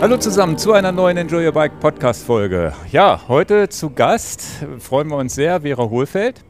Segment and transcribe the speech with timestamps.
[0.00, 2.72] Hallo zusammen zu einer neuen Enjoy Your Bike Podcast Folge.
[2.92, 6.44] Ja, heute zu Gast freuen wir uns sehr Vera Hohlfeld.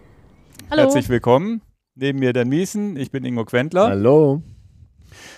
[0.70, 0.82] Hallo.
[0.82, 1.62] Herzlich willkommen.
[1.94, 3.88] Neben mir Dan Miesen, ich bin Ingo Quentler.
[3.88, 4.42] Hallo.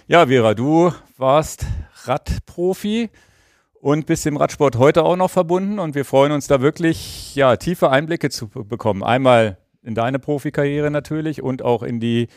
[0.06, 1.66] Ja, Vera, du warst
[2.05, 3.11] Radprofi
[3.80, 7.57] und bist dem Radsport heute auch noch verbunden und wir freuen uns da wirklich ja,
[7.57, 9.05] tiefe Einblicke zu bekommen.
[9.05, 12.29] Einmal in deine Profikarriere natürlich und auch in die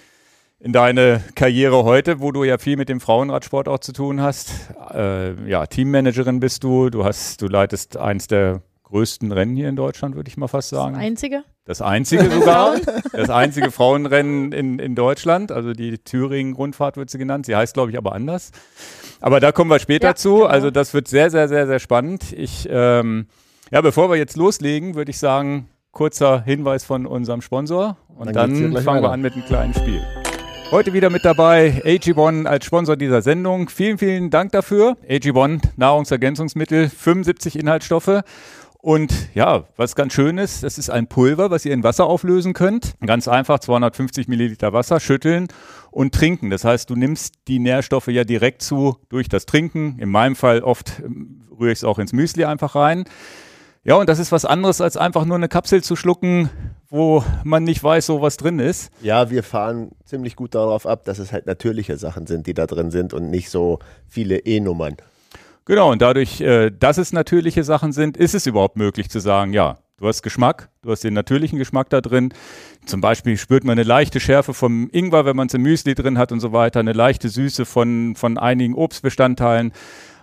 [0.63, 4.51] in deine Karriere heute, wo du ja viel mit dem Frauenradsport auch zu tun hast.
[4.93, 6.89] Äh, ja, Teammanagerin bist du.
[6.89, 10.69] Du hast, du leitest eins der größten Rennen hier in Deutschland, würde ich mal fast
[10.69, 10.93] sagen.
[10.95, 11.43] Das einzige?
[11.65, 12.75] Das einzige sogar.
[13.13, 15.51] das einzige Frauenrennen in, in Deutschland.
[15.51, 17.45] Also die Thüringen-Rundfahrt wird sie genannt.
[17.47, 18.51] Sie heißt, glaube ich, aber anders.
[19.19, 20.35] Aber da kommen wir später Ja, zu.
[20.35, 20.45] genau.
[20.47, 22.33] Also das wird sehr, sehr, sehr, sehr spannend.
[22.33, 23.27] Ich, ähm,
[23.71, 27.97] ja, bevor wir jetzt loslegen, würde ich sagen, kurzer Hinweis von unserem Sponsor.
[28.09, 29.11] Und Dann dann, fangen wir weiter.
[29.13, 30.01] an mit einem kleinen Spiel.
[30.71, 33.67] Heute wieder mit dabei AG1 als Sponsor dieser Sendung.
[33.67, 34.95] Vielen, vielen Dank dafür.
[35.05, 38.21] AG1 Nahrungsergänzungsmittel, 75 Inhaltsstoffe.
[38.77, 42.53] Und ja, was ganz schön ist, das ist ein Pulver, was ihr in Wasser auflösen
[42.53, 42.95] könnt.
[43.05, 45.49] Ganz einfach 250 Milliliter Wasser schütteln
[45.91, 46.49] und trinken.
[46.49, 49.99] Das heißt, du nimmst die Nährstoffe ja direkt zu durch das Trinken.
[49.99, 53.03] In meinem Fall oft ähm, rühre ich es auch ins Müsli einfach rein.
[53.83, 56.49] Ja, und das ist was anderes, als einfach nur eine Kapsel zu schlucken,
[56.91, 58.91] wo man nicht weiß, so was drin ist.
[59.01, 62.67] Ja, wir fahren ziemlich gut darauf ab, dass es halt natürliche Sachen sind, die da
[62.67, 64.97] drin sind und nicht so viele E-Nummern.
[65.65, 69.53] Genau, und dadurch, äh, dass es natürliche Sachen sind, ist es überhaupt möglich zu sagen,
[69.53, 72.33] ja, du hast Geschmack, du hast den natürlichen Geschmack da drin.
[72.85, 76.17] Zum Beispiel spürt man eine leichte Schärfe vom Ingwer, wenn man es im Müsli drin
[76.17, 79.71] hat und so weiter, eine leichte Süße von, von einigen Obstbestandteilen.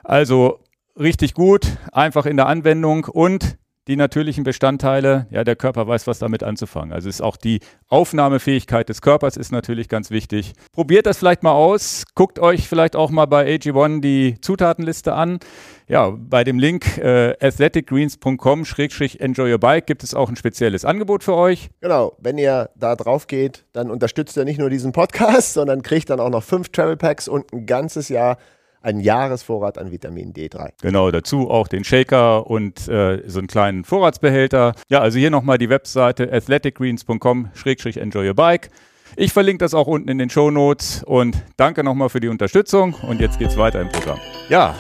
[0.05, 0.61] Also
[1.01, 3.57] richtig gut, einfach in der Anwendung und
[3.89, 6.93] die natürlichen Bestandteile, ja, der Körper weiß, was damit anzufangen.
[6.93, 10.53] Also ist auch die Aufnahmefähigkeit des Körpers ist natürlich ganz wichtig.
[10.73, 15.41] Probiert das vielleicht mal aus, guckt euch vielleicht auch mal bei AG1 die Zutatenliste an.
[15.89, 21.35] Ja, bei dem Link äh, athleticgreens.com-enjoy your bike gibt es auch ein spezielles Angebot für
[21.35, 21.71] euch.
[21.81, 26.11] Genau, wenn ihr da drauf geht, dann unterstützt ihr nicht nur diesen Podcast, sondern kriegt
[26.11, 28.37] dann auch noch fünf Travel Packs und ein ganzes Jahr
[28.83, 30.71] einen Jahresvorrat an Vitamin D3.
[30.81, 34.75] Genau, dazu auch den Shaker und äh, so einen kleinen Vorratsbehälter.
[34.89, 38.71] Ja, also hier nochmal die Webseite athleticgreens.com-enjoy your bike.
[39.17, 42.95] Ich verlinke das auch unten in den Show Notes und danke nochmal für die Unterstützung
[43.09, 44.19] und jetzt geht's weiter im Programm.
[44.49, 44.75] Ja,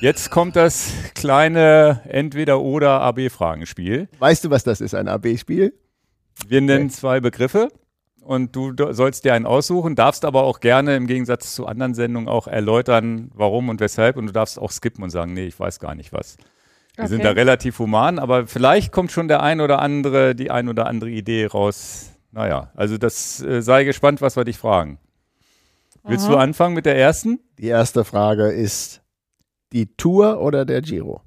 [0.00, 4.08] jetzt kommt das kleine Entweder-oder AB-Fragenspiel.
[4.18, 5.72] Weißt du, was das ist, ein AB-Spiel?
[6.46, 7.68] Wir nennen zwei Begriffe
[8.28, 12.28] und du sollst dir einen aussuchen, darfst aber auch gerne im Gegensatz zu anderen Sendungen
[12.28, 15.80] auch erläutern, warum und weshalb und du darfst auch skippen und sagen, nee, ich weiß
[15.80, 16.36] gar nicht was.
[16.96, 17.38] Wir sind da Okay.
[17.38, 21.46] relativ human, aber vielleicht kommt schon der ein oder andere, die ein oder andere Idee
[21.46, 22.10] raus.
[22.30, 24.98] Naja, also das äh, sei gespannt, was wir dich fragen.
[26.04, 26.32] Willst Aha.
[26.34, 27.40] du anfangen mit der ersten?
[27.58, 29.00] Die erste Frage ist
[29.72, 31.22] die Tour oder der Giro?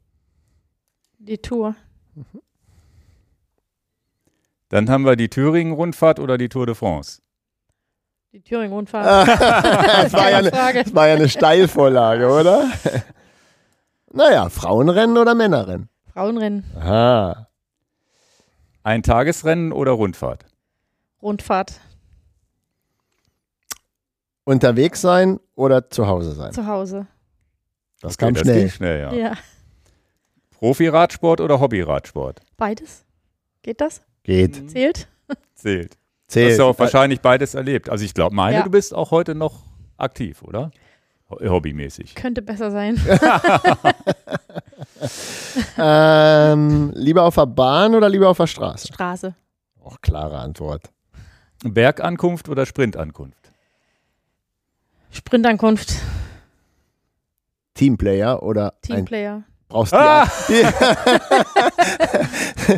[1.17, 1.75] Die Tour.
[4.71, 7.21] Dann haben wir die Thüringen-Rundfahrt oder die Tour de France.
[8.31, 9.27] Die Thüringen-Rundfahrt.
[9.27, 12.69] das, war ja eine, das war ja eine Steilvorlage, oder?
[14.13, 15.89] naja, Frauenrennen oder Männerrennen?
[16.13, 16.63] Frauenrennen.
[16.79, 17.49] Aha.
[18.83, 20.45] Ein Tagesrennen oder Rundfahrt?
[21.21, 21.73] Rundfahrt.
[24.45, 26.53] Unterwegs sein oder zu Hause sein?
[26.53, 27.07] Zu Hause.
[28.01, 28.59] Das Okay, kam das schnell.
[28.59, 29.13] ging schnell, ja.
[29.13, 29.33] Ja.
[30.51, 32.39] Profi-Radsport oder Hobby-Radsport?
[32.55, 33.03] Beides.
[33.63, 34.01] Geht das?
[34.23, 34.69] Geht.
[34.71, 35.07] Zählt?
[35.55, 35.93] Zählt.
[35.93, 36.51] Du Zählt.
[36.51, 37.89] hast ja auch wahrscheinlich beides erlebt.
[37.89, 38.63] Also ich glaube, meine, Ja.
[38.63, 39.63] du bist auch heute noch
[39.97, 40.71] aktiv, oder?
[41.29, 42.15] Ho- Hobbymäßig.
[42.15, 42.97] Könnte besser sein.
[45.77, 48.87] ähm, lieber auf der Bahn oder lieber auf der Straße?
[48.87, 49.35] Straße.
[49.83, 50.89] Auch klare Antwort.
[51.63, 53.51] Bergankunft oder Sprintankunft?
[55.11, 55.93] Sprintankunft.
[57.73, 59.43] Teamplayer oder ein, Teamplayer.
[59.67, 60.27] brauchst du Ah!
[60.47, 60.53] die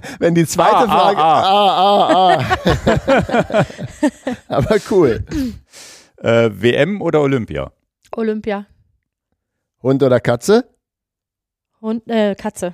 [0.20, 1.20] Wenn die zweite Ah, ah, Frage.
[1.20, 1.42] Ah,
[1.80, 2.46] ah,
[3.60, 3.66] ah.
[4.56, 5.24] Aber cool.
[6.18, 7.72] Äh, WM oder Olympia?
[8.12, 8.66] Olympia.
[9.82, 10.70] Hund oder Katze?
[11.80, 12.74] Und äh, Katze.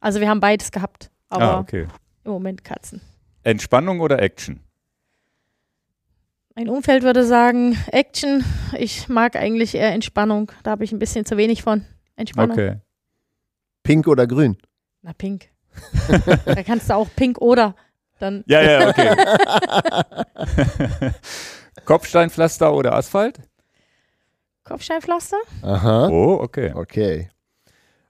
[0.00, 1.10] Also wir haben beides gehabt.
[1.28, 1.86] Aber ah, okay.
[2.24, 3.02] im Moment Katzen.
[3.42, 4.60] Entspannung oder Action?
[6.54, 8.44] Mein Umfeld würde sagen, Action.
[8.76, 10.50] Ich mag eigentlich eher Entspannung.
[10.62, 11.84] Da habe ich ein bisschen zu wenig von.
[12.16, 12.52] Entspannung.
[12.52, 12.76] Okay.
[13.82, 14.56] Pink oder grün?
[15.02, 15.48] Na, pink.
[16.44, 17.74] da kannst du auch pink oder
[18.18, 19.14] dann Ja, ja, okay.
[21.84, 23.40] Kopfsteinpflaster oder Asphalt?
[24.64, 25.36] Kopfsteinpflaster.
[25.62, 26.08] Aha.
[26.08, 26.72] Oh, okay.
[26.74, 27.30] Okay.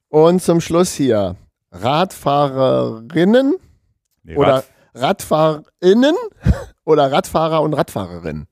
[0.09, 1.37] Und zum Schluss hier.
[1.71, 3.55] Radfahrerinnen
[4.23, 4.65] Nee, oder Rad-
[4.95, 6.15] Radfahrerinnen
[6.85, 8.47] oder Radfahrer und Radfahrerinnen?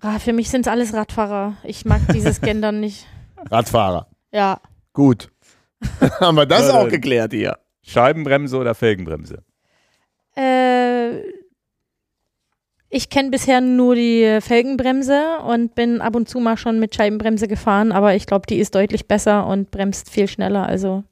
[0.00, 1.56] Ah, für mich sind es alles Radfahrer.
[1.64, 3.06] Ich mag dieses Gendern nicht.
[3.50, 4.06] Radfahrer.
[4.30, 4.60] Ja.
[4.92, 5.30] Gut.
[6.20, 7.58] Haben wir das Ja, auch geklärt hier.
[7.82, 9.42] Scheibenbremse oder Felgenbremse?
[10.36, 11.20] Äh,
[12.94, 17.48] ich kenne bisher nur die Felgenbremse und bin ab und zu mal schon mit Scheibenbremse
[17.48, 20.66] gefahren, aber ich glaube, die ist deutlich besser und bremst viel schneller.
[20.66, 21.04] Also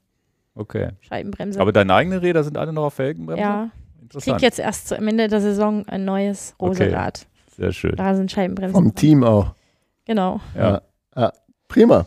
[0.53, 0.89] Okay.
[1.01, 1.59] Scheibenbremse.
[1.61, 3.41] Aber deine eigenen Räder sind alle noch auf Felgenbremse?
[3.41, 3.69] ja,
[4.13, 6.83] ich krieg jetzt erst zu- am Ende der Saison ein neues Okay.
[6.83, 7.25] Roserad.
[7.55, 7.95] Sehr schön.
[7.95, 8.73] Da sind Scheibenbremsen.
[8.75, 8.95] Vom dran.
[8.95, 9.55] Team auch.
[10.05, 10.39] Genau.
[10.55, 10.81] Ja.
[11.15, 11.31] Ja.
[11.67, 12.05] Prima.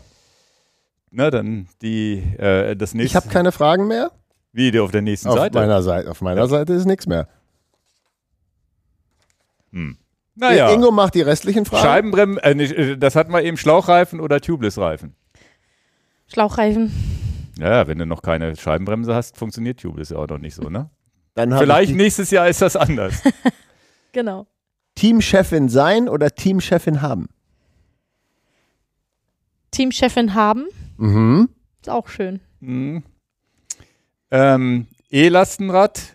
[1.16, 3.16] Na, dann die, äh, das Ich nächste.
[3.18, 4.10] habe keine Fragen mehr.
[4.52, 5.56] Video auf der nächsten Auf Seite.
[5.58, 6.10] meiner Seite.
[6.10, 6.46] Auf meiner Ja.
[6.48, 7.28] Seite ist nichts mehr.
[9.72, 9.96] Hm.
[10.34, 10.72] Naja.
[10.72, 11.82] Ingo macht die restlichen Fragen.
[11.84, 15.14] Scheibenbremse, äh, äh, das hatten wir eben Schlauchreifen oder Tubeless-Reifen.
[16.26, 16.92] Schlauchreifen.
[17.58, 20.90] Ja, wenn du noch keine Scheibenbremse hast, funktioniert Tubeless ja auch noch nicht so, ne?
[21.34, 23.22] Dann hab Vielleicht ich die nächstes Jahr ist das anders.
[24.12, 24.46] Genau.
[24.94, 27.28] Teamchefin sein oder Teamchefin haben?
[29.72, 30.66] Teamchefin haben.
[30.96, 31.48] Mhm.
[31.80, 32.40] Ist auch schön.
[32.60, 33.02] Hm.
[34.30, 36.14] Ähm, E-Lastenrad.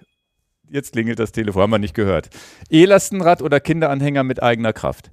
[0.69, 2.29] Jetzt klingelt das Telefon, haben wir nicht gehört.
[2.69, 5.11] E-Lastenrad oder Kinderanhänger mit eigener Kraft?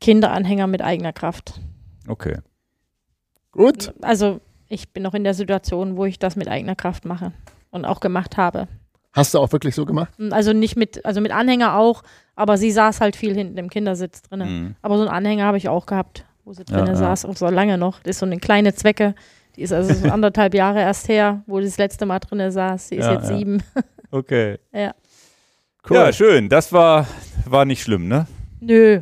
[0.00, 1.60] Kinderanhänger mit eigener Kraft.
[2.06, 2.38] Okay.
[3.50, 3.94] Gut.
[4.02, 7.32] Also ich bin noch in der Situation, wo ich das mit eigener Kraft mache
[7.70, 8.68] und auch gemacht habe.
[9.12, 10.12] Hast du auch wirklich so gemacht?
[10.30, 12.02] Also nicht mit, also mit Anhänger auch,
[12.34, 14.42] aber sie saß halt viel hinten im Kindersitz drin.
[14.42, 14.76] Hm.
[14.82, 16.94] Aber so einen Anhänger habe ich auch gehabt, wo sie Ja, drin ja.
[16.96, 18.00] saß, auch so lange noch.
[18.00, 19.14] Das ist so eine kleine Zwecke.
[19.56, 22.88] Die ist also so anderthalb Jahre erst her, wo sie das letzte Mal drin saß.
[22.88, 23.36] Sie ist Ja, jetzt ja.
[23.36, 23.62] sieben.
[24.10, 24.58] Okay.
[24.72, 24.94] Ja.
[25.90, 25.96] Cool.
[25.96, 26.48] Ja, schön.
[26.48, 27.08] Das war,
[27.46, 28.28] war nicht schlimm, ne?
[28.60, 29.00] Nö.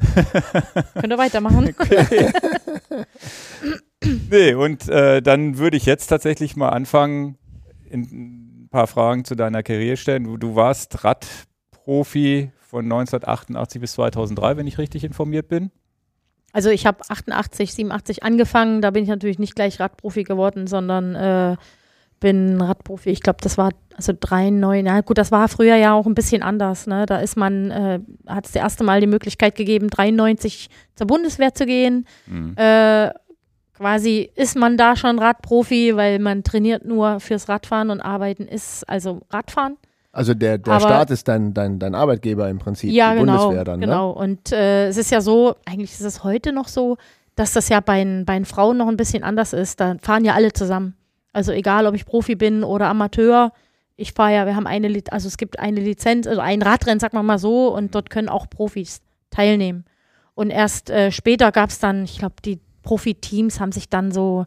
[0.94, 1.75] Könnt ihr weitermachen?
[4.31, 7.37] Nee, und äh, dann würde ich jetzt tatsächlich mal anfangen,
[7.89, 8.00] in
[8.65, 10.25] ein paar Fragen zu deiner Karriere stellen.
[10.25, 15.71] Du, du warst Radprofi von 1988 bis 2003, wenn ich richtig informiert bin.
[16.52, 18.82] Also ich habe 88, 87 angefangen.
[18.82, 21.56] Da bin ich natürlich nicht gleich Radprofi geworden, sondern äh,
[22.20, 23.10] bin Radprofi.
[23.10, 24.84] Ich glaube, das war also 93.
[24.84, 26.87] Na gut, das war früher ja auch ein bisschen anders.
[26.87, 27.06] Ne?
[27.06, 31.54] Da ist man, äh, hat es das erste Mal die Möglichkeit gegeben, 93 zur Bundeswehr
[31.54, 32.06] zu gehen.
[32.26, 32.55] Hm.
[32.56, 33.10] Äh,
[33.75, 38.88] quasi ist man da schon Radprofi, weil man trainiert nur fürs Radfahren und Arbeiten ist
[38.88, 39.76] also Radfahren.
[40.12, 43.38] Also der, der Aber- Staat ist dein, dein, dein Arbeitgeber im Prinzip, Ja, die genau.
[43.38, 44.11] Bundeswehr dann, genau.
[44.11, 46.99] Und äh, es ist ja so, eigentlich ist es heute noch so,
[47.35, 49.81] dass das ja bei, den- bei den Frauen noch ein bisschen anders ist.
[49.81, 50.94] Da fahren ja alle zusammen.
[51.32, 53.53] Also egal, ob ich Profi bin oder Amateur,
[53.97, 57.15] ich fahre ja, wir haben eine, also es gibt eine Lizenz, also ein Radrennen, sag
[57.15, 59.00] mal mal so, und dort können auch Profis
[59.31, 59.85] teilnehmen.
[60.35, 64.44] Und erst äh, später gab es dann, ich glaube, die Profiteams haben sich dann so,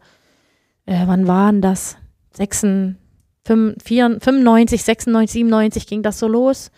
[0.86, 1.98] äh, wann waren das?
[2.34, 3.02] 96,
[3.46, 6.72] 95, 96, 97 ging das so los,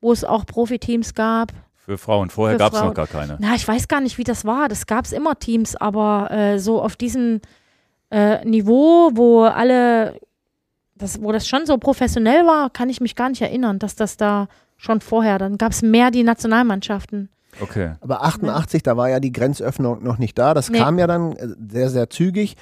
[0.00, 1.52] wo es auch Profiteams gab.
[1.76, 2.30] Für Frauen.
[2.30, 3.36] Vorher gab es noch gar keine.
[3.38, 4.68] Na, ich weiß gar nicht, wie das war.
[4.68, 7.40] Das gab es immer Teams, aber äh, so auf diesem
[8.10, 10.18] äh, Niveau, wo alle,
[10.96, 14.16] das, wo das schon so professionell war, kann ich mich gar nicht erinnern, dass das
[14.16, 17.28] da schon vorher, dann gab es mehr die Nationalmannschaften.
[17.60, 17.92] Okay.
[18.00, 20.54] Aber 88, da war ja die Grenzöffnung noch nicht da.
[20.54, 20.78] Das Nee.
[20.78, 22.56] kam ja dann äh, sehr, sehr zügig.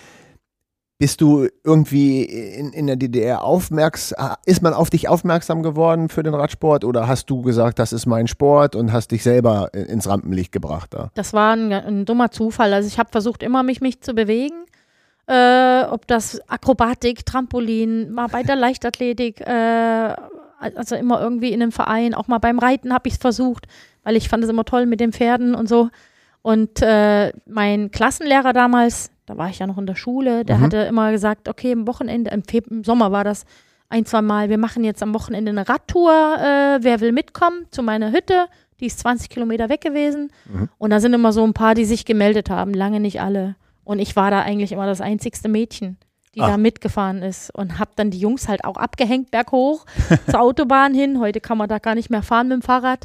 [0.99, 6.23] Bist du irgendwie in, in der DDR aufmerksam, ist man auf dich aufmerksam geworden für
[6.23, 9.81] den Radsport oder hast du gesagt, das ist mein Sport und hast dich selber i-
[9.81, 11.10] ins Rampenlicht gebracht da?
[11.15, 12.72] Das war ein, ein dummer Zufall.
[12.72, 14.55] Also ich habe versucht, immer mich, mich zu bewegen.
[15.27, 20.15] Äh, ob das Akrobatik, Trampolin, mal bei der Leichtathletik, äh,
[20.60, 23.67] also immer irgendwie in einem Verein, auch mal beim Reiten habe ich es versucht,
[24.05, 25.89] weil ich fand es immer toll mit den Pferden und so.
[26.43, 30.62] Und äh, mein Klassenlehrer damals, da war ich ja noch in der Schule, der Mhm.
[30.62, 33.44] hatte immer gesagt, okay, am Wochenende, im, Feb im Sommer war das
[33.88, 37.82] ein, zwei Mal, wir machen jetzt am Wochenende eine Radtour, äh, wer will mitkommen zu
[37.82, 38.46] meiner Hütte,
[38.81, 40.31] die ist 20 Kilometer weg gewesen.
[40.46, 40.69] Mhm.
[40.78, 43.56] Und da sind immer so ein paar, die sich gemeldet haben, lange nicht alle.
[43.84, 45.96] Und ich war da eigentlich immer das einzigste Mädchen,
[46.34, 46.48] die Ah.
[46.48, 49.84] da mitgefahren ist und habe dann die Jungs halt auch abgehängt berghoch
[50.28, 51.20] zur Autobahn hin.
[51.20, 53.04] Heute kann man da gar nicht mehr fahren mit dem Fahrrad.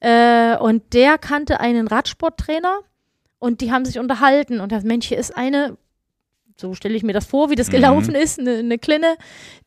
[0.00, 2.80] Äh, und der kannte einen Radsporttrainer
[3.38, 4.60] und die haben sich unterhalten.
[4.60, 5.76] Und das Mensch, hier ist eine,
[6.58, 7.72] so stelle ich mir das vor, wie das Mhm.
[7.72, 9.16] gelaufen ist, eine, eine Klinne,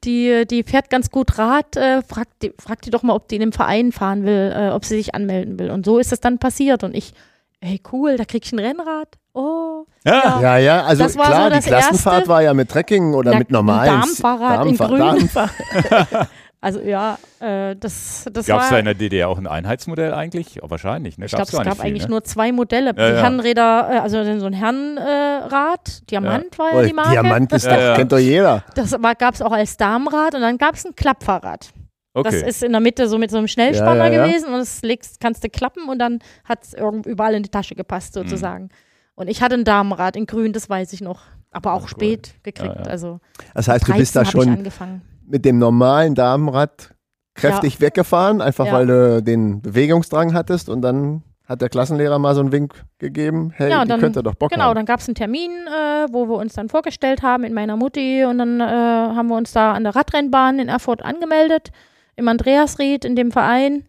[0.03, 1.75] die, die fährt ganz gut Rad.
[1.77, 4.69] Äh, fragt, die, fragt die doch mal, ob die in einem Verein fahren will, äh,
[4.69, 5.69] ob sie sich anmelden will.
[5.71, 6.83] Und so ist es dann passiert.
[6.83, 7.13] Und ich,
[7.61, 9.17] ey, cool, da krieg ich ein Rennrad.
[9.33, 12.29] Oh, Ja, Ja, ja, also Das war klar, so die das Klassenfahrt Erste.
[12.29, 14.99] war ja mit Trekking oder Ja, mit normalen ein Darmfahrrad in Darmfa- grün.
[14.99, 16.27] Darmfahr-
[16.61, 20.61] also ja, äh, das, das Gab es da in der DDR auch ein Einheitsmodell eigentlich?
[20.61, 21.25] Oh, wahrscheinlich, ne?
[21.25, 22.09] ich glaube, es gab viel, eigentlich ne?
[22.09, 22.87] nur zwei Modelle.
[22.87, 23.21] Ja, die ja.
[23.21, 27.11] Herrenräder, äh, also so ein Herrenrad, äh, Diamant war ja Oh, die Marke.
[27.11, 27.95] Diamant ist Ja, doch, ja.
[27.95, 28.63] kennt doch jeder.
[28.75, 31.69] Das gab es auch als Damenrad und dann gab es ein Klappfahrrad.
[32.13, 32.29] Okay.
[32.31, 34.25] Das ist in der Mitte so mit so einem Schnellspanner Ja, ja, ja.
[34.27, 36.73] gewesen und das legst, kannst du klappen und dann hat es
[37.05, 38.21] überall in die Tasche gepasst Mhm.
[38.21, 38.69] sozusagen.
[39.15, 41.21] Und ich hatte ein Damenrad in grün, das weiß ich noch.
[41.51, 41.87] Aber auch cool.
[41.89, 42.75] spät gekriegt.
[42.75, 42.89] Ja, ja.
[42.89, 43.19] Also
[43.53, 45.01] Das heißt, du bist da 13 hab ich schon angefangen.
[45.29, 46.93] Mit dem normalen Damenrad
[47.36, 48.74] kräftig weggefahren, einfach Ja.
[48.74, 53.51] weil du den Bewegungsdrang hattest und dann hat der Klassenlehrer mal so einen Wink gegeben,
[53.55, 54.75] hey, Ja, dann- könnte doch Bock Genau, haben.
[54.75, 58.24] dann gab es einen Termin, äh, wo wir uns dann vorgestellt haben mit meiner Mutti
[58.25, 61.71] und dann äh, haben wir uns da an der Radrennbahn in Erfurt angemeldet,
[62.17, 63.86] im Andreasried, in dem Verein.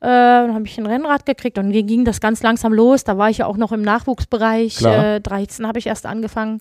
[0.00, 3.04] Äh, dann habe ich ein Rennrad gekriegt und dann ging das ganz langsam los.
[3.04, 4.76] Da war ich ja auch noch im Nachwuchsbereich.
[4.76, 5.16] Klar.
[5.16, 6.60] Äh, 13 habe ich erst angefangen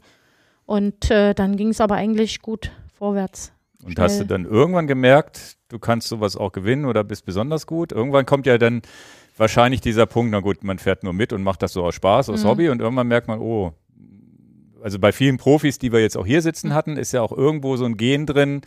[0.66, 3.52] und äh, dann ging es aber eigentlich gut vorwärts.
[3.84, 4.28] Und hast du schnell.
[4.28, 7.92] dann irgendwann gemerkt, du kannst sowas auch gewinnen oder bist besonders gut?
[7.92, 8.82] Irgendwann kommt ja dann
[9.38, 12.30] wahrscheinlich dieser Punkt, na gut, man fährt nur mit und macht das so aus Spaß,
[12.30, 12.48] aus Mhm.
[12.48, 13.74] Hobby und irgendwann merkt man, oh,
[14.84, 17.76] also bei vielen Profis, die wir jetzt auch hier sitzen hatten, ist ja auch irgendwo
[17.78, 18.62] so ein Gen drin,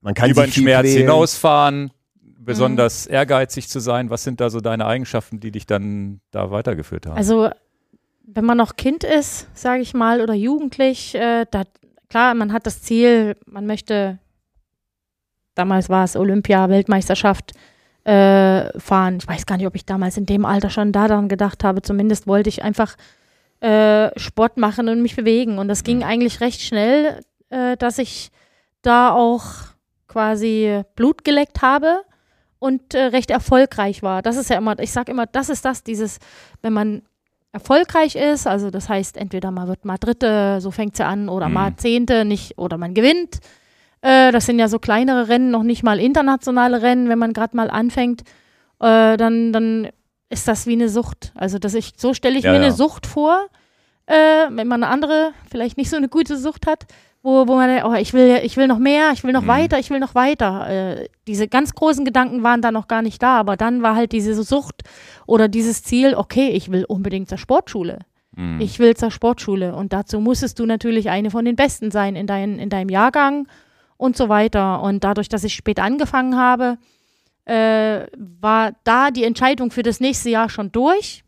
[0.00, 0.98] Man kann über den Schmerz quälen.
[1.02, 2.44] hinausfahren, Mhm.
[2.44, 4.10] besonders ehrgeizig zu sein.
[4.10, 7.16] Was sind da so deine Eigenschaften, die dich dann da weitergeführt haben?
[7.16, 7.50] Also,
[8.26, 11.62] wenn man noch Kind ist, sage ich mal, oder jugendlich, äh, da,
[12.08, 14.18] klar, man hat das Ziel, man möchte,
[15.54, 17.52] damals war es Olympia, Weltmeisterschaft
[18.04, 19.18] äh, fahren.
[19.20, 21.82] Ich weiß gar nicht, ob ich damals in dem Alter schon daran gedacht habe.
[21.82, 22.96] Zumindest wollte ich einfach
[23.60, 25.58] äh, Sport machen und mich bewegen.
[25.58, 26.02] Und das ging Mhm.
[26.04, 28.30] eigentlich recht schnell, äh, dass ich
[28.82, 29.44] da auch
[30.08, 32.00] quasi Blut geleckt habe
[32.58, 34.20] und äh, recht erfolgreich war.
[34.22, 36.18] Das ist ja immer, ich sage immer, das ist das, dieses,
[36.60, 37.02] wenn man
[37.52, 41.28] erfolgreich ist, also das heißt, entweder man wird mal Dritte, so fängt es ja an,
[41.28, 41.54] oder Mhm.
[41.54, 43.38] mal Zehnte, nicht, oder man gewinnt.
[44.02, 47.56] Äh, das sind ja so kleinere Rennen, noch nicht mal internationale Rennen, wenn man gerade
[47.56, 48.22] mal anfängt,
[48.80, 49.88] äh, dann, dann
[50.28, 51.32] ist das wie eine Sucht.
[51.34, 52.64] Also das ich, so stelle ich Ja, mir ja.
[52.64, 53.46] eine Sucht vor,
[54.06, 54.14] äh,
[54.50, 56.86] wenn man eine andere, vielleicht nicht so eine gute Sucht hat,
[57.22, 59.46] wo, wo man denkt, oh, ich will, ich will noch mehr, ich will noch Mhm.
[59.48, 60.68] weiter, ich will noch weiter.
[60.68, 64.10] Äh, diese ganz großen Gedanken waren da noch gar nicht da, aber dann war halt
[64.10, 64.82] diese Sucht
[65.26, 68.00] oder dieses Ziel, okay, ich will unbedingt zur Sportschule.
[68.34, 68.60] Mhm.
[68.60, 69.76] Ich will zur Sportschule.
[69.76, 73.46] Und dazu musstest du natürlich eine von den Besten sein in, dein, in deinem Jahrgang
[74.02, 74.82] und so weiter.
[74.82, 76.76] Und dadurch, dass ich spät angefangen habe,
[77.44, 81.24] äh, war da die Entscheidung für das nächste Jahr schon durch,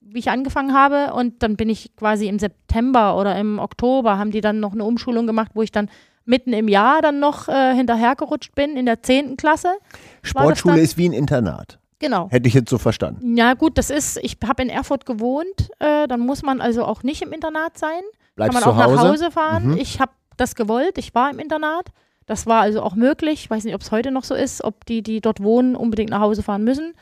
[0.00, 1.14] wie ich angefangen habe.
[1.14, 4.84] Und dann bin ich quasi im September oder im Oktober, haben die dann noch eine
[4.84, 5.88] Umschulung gemacht, wo ich dann
[6.24, 9.36] mitten im Jahr dann noch äh, hinterhergerutscht bin in der 10.
[9.36, 9.72] Klasse.
[10.22, 11.78] Sportschule ist wie ein Internat.
[12.00, 12.28] Genau.
[12.30, 13.36] Hätte ich jetzt so verstanden.
[13.36, 17.04] Ja, gut, das ist, ich habe in Erfurt gewohnt, äh, dann muss man also auch
[17.04, 18.02] nicht im Internat sein.
[18.34, 18.96] Bleibst Kann man auch Hause.
[18.96, 19.66] nach Hause fahren.
[19.68, 19.76] Mhm.
[19.76, 21.92] Ich habe das gewollt, ich war im Internat.
[22.26, 23.44] Das war also auch möglich.
[23.44, 26.10] Ich weiß nicht, ob es heute noch so ist, ob die, die dort wohnen, unbedingt
[26.10, 26.94] nach Hause fahren müssen.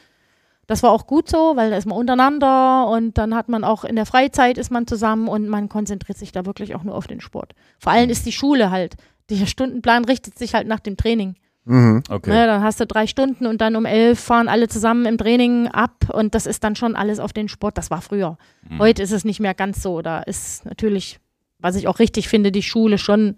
[0.66, 3.84] Das war auch gut so, weil da ist man untereinander und dann hat man auch
[3.84, 7.08] in der Freizeit ist man zusammen und man konzentriert sich da wirklich auch nur auf
[7.08, 7.54] den Sport.
[7.78, 8.94] Vor allem ist die Schule halt,
[9.30, 11.34] der Stundenplan richtet sich halt nach dem Training.
[11.64, 12.02] Mhm.
[12.08, 12.30] okay.
[12.30, 15.68] Ne, dann hast du drei Stunden und dann um elf fahren alle zusammen im Training
[15.68, 17.76] ab und das ist dann schon alles auf den Sport.
[17.76, 18.38] Das war früher.
[18.68, 18.78] Mhm.
[18.78, 20.02] Heute ist es nicht mehr ganz so.
[20.02, 21.19] Da ist natürlich,
[21.60, 23.36] was ich auch richtig finde, die Schule schon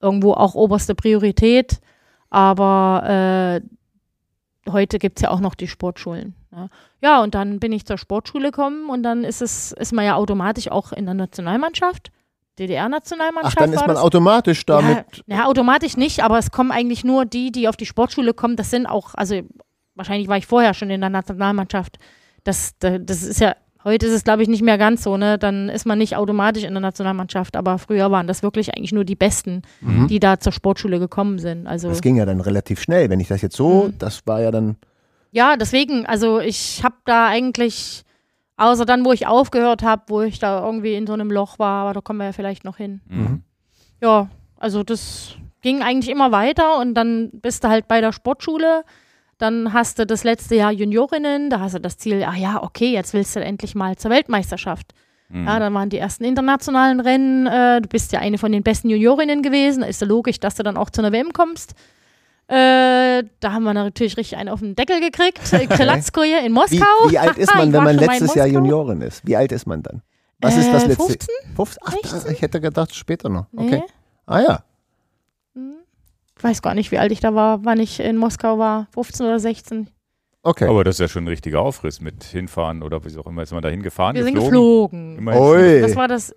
[0.00, 1.80] irgendwo auch oberste Priorität.
[2.30, 3.60] Aber
[4.66, 6.34] äh, heute gibt es ja auch noch die Sportschulen.
[6.52, 6.68] Ja.
[7.02, 10.14] ja, und dann bin ich zur Sportschule gekommen und dann ist es, ist man ja
[10.16, 12.10] automatisch auch in der Nationalmannschaft.
[12.10, 12.16] Ach,
[12.58, 13.60] DDR-Nationalmannschaft.
[13.60, 15.22] dann ist man automatisch damit.
[15.26, 18.56] Ja, automatisch nicht, aber es kommen eigentlich nur die, die auf die Sportschule kommen.
[18.56, 19.42] Das sind auch, also
[19.94, 21.98] wahrscheinlich war ich vorher schon in der Nationalmannschaft.
[22.44, 23.54] Das, da- das ist ja,
[23.86, 25.38] heute ist es glaube ich nicht mehr ganz so, ne?
[25.38, 29.04] Dann ist man nicht automatisch in der Nationalmannschaft, aber früher waren das wirklich eigentlich nur
[29.04, 30.08] die Besten, Mhm.
[30.08, 31.66] die da zur Sportschule gekommen sind.
[31.66, 33.08] Also Das ging ja dann relativ schnell.
[33.08, 33.98] Wenn ich das jetzt so, Mhm.
[33.98, 34.76] das war ja dann.
[35.32, 38.02] ja, deswegen, also ich habe da eigentlich,
[38.58, 41.82] außer dann, wo ich aufgehört habe, wo ich da irgendwie in so einem Loch war,
[41.84, 43.00] aber da kommen wir ja vielleicht noch hin.
[43.08, 43.42] Mhm.
[44.02, 44.28] ja,
[44.58, 48.82] also das ging eigentlich immer weiter und dann bist du halt bei der Sportschule.
[49.38, 52.92] Dann hast du das letzte Jahr Juniorinnen, da hast du das Ziel, ah ja, okay,
[52.92, 54.92] jetzt willst du endlich mal zur Weltmeisterschaft.
[55.28, 55.46] Mhm.
[55.46, 58.88] Ja, dann waren die ersten internationalen Rennen, äh, du bist ja eine von den besten
[58.88, 61.74] Juniorinnen gewesen, da ist ja logisch, dass du dann auch zu einer WM kommst.
[62.48, 66.48] Äh, da haben wir natürlich richtig einen auf den Deckel gekriegt, äh, Krelatskoje in Wie,
[66.50, 66.86] Moskau.
[67.10, 68.46] wie alt ist man, wenn man in letztes Jahr.
[68.46, 69.26] Juniorin ist?
[69.26, 70.02] Wie alt ist man dann?
[70.40, 71.04] Was ist das Äh, letzte?
[71.06, 71.28] 15?
[71.56, 71.82] 15?
[71.84, 72.32] Ach, da- 16?
[72.32, 73.46] ich hätte gedacht, später noch.
[73.52, 73.66] Nee.
[73.66, 73.82] Okay.
[74.26, 74.60] Ah ja.
[76.38, 78.86] Ich weiß gar nicht, wie alt ich da war, wann ich in Moskau war.
[78.94, 79.88] 15 oder 16.
[80.42, 80.68] Okay.
[80.68, 83.42] Aber das ist ja schon ein richtiger Aufriss mit hinfahren oder wie auch immer.
[83.42, 84.14] Ist man da hingefahren?
[84.16, 85.16] Wir sind geflogen?
[85.16, 85.18] geflogen.
[85.18, 85.80] Immerhin Ui.
[85.80, 86.34] Das war das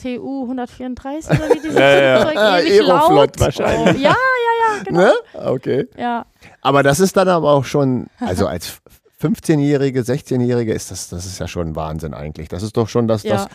[0.00, 2.16] TU 134 oder wie dieses Ja, ja.
[2.20, 3.40] Flugzeug Ah, ewig Aeroflot laut.
[3.40, 3.96] wahrscheinlich.
[3.96, 5.00] Oh, ja, ja, ja, genau.
[5.00, 5.12] Ne?
[5.44, 5.88] Okay.
[5.98, 6.24] Ja.
[6.62, 8.78] Aber das ist dann aber auch schon, also als
[9.20, 12.48] 15-Jährige, 16-Jährige ist das, das ist ja schon Wahnsinn eigentlich.
[12.48, 13.34] Das ist doch schon das, ja.
[13.34, 13.46] das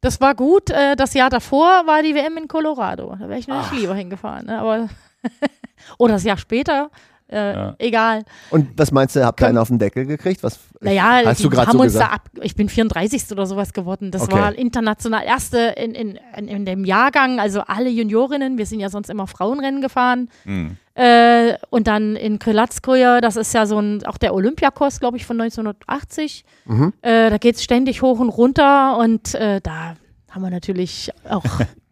[0.00, 0.70] Das war gut.
[0.70, 3.14] Äh, das Jahr davor war die WM in Colorado.
[3.20, 3.78] Da wäre ich natürlich Ach.
[3.78, 4.46] lieber hingefahren.
[4.46, 4.58] Ne?
[4.58, 4.88] Aber
[5.98, 6.90] oder das Jahr später
[7.26, 7.74] äh, Ja.
[7.78, 8.24] egal.
[8.50, 10.42] Und was meinst du, habt ihr einen auf den Deckel gekriegt?
[10.42, 12.10] Was, Naja, hast du gerade haben so uns gesagt?
[12.10, 13.32] da ab, ich bin 34.
[13.32, 14.10] oder sowas geworden.
[14.10, 14.32] Das Okay.
[14.32, 18.90] war international erste in, in, in, in dem Jahrgang, also alle Juniorinnen, wir sind ja
[18.90, 20.28] sonst immer Frauenrennen gefahren.
[20.44, 20.76] Hm.
[20.96, 25.24] Äh, und dann in Krylatskoje, das ist ja so ein, auch der Olympiakurs, glaube ich,
[25.24, 26.44] von 1980.
[26.66, 26.92] Mhm.
[27.00, 29.96] Äh, da geht es ständig hoch und runter und äh, da
[30.30, 31.42] haben wir natürlich auch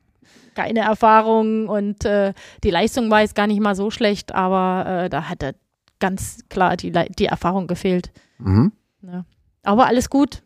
[0.54, 2.32] keine Erfahrung und äh,
[2.64, 5.54] die Leistung war jetzt gar nicht mal so schlecht, aber äh, da hatte
[6.00, 8.10] ganz klar die, Le- die Erfahrung gefehlt.
[8.38, 8.72] Mhm.
[9.02, 9.24] Ja.
[9.62, 10.42] Aber alles gut.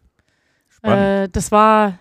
[0.69, 0.99] Spannend.
[0.99, 1.99] Äh, das war,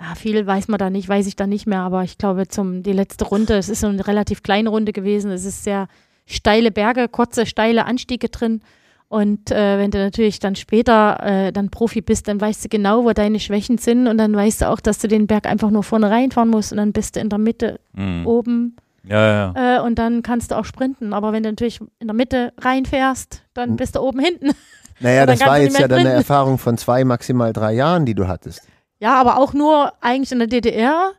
[0.00, 2.82] ja, viel weiß man da nicht, weiß ich da nicht mehr, aber ich glaube, zum,
[2.82, 5.88] die letzte Runde, es ist so eine relativ kleine Runde gewesen, es ist sehr
[6.26, 8.62] steile Berge, kurze, steile Anstiege drin.
[9.10, 13.02] Und äh, wenn du natürlich dann später äh, dann Profi bist, dann weißt du genau,
[13.04, 15.82] wo deine Schwächen sind und dann weißt du auch, dass du den Berg einfach nur
[15.82, 18.24] vorne reinfahren musst und dann bist du in der Mitte Hm.
[18.24, 21.12] oben Ja, ja, äh, und dann kannst du auch sprinten.
[21.12, 24.52] Aber wenn du natürlich in der Mitte reinfährst, dann bist du oben hinten.
[25.00, 26.18] Naja, das war jetzt ja mehr dann eine sprinten.
[26.30, 28.62] Erfahrung von zwei, maximal drei Jahren, die du hattest.
[29.00, 31.10] Ja, aber auch nur eigentlich in der DDR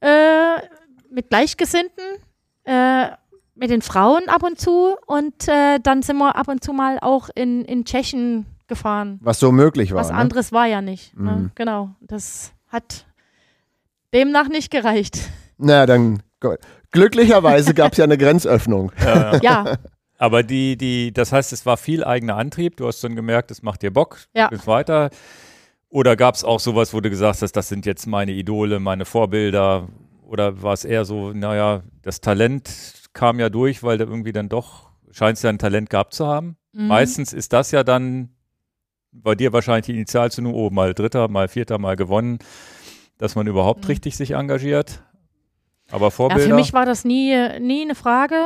[0.00, 0.60] äh,
[1.10, 2.04] mit Gleichgesinnten,
[2.64, 3.06] äh,
[3.54, 6.98] mit den Frauen ab und zu und äh, dann sind wir ab und zu mal
[7.00, 9.18] auch in, in Tschechien gefahren.
[9.22, 10.00] Was so möglich war.
[10.00, 10.16] Was ne?
[10.16, 11.16] anderes war ja nicht.
[11.16, 11.24] Mhm.
[11.24, 11.50] Ne?
[11.54, 13.06] Genau, das hat
[14.14, 15.18] demnach nicht gereicht.
[15.58, 16.58] Na, dann gut.
[16.90, 18.92] glücklicherweise gab es ja eine Grenzöffnung.
[19.04, 19.42] ja, ja.
[19.42, 19.76] Ja,
[20.18, 22.76] Aber die, die, das heißt, es war viel eigener Antrieb.
[22.76, 24.48] Du hast dann gemerkt, es macht dir Bock, Ja.
[24.48, 25.10] du gehst weiter.
[25.88, 29.04] Oder gab es auch sowas, wo du gesagt hast, das sind jetzt meine Idole, meine
[29.04, 29.88] Vorbilder?
[30.26, 32.70] Oder war es eher so, naja, das Talent
[33.12, 36.56] kam ja durch, weil du irgendwie dann doch, scheinst ja ein Talent gehabt zu haben.
[36.72, 36.86] Mhm.
[36.88, 38.30] Meistens ist das ja dann
[39.12, 42.38] bei dir wahrscheinlich die Initialzündung, oh, mal Dritter, mal Vierter, mal gewonnen,
[43.18, 43.88] dass man überhaupt Mhm.
[43.88, 45.02] richtig sich engagiert.
[45.90, 46.48] Aber Ja, Vorbilder.
[46.48, 48.36] für mich war das nie, nie eine Frage.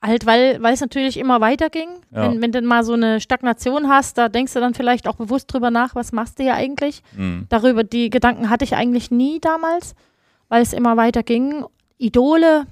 [0.00, 1.88] Halt, weil, weil es natürlich immer weiterging.
[2.12, 2.30] Ja.
[2.30, 5.52] Wenn, wenn du mal so eine Stagnation hast, da denkst du dann vielleicht auch bewusst
[5.52, 7.02] drüber nach, was machst du hier eigentlich?
[7.16, 7.46] Hm.
[7.48, 9.96] Darüber, die Gedanken hatte ich eigentlich nie damals,
[10.48, 11.64] weil es immer weiterging.
[11.98, 12.66] Idole,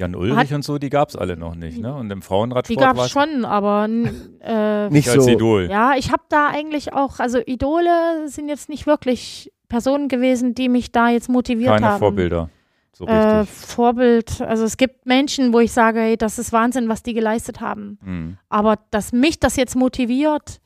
[0.00, 1.94] Jan Ulrich und so, die gab es alle noch nicht, ne?
[1.94, 3.84] Und im die Frauenradsport gab war es schon, aber
[4.40, 5.30] äh, Nicht als so.
[5.30, 5.68] Idol.
[5.70, 10.68] ja, ich habe da eigentlich auch, also Idole sind jetzt nicht wirklich Personen gewesen, die
[10.68, 11.98] mich da jetzt motiviert Keine haben.
[11.98, 12.48] Vorbilder.
[12.92, 13.56] So Äh, richtig.
[13.56, 17.60] Vorbild, also es gibt Menschen, wo ich sage, hey, das ist Wahnsinn, was die geleistet
[17.60, 17.98] haben.
[18.02, 18.38] Hm.
[18.48, 20.60] Aber dass mich das jetzt motiviert,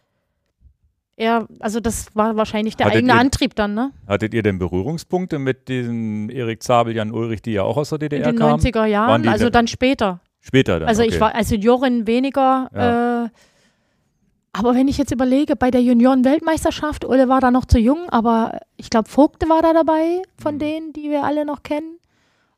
[1.17, 3.91] eher, also das war wahrscheinlich der Hattet eigene ihr- Antrieb dann, ne?
[4.07, 7.97] Hattet ihr denn Berührungspunkte mit diesem Erik Zabel, Jan Ulrich, die ja auch aus der
[8.03, 8.61] In DDR den kamen?
[8.61, 10.21] 90er Waren Jahren, also da- dann später.
[10.41, 10.89] Später dann.
[10.89, 11.13] Also okay.
[11.15, 12.69] ich war als Juniorin weniger.
[12.75, 13.25] Ja.
[13.25, 13.29] Äh,
[14.53, 18.61] aber wenn ich jetzt überlege, bei der Junioren-Weltmeisterschaft, Ole war da noch zu jung, aber
[18.77, 20.59] ich glaube, Vogte war da dabei, von Mhm.
[20.59, 21.97] denen, die wir alle noch kennen.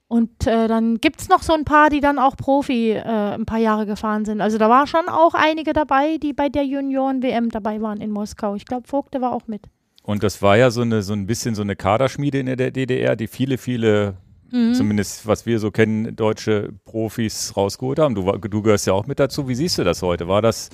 [0.09, 3.45] Und äh, dann gibt es noch so ein paar, die dann auch Profi äh, ein
[3.45, 4.41] paar Jahre gefahren sind.
[4.41, 8.55] Also da war schon auch einige dabei, die bei der Junioren-WM dabei waren in Moskau.
[8.55, 9.63] Ich glaube, Vogte war auch mit.
[10.05, 13.17] Und das war ja so, eine, so ein bisschen so eine Kaderschmiede in der DDR,
[13.17, 14.17] die viele, viele,
[14.53, 14.75] Mhm.
[14.75, 18.15] zumindest was wir so kennen, deutsche Profis rausgeholt haben.
[18.15, 19.49] Du, du gehörst ja auch mit dazu.
[19.49, 20.29] Wie siehst du das heute?
[20.29, 20.71] War das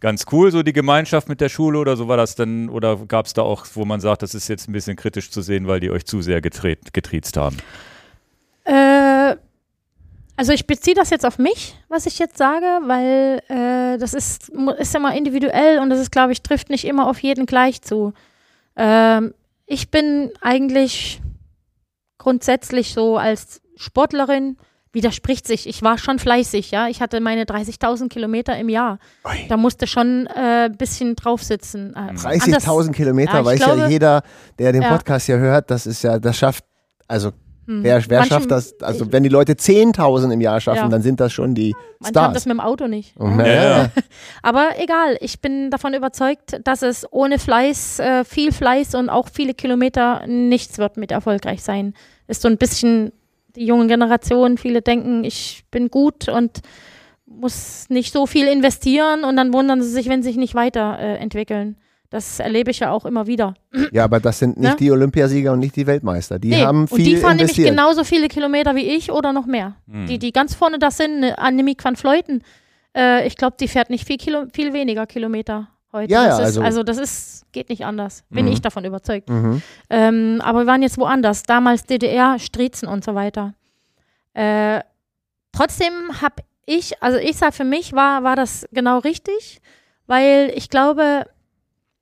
[0.00, 3.26] ganz cool, so die Gemeinschaft mit der Schule oder so war das dann, oder gab
[3.26, 5.78] es da auch, wo man sagt, das ist jetzt ein bisschen kritisch zu sehen, weil
[5.78, 7.56] die euch zu sehr getriezt haben?
[8.68, 9.36] Äh,
[10.36, 14.50] also ich beziehe das jetzt auf mich, was ich jetzt sage, weil äh, das ist,
[14.78, 18.12] ist immer individuell und das ist, glaube ich, trifft nicht immer auf jeden gleich zu.
[18.76, 19.34] Ähm,
[19.66, 21.20] ich bin eigentlich
[22.18, 24.56] grundsätzlich so als Sportlerin,
[24.92, 25.68] widerspricht sich.
[25.68, 26.88] Ich war schon fleißig, ja.
[26.88, 28.98] Ich hatte meine 30.000 Kilometer im Jahr.
[29.24, 29.46] Ui.
[29.48, 31.94] Da musste schon äh, ein bisschen drauf sitzen.
[31.94, 34.22] Äh, anders- 30.000 Kilometer, Ja, ich weiß ja glaube- jeder,
[34.58, 34.90] der den Ja.
[34.96, 36.64] Podcast hier hört, das ist ja, das schafft,
[37.06, 37.32] also
[37.68, 37.84] hm.
[37.84, 40.88] wer, wer Manche- schafft das, also wenn die Leute 10.000 im Jahr schaffen, Ja.
[40.88, 42.32] dann sind das schon die Manche haben Stars.
[42.34, 43.18] das mit dem Auto nicht.
[43.20, 43.78] Mhm, Ja, ja, ja.
[43.82, 43.90] ja.
[44.42, 49.28] Aber egal, ich bin davon überzeugt, dass es ohne Fleiß, äh, viel Fleiß und auch
[49.32, 51.92] viele Kilometer nichts wird mit erfolgreich sein.
[52.26, 53.12] Ist so ein bisschen
[53.56, 56.60] die junge Generation, viele denken, ich bin gut und
[57.26, 61.16] muss nicht so viel investieren und dann wundern sie sich, wenn sie sich nicht weiterentwickeln.
[61.16, 61.76] Äh, entwickeln.
[62.10, 63.54] Das erlebe ich ja auch immer wieder.
[63.92, 64.76] ja, aber das sind nicht Ne?
[64.78, 66.38] die Olympiasieger und nicht die Weltmeister.
[66.38, 67.66] Die Nee, haben viel und die fahren investiert.
[67.66, 69.76] nämlich genauso viele Kilometer wie ich oder noch mehr.
[69.90, 70.06] Hm.
[70.06, 72.42] Die, die ganz vorne das sind, eine Annemiek van Fleuten,
[72.96, 76.10] äh, ich glaube, die fährt nicht viel, Kilo, viel weniger Kilometer heute.
[76.12, 78.24] Ja, ja, das ist, also- also, das ist, geht nicht anders.
[78.30, 78.52] Bin Mhm.
[78.52, 79.28] ich davon überzeugt.
[79.28, 79.60] Mhm.
[79.90, 81.42] Ähm, aber wir waren jetzt woanders.
[81.42, 83.54] Damals DDR, Striezen und so weiter.
[84.34, 84.80] Äh,
[85.52, 85.92] trotzdem
[86.22, 89.60] habe ich, also ich sage für mich, war, war das genau richtig,
[90.06, 91.26] weil ich glaube,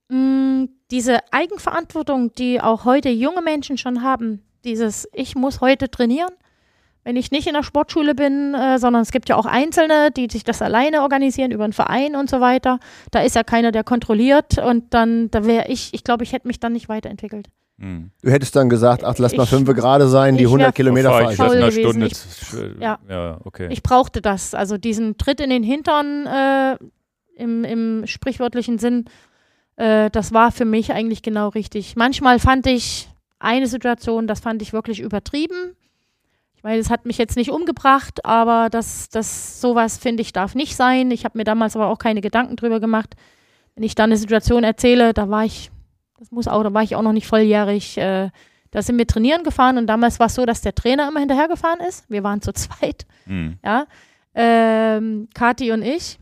[0.09, 6.29] mh, diese Eigenverantwortung, die auch heute junge Menschen schon haben, dieses, ich muss heute trainieren,
[7.03, 10.27] wenn ich nicht in der Sportschule bin, äh, sondern es gibt ja auch Einzelne, die
[10.29, 12.79] sich das alleine organisieren über einen Verein und so weiter.
[13.11, 16.47] Da ist ja keiner, der kontrolliert und dann, da wäre ich, ich glaube, ich hätte
[16.47, 17.47] mich dann nicht weiterentwickelt.
[17.79, 18.11] Hm.
[18.23, 20.71] Du hättest dann gesagt, ach, lass mal Ich- fünf gerade sein, die ich 100 wär
[20.73, 21.45] Kilometer Fahr fahre ich ich.
[21.45, 22.09] das in einer faul Stunde.
[22.09, 22.99] z- Ja.
[23.09, 23.67] ja, okay.
[23.71, 26.77] Ich brauchte das, also diesen Tritt in den Hintern äh,
[27.41, 29.05] im, im sprichwörtlichen Sinn,
[29.77, 31.95] äh, das war für mich eigentlich genau richtig.
[31.95, 33.07] Manchmal fand ich
[33.39, 35.75] eine Situation, das fand ich wirklich übertrieben.
[36.55, 40.55] Ich meine, es hat mich jetzt nicht umgebracht, aber das, das sowas finde ich darf
[40.55, 41.11] nicht sein.
[41.11, 43.15] Ich habe mir damals aber auch keine Gedanken drüber gemacht.
[43.75, 45.69] Wenn ich dann eine Situation erzähle, da war ich,
[46.17, 47.97] das muss auch, da war ich auch noch nicht volljährig.
[47.99, 48.31] Äh,
[48.71, 51.79] da sind wir trainieren gefahren und damals war es so, dass der Trainer immer hinterhergefahren
[51.87, 52.09] ist.
[52.09, 53.59] Wir waren zu zweit Hm.
[53.63, 53.85] ja.
[54.33, 56.19] Ähm, Kathi und ich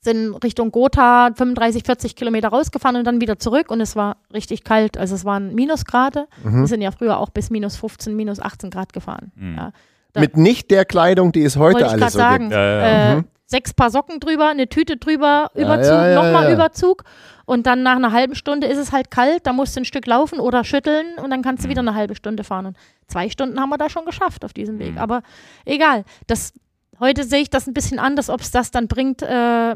[0.00, 4.64] sind Richtung Gotha 35, 40 Kilometer rausgefahren und dann wieder zurück und es war richtig
[4.64, 4.96] kalt.
[4.96, 6.26] Also es waren Minusgrade.
[6.42, 6.66] Wir Mhm.
[6.66, 9.32] sind ja früher auch bis minus 15, minus 18 Grad gefahren.
[9.34, 9.56] Mhm.
[9.56, 9.72] Ja.
[10.12, 12.44] Da- Mit nicht der Kleidung, die es heute ich alles gerade so sagen.
[12.44, 12.52] gibt.
[12.52, 13.12] Ja, ja.
[13.12, 13.24] Äh, Mhm.
[13.46, 16.54] Sechs Paar Socken drüber, eine Tüte drüber, Überzug, ja, ja, nochmal ja.
[16.54, 17.02] Überzug.
[17.46, 20.06] Und dann nach einer halben Stunde ist es halt kalt, da musst du ein Stück
[20.06, 21.70] laufen oder schütteln und dann kannst du Mhm.
[21.72, 22.66] wieder eine halbe Stunde fahren.
[22.66, 22.76] Und
[23.08, 24.92] zwei Stunden haben wir da schon geschafft auf diesem Weg.
[24.92, 24.98] Mhm.
[24.98, 25.22] Aber
[25.64, 26.52] egal, das,
[27.00, 29.74] heute sehe ich das ein bisschen anders, ob es das dann bringt, äh,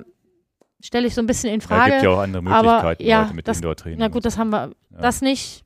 [0.85, 1.91] stelle ich so ein bisschen in Da Frage.
[1.93, 3.99] gibt ja auch andere aber, Möglichkeiten ja, heute mit das- Indoor-Training.
[3.99, 5.01] Na gut, das haben wir, Ja.
[5.01, 5.65] das nicht,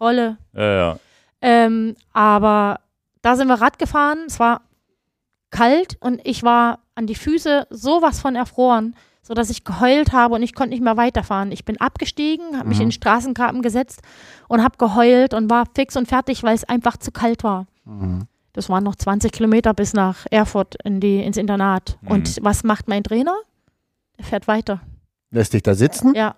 [0.00, 0.36] Rolle.
[0.54, 0.98] Ja, ja.
[1.40, 2.80] Ähm, aber
[3.22, 4.62] da sind wir Rad gefahren, es war
[5.50, 10.42] kalt und ich war an die Füße sowas von erfroren, sodass ich geheult habe und
[10.42, 11.52] ich konnte nicht mehr weiterfahren.
[11.52, 12.82] Ich bin abgestiegen, habe mich Mhm.
[12.84, 14.00] in den Straßengraben gesetzt
[14.48, 17.66] und habe geheult und war fix und fertig, weil es einfach zu kalt war.
[17.84, 18.26] Mhm.
[18.52, 21.98] Das waren noch 20 Kilometer bis nach Erfurt in die, ins Internat.
[22.02, 22.08] Mhm.
[22.10, 23.34] Und was macht mein Trainer?
[24.18, 24.80] Er fährt weiter.
[25.30, 26.14] Lässt dich da sitzen?
[26.14, 26.34] Ja.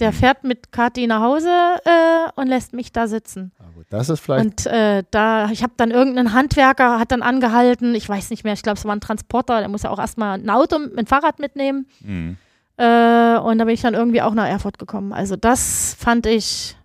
[0.00, 1.48] Der fährt mit Kathi nach Hause
[1.84, 3.52] äh, und lässt mich da sitzen.
[3.76, 4.44] Gut, Das ist vielleicht.
[4.44, 8.54] Und äh, da, ich habe dann irgendeinen Handwerker, hat dann angehalten, ich weiß nicht mehr,
[8.54, 11.38] ich glaube, es war ein Transporter, der muss ja auch erstmal ein Auto, ein Fahrrad
[11.38, 11.86] mitnehmen.
[12.00, 12.36] Mhm.
[12.76, 15.12] Äh, und da bin ich dann irgendwie auch nach Erfurt gekommen.
[15.12, 16.76] Also das fand ich,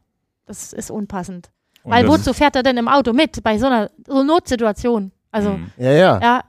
[0.46, 1.50] das ist unpassend.
[1.82, 5.12] Und Weil wozu fährt er denn im Auto mit bei so einer so Notsituation?
[5.32, 5.72] Also, Mhm.
[5.78, 6.44] ja, ja, ja,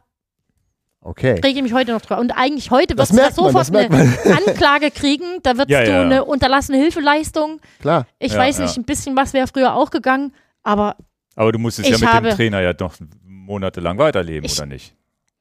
[1.03, 1.33] okay.
[1.45, 2.21] rege ich mich heute noch drüber.
[2.21, 4.49] Und eigentlich heute Das wird es da merkt man, das sofort merkt eine man.
[4.49, 6.03] Anklage kriegen, da wird Ja, du ja.
[6.03, 7.61] eine unterlassene Hilfeleistung.
[7.81, 8.07] Klar.
[8.19, 8.65] Ich Ja, weiß ja.
[8.65, 10.33] nicht, ein bisschen was wäre früher auch gegangen,
[10.63, 10.97] aber
[11.37, 14.95] Aber du musstest ja mit habe- dem Trainer ja noch monatelang weiterleben, Ich- oder nicht?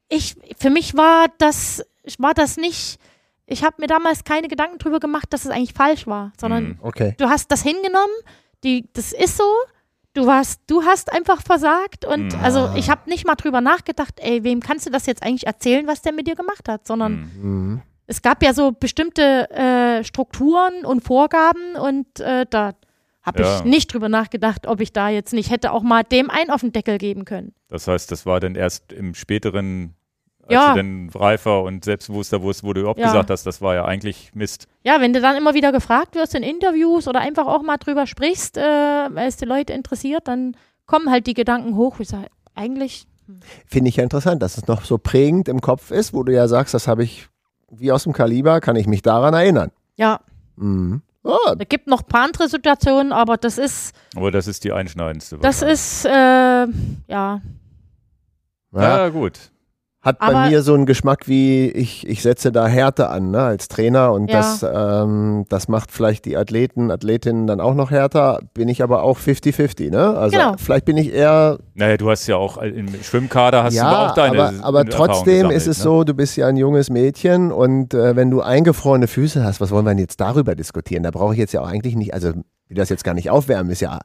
[0.08, 1.84] ich, für mich war das,
[2.18, 2.98] war das nicht,
[3.46, 6.78] ich habe mir damals keine Gedanken drüber gemacht, dass es eigentlich falsch war, sondern Mhm.
[6.82, 7.14] Okay.
[7.18, 8.12] du hast das hingenommen,
[8.64, 9.44] die, das ist so,
[10.14, 12.40] du warst, du hast einfach versagt und Mhm.
[12.42, 15.86] also ich habe nicht mal drüber nachgedacht, ey, wem kannst du das jetzt eigentlich erzählen,
[15.86, 17.82] was der mit dir gemacht hat, sondern Mhm.
[18.06, 22.72] Es gab ja so bestimmte äh, Strukturen und Vorgaben und äh, da
[23.22, 23.58] habe Ja.
[23.58, 26.62] ich nicht drüber nachgedacht, ob ich da jetzt nicht hätte auch mal dem einen auf
[26.62, 27.54] den Deckel geben können.
[27.68, 29.94] Das heißt, das war dann erst im späteren,
[30.52, 30.70] Ja.
[30.72, 33.06] du dann reifer und selbstbewusster wurdest, wo du überhaupt Ja.
[33.06, 34.66] gesagt hast, das war ja eigentlich Mist.
[34.84, 38.06] Ja, wenn du dann immer wieder gefragt wirst in Interviews oder einfach auch mal drüber
[38.06, 42.00] sprichst, äh, weil es die Leute interessiert, dann kommen halt die Gedanken hoch.
[42.00, 43.06] Ich sage, eigentlich,
[43.66, 46.48] Finde ich ja interessant, dass es noch so prägend im Kopf ist, wo du ja
[46.48, 47.28] sagst, das habe ich
[47.70, 49.70] wie aus dem Kaliber, kann ich mich daran erinnern.
[49.96, 50.18] ja,
[50.56, 51.02] Mhm.
[51.22, 54.72] Ah, da gibt noch ein paar andere Situationen, aber das ist, Aber das ist die
[54.72, 55.36] einschneidendste.
[55.38, 56.66] das ist, äh, ja,
[57.08, 57.40] ja.
[58.72, 59.38] Ja, gut.
[60.02, 63.42] Hat bei Aber- mir so einen Geschmack wie, ich, ich setze da Härte an, ne,
[63.42, 64.38] als Trainer und Ja.
[64.38, 69.02] das, ähm, das macht vielleicht die Athleten, Athletinnen dann auch noch härter, bin ich aber
[69.02, 70.16] auch 50-50, ne?
[70.16, 70.54] Also Genau.
[70.56, 74.14] vielleicht bin ich eher, Naja, du hast ja auch im Schwimmkader hast du ja, auch
[74.14, 75.84] deine aber, aber trotzdem gesammelt, ist es ne?
[75.84, 79.70] so, du bist ja ein junges Mädchen und äh, wenn du eingefrorene Füße hast, was
[79.70, 81.02] wollen wir denn jetzt darüber diskutieren?
[81.02, 83.70] Da brauche ich jetzt ja auch eigentlich nicht, also will das jetzt gar nicht aufwärmen,
[83.70, 83.98] ist ja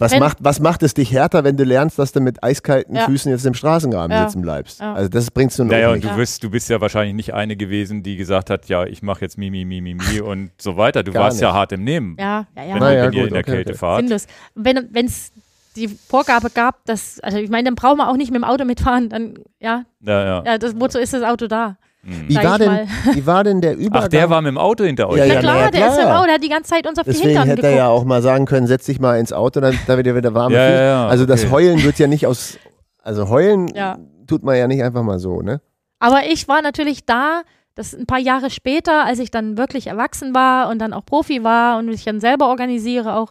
[0.00, 2.96] was Wenn- macht, was macht es dich härter, wenn du lernst, dass du mit eiskalten
[2.96, 3.04] Ja.
[3.04, 4.24] Füßen jetzt im Straßengraben Ja.
[4.28, 4.80] sitzen bleibst?
[4.80, 4.94] Ja.
[4.94, 6.04] Also das bringst du noch Naja, und nicht.
[6.04, 6.16] du, Ja.
[6.16, 9.38] bist, du bist ja wahrscheinlich nicht eine gewesen, die gesagt hat, ja, ich mache jetzt
[9.38, 11.02] Mimi, Mimi, Mimi und so weiter.
[11.02, 11.56] Du Gar warst ja nicht.
[11.56, 12.74] hart im Nehmen, ja, ja, ja.
[12.74, 13.78] wenn, Na du, ja, wenn ihr gut, in der okay, Kälte okay.
[13.78, 14.00] fahrt.
[14.00, 14.26] sinnlos.
[14.54, 15.32] Wenn es
[15.76, 18.64] die Vorgabe gab, dass, also ich meine, dann brauchen wir auch nicht mit dem Auto
[18.64, 20.42] mitfahren, dann, ja, Ja, ja.
[20.44, 21.76] ja das, wozu ist das Auto da?
[22.02, 22.28] Mhm.
[22.28, 24.02] Wie sag war, denn, wie war denn der Übergang?
[24.04, 25.18] Ach, der war mit dem Auto hinter euch.
[25.18, 26.16] Ja, Na ja, klar, na ja, der ist im klar.
[26.18, 27.72] Auto, der hat die ganze Zeit uns auf die Deswegen Hintern hätte geguckt.
[27.78, 30.32] er ja auch mal sagen können, setz dich mal ins Auto, dann, damit ihr wieder
[30.32, 30.74] warme Ja, Füße.
[30.76, 31.52] ja, ja, Also das okay.
[31.52, 32.58] Heulen wird ja nicht aus,
[33.02, 33.98] also heulen Ja.
[34.26, 35.60] tut man ja nicht einfach mal so, ne?
[35.98, 37.42] Aber ich war natürlich da,
[37.74, 41.44] das ein paar Jahre später, als ich dann wirklich erwachsen war und dann auch Profi
[41.44, 43.30] war und mich dann selber organisiere auch.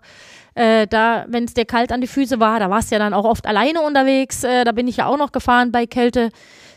[0.55, 3.13] Äh, da, wenn es dir kalt an die Füße war, da warst du ja dann
[3.13, 4.43] auch oft alleine unterwegs.
[4.43, 6.29] Äh, da bin ich ja auch noch gefahren bei Kälte.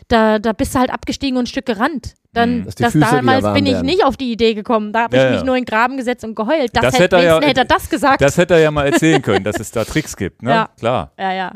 [0.07, 2.15] Da, da bist du halt abgestiegen und ein Stück gerannt.
[2.33, 2.65] Dann, Mhm.
[2.65, 3.85] Dass die das Füße wieder damals bin ich werden.
[3.85, 4.91] nicht auf die Idee gekommen.
[4.91, 5.45] Da habe Ja, ich mich ja.
[5.45, 6.75] nur in den Graben gesetzt und geheult.
[6.75, 8.21] Das, Das hätte, er ja- hätte er das gesagt.
[8.21, 10.49] Das hätte er ja mal erzählen können, dass es da Tricks gibt, ne?
[10.49, 10.69] Ja.
[10.79, 11.11] Klar.
[11.17, 11.51] ja, ja.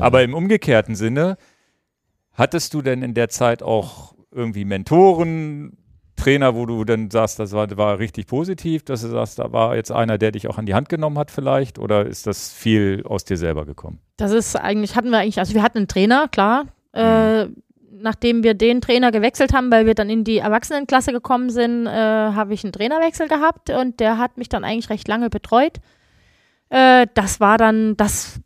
[0.00, 1.36] Aber im umgekehrten Sinne,
[2.34, 5.76] hattest du denn in der Zeit auch irgendwie Mentoren,
[6.16, 9.74] Trainer, wo du dann sagst, das war, war richtig positiv, dass du sagst, da war
[9.74, 11.78] jetzt einer, der dich auch an die Hand genommen hat vielleicht?
[11.78, 13.98] Oder ist das viel aus dir selber gekommen?
[14.18, 16.66] Das ist eigentlich, hatten wir eigentlich, also wir hatten einen Trainer, klar.
[16.92, 17.46] Äh,
[18.02, 21.90] nachdem wir den Trainer gewechselt haben, weil wir dann in die Erwachsenenklasse gekommen sind, äh,
[21.90, 25.78] habe ich einen Trainerwechsel gehabt und der hat mich dann eigentlich recht lange betreut.
[26.68, 28.40] Äh, das war dann, das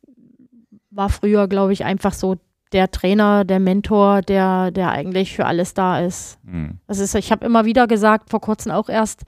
[0.90, 2.36] war früher, glaube ich, einfach so
[2.72, 6.38] der Trainer, der Mentor, der, der eigentlich für alles da ist.
[6.44, 6.78] Hm.
[6.86, 9.22] Das ist, ich habe immer wieder gesagt, vor kurzem auch erst,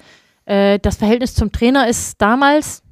[0.45, 2.83] äh, das Verhältnis zum Trainer ist damals,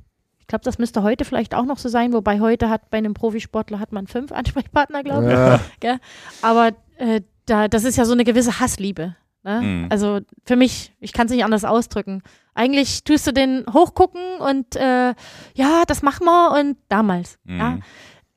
[0.47, 3.15] ich glaube, das müsste heute vielleicht auch noch so sein, wobei heute hat bei einem
[3.15, 5.33] Profisportler hat man fünf Ansprechpartner, glaube ich.
[5.33, 5.61] Ja.
[5.81, 5.99] Gell?
[6.41, 9.17] Aber äh, da, das ist ja so eine gewisse Hassliebe.
[9.43, 9.61] Ne?
[9.61, 9.87] Mhm.
[9.91, 12.23] Also für mich, ich kann es nicht anders ausdrücken.
[12.55, 15.15] Eigentlich tust du den hochgucken und äh,
[15.55, 17.41] ja, das machen wir und damals.
[17.43, 17.83] Mhm.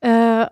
[0.01, 0.43] Ja?
[0.43, 0.47] Äh,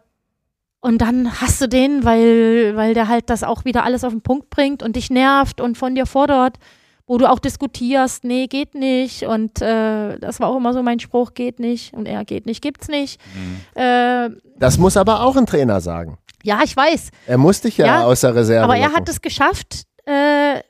[0.80, 4.22] und dann hast du den, weil, weil der halt das auch wieder alles auf den
[4.22, 6.60] Punkt bringt und dich nervt und von dir fordert,
[7.08, 9.24] wo du auch diskutierst, nee, geht nicht.
[9.24, 11.94] Und äh, das war auch immer so mein Spruch, geht nicht.
[11.94, 13.20] Und er geht nicht, gibt's nicht.
[13.34, 13.82] Mhm.
[13.82, 16.18] Äh, Das muss aber auch ein Trainer sagen.
[16.44, 17.10] ja, ich weiß.
[17.26, 18.96] Er muss dich ja, Ja, aus der Reserve Aber er locken.
[18.98, 20.62] hat es geschafft, äh,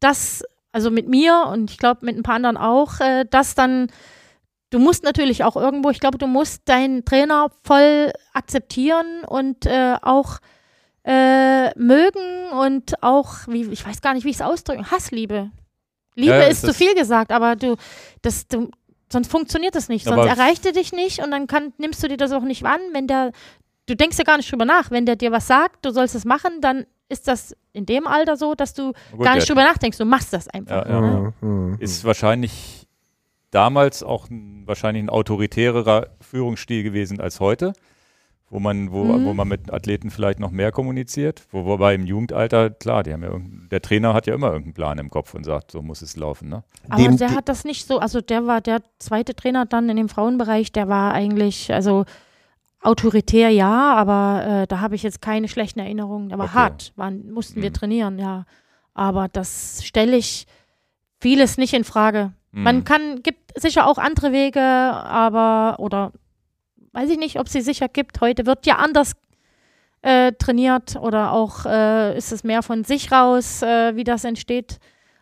[0.00, 3.88] das, also mit mir und ich glaube mit ein paar anderen auch, äh, dass dann,
[4.70, 9.94] du musst natürlich auch irgendwo, ich glaube, du musst deinen Trainer voll akzeptieren und äh,
[10.02, 10.38] auch
[11.04, 15.50] äh, mögen und auch, wie, ich weiß gar nicht, wie ich es ausdrücke, Hassliebe.
[16.14, 17.76] Liebe Ja, ist zu viel gesagt, aber du,
[18.20, 18.70] das, du,
[19.10, 22.16] sonst funktioniert das nicht, sonst erreicht er dich nicht und dann kann, nimmst du dir
[22.16, 23.32] das auch nicht an, wenn der,
[23.86, 26.24] du denkst ja gar nicht drüber nach, wenn der dir was sagt, du sollst es
[26.24, 29.66] machen, dann ist das in dem Alter so, dass du Gut, gar nicht der drüber
[29.66, 30.86] nachdenkst, du machst das einfach.
[30.86, 31.00] Ja, ja.
[31.00, 31.32] Ne?
[31.40, 31.76] Mhm.
[31.78, 32.86] ist wahrscheinlich
[33.50, 37.74] damals auch ein, wahrscheinlich ein autoritärerer Führungsstil gewesen als heute,
[38.52, 39.24] wo man, wo, Mhm.
[39.24, 41.46] wo man mit Athleten vielleicht noch mehr kommuniziert.
[41.52, 44.74] Wo, wobei im Jugendalter, klar, die haben ja irgendein- der Trainer hat ja immer irgendeinen
[44.74, 46.50] Plan im Kopf und sagt, so muss es laufen.
[46.50, 46.62] Ne?
[46.90, 49.96] Aber Dem- der hat das nicht so, also der war der zweite Trainer dann in
[49.96, 52.04] dem Frauenbereich, der war eigentlich, also
[52.82, 56.28] autoritär ja, aber äh, da habe ich jetzt keine schlechten Erinnerungen.
[56.28, 56.54] Der war Okay.
[56.54, 57.74] hart, waren, mussten wir Mhm.
[57.74, 58.44] trainieren, ja.
[58.92, 60.46] Aber das stelle ich
[61.20, 62.32] vieles nicht in Frage.
[62.50, 62.62] Mhm.
[62.64, 66.12] Man kann, gibt sicher auch andere Wege, aber, oder
[66.92, 68.20] weiß ich nicht, ob sie sicher gibt.
[68.20, 69.12] Heute wird ja anders
[70.02, 74.78] äh, trainiert oder auch äh, ist es mehr von sich raus, äh, wie das entsteht.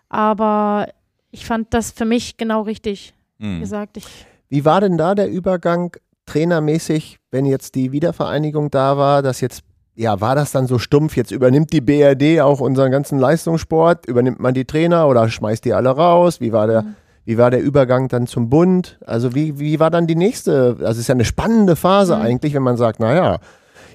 [0.09, 0.89] Aber
[1.31, 3.61] ich fand das für mich genau richtig Mhm.
[3.61, 3.97] gesagt.
[3.97, 4.07] Ich,
[4.51, 9.63] Wie war denn da der Übergang trainermäßig, wenn jetzt die Wiedervereinigung da war, dass jetzt,
[9.95, 14.41] ja, war das dann so stumpf, jetzt übernimmt die BRD auch unseren ganzen Leistungssport, übernimmt
[14.41, 16.41] man die Trainer oder schmeißt die alle raus?
[16.41, 16.97] Wie war der, Mhm.
[17.31, 18.99] Wie war der Übergang dann zum Bund?
[19.07, 22.23] Also wie, wie war dann die nächste, also es ist ja eine spannende Phase Mhm.
[22.23, 23.39] eigentlich, wenn man sagt, naja,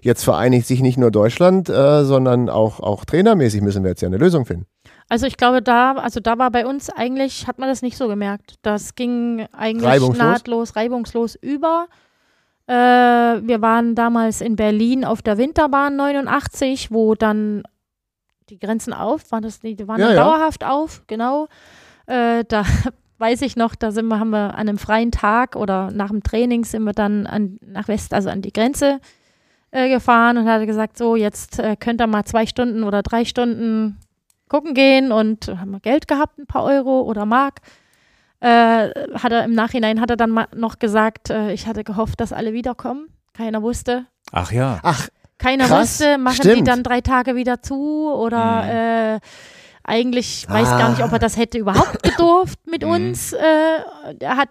[0.01, 4.07] jetzt vereinigt sich nicht nur Deutschland, äh, sondern auch, auch trainermäßig müssen wir jetzt ja
[4.07, 4.67] eine Lösung finden.
[5.09, 8.07] also ich glaube, da, also da war bei uns eigentlich, hat man das nicht so
[8.07, 8.55] gemerkt.
[8.61, 10.17] Das ging eigentlich Reibungslos?
[10.17, 11.87] nahtlos, reibungslos über.
[12.67, 17.63] Äh, wir waren damals in Berlin auf der Winterbahn 89, wo dann
[18.49, 20.23] die Grenzen auf, waren das die waren Ja, dann ja.
[20.23, 21.47] dauerhaft auf, genau.
[22.07, 22.63] Äh, da
[23.17, 26.23] weiß ich noch, da sind wir, haben wir an einem freien Tag oder nach dem
[26.23, 28.99] Training sind wir dann an, nach West, also an die Grenze
[29.71, 33.25] äh, gefahren und hatte gesagt, so jetzt äh, könnt ihr mal zwei Stunden oder drei
[33.25, 33.97] Stunden
[34.49, 37.61] gucken gehen und haben wir Geld gehabt, ein paar Euro oder Mark.
[38.41, 42.19] Äh, hat er im Nachhinein hat er dann mal noch gesagt, äh, ich hatte gehofft,
[42.19, 43.07] dass alle wiederkommen.
[43.33, 44.05] Keiner wusste.
[44.31, 44.79] Ach ja.
[44.83, 46.67] Ach, Keiner Krass, wusste, machen die stimmt.
[46.67, 49.19] dann drei Tage wieder zu oder äh,
[49.85, 50.77] eigentlich weiß Ah.
[50.79, 52.89] gar nicht, ob er das hätte überhaupt gedurft mit Mhm.
[52.89, 53.33] uns.
[53.33, 53.39] Äh,
[54.19, 54.49] er hat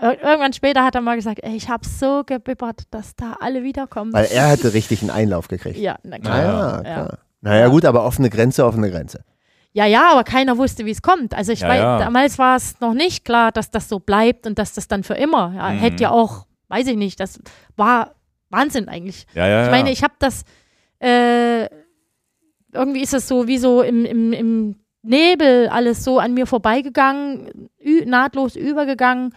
[0.00, 4.12] irgendwann später hat er mal gesagt, ey, ich habe so gebibbert, dass da alle wiederkommen.
[4.12, 5.78] weil er hätte richtig einen Einlauf gekriegt.
[5.78, 6.38] ja, na Ah, klar.
[6.42, 6.82] ja, ja.
[6.82, 7.18] klar.
[7.42, 9.24] Naja, gut, aber offene Grenze, offene Grenze.
[9.72, 11.32] Ja, ja, aber keiner wusste, wie es kommt.
[11.34, 11.98] Also ich Ja, weiß, ja.
[11.98, 15.14] damals war es noch nicht klar, dass das so bleibt und dass das dann für
[15.14, 15.52] immer.
[15.56, 15.78] Ja, Mhm.
[15.78, 17.40] Hätte ja auch, weiß ich nicht, das
[17.76, 18.12] war
[18.50, 19.26] Wahnsinn eigentlich.
[19.34, 19.70] Ja, ja, Ich ja.
[19.70, 20.42] meine, ich habe das,
[20.98, 21.66] äh,
[22.72, 27.70] irgendwie ist es so wie so im, im, im Nebel alles so an mir vorbeigegangen,
[28.06, 29.34] nahtlos übergegangen.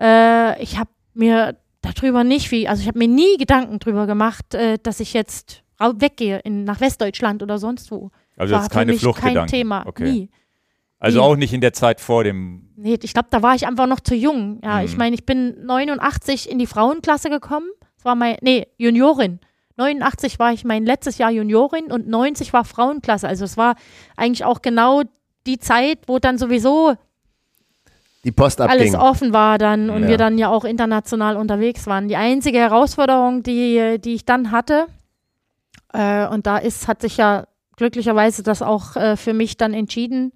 [0.00, 4.54] Äh, ich habe mir darüber nicht viel, also ich habe mir nie Gedanken drüber gemacht,
[4.54, 8.10] äh, dass ich jetzt weggehe in, nach Westdeutschland oder sonst wo.
[8.36, 9.46] also war das ist keine mich kein Fluchtgedanken.
[9.50, 10.10] Thema, Okay.
[10.12, 10.30] nie.
[10.98, 11.24] Also nie.
[11.24, 12.68] auch nicht in der Zeit vor dem.
[12.76, 14.60] Nee, ich glaube, da war ich einfach noch zu jung.
[14.62, 14.84] Ja, Mhm.
[14.84, 17.66] ich meine, ich bin 89 in die Frauenklasse gekommen.
[17.96, 19.40] Das war mein, nee, Juniorin.
[19.80, 23.26] 89 war ich mein letztes Jahr Juniorin und 90 war Frauenklasse.
[23.26, 23.76] Also es war
[24.16, 25.02] eigentlich auch genau
[25.46, 26.94] die Zeit, wo dann sowieso
[28.24, 28.96] Die Post alles abging.
[28.96, 30.08] offen war dann und Ja.
[30.08, 32.08] wir dann ja auch international unterwegs waren.
[32.08, 34.86] Die einzige Herausforderung, die, die ich dann hatte,
[35.94, 40.32] äh, und da ist, hat sich ja glücklicherweise das auch äh, für mich dann entschieden.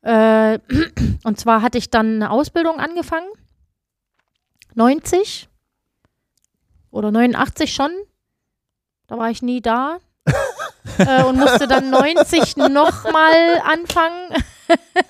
[0.00, 0.58] Äh,
[1.24, 3.28] und zwar hatte ich dann eine Ausbildung angefangen,
[4.74, 5.48] 90
[6.90, 7.90] oder 89 schon.
[9.12, 9.98] Da war ich nie da.
[10.96, 14.30] äh, und musste dann 90 nochmal anfangen.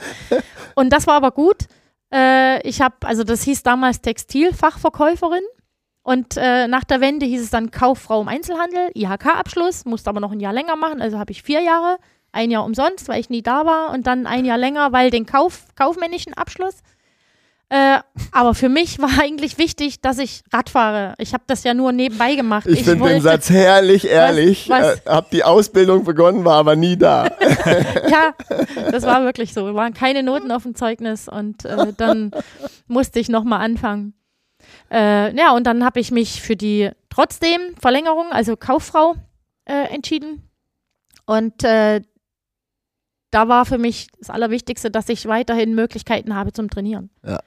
[0.74, 1.68] und das war aber gut.
[2.12, 5.44] Äh, ich habe, also das hieß damals Textilfachverkäuferin.
[6.02, 10.32] Und äh, nach der Wende hieß es dann Kauffrau im Einzelhandel, IHK-Abschluss, musste aber noch
[10.32, 11.98] ein Jahr länger machen, also habe ich vier Jahre,
[12.32, 15.26] ein Jahr umsonst, weil ich nie da war und dann ein Jahr länger, weil den
[15.26, 16.82] Kauf, kaufmännischen Abschluss.
[17.72, 18.00] Äh,
[18.32, 21.14] aber für mich war eigentlich wichtig, dass ich Rad fahre.
[21.16, 22.66] Ich habe das ja nur nebenbei gemacht.
[22.66, 24.68] Ich finde den Satz herrlich, ehrlich.
[24.68, 24.98] was?
[24.98, 27.24] Äh, hab die Ausbildung begonnen, war aber nie da.
[28.10, 28.34] ja,
[28.90, 29.64] das war wirklich so.
[29.64, 32.32] Wir waren keine Noten auf dem Zeugnis und äh, dann
[32.88, 34.12] musste ich nochmal anfangen.
[34.90, 39.14] Äh, ja, und dann habe ich mich für die trotzdem Verlängerung, also Kauffrau,
[39.64, 40.46] äh, entschieden.
[41.24, 42.02] Und äh,
[43.30, 47.08] da war für mich das Allerwichtigste, dass ich weiterhin Möglichkeiten habe zum Trainieren.
[47.24, 47.40] Ja.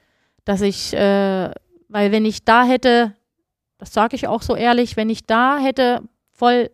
[0.46, 1.50] Dass ich, äh,
[1.88, 3.12] weil wenn ich da hätte,
[3.78, 6.00] das sage ich auch so ehrlich, wenn ich da hätte
[6.32, 6.70] voll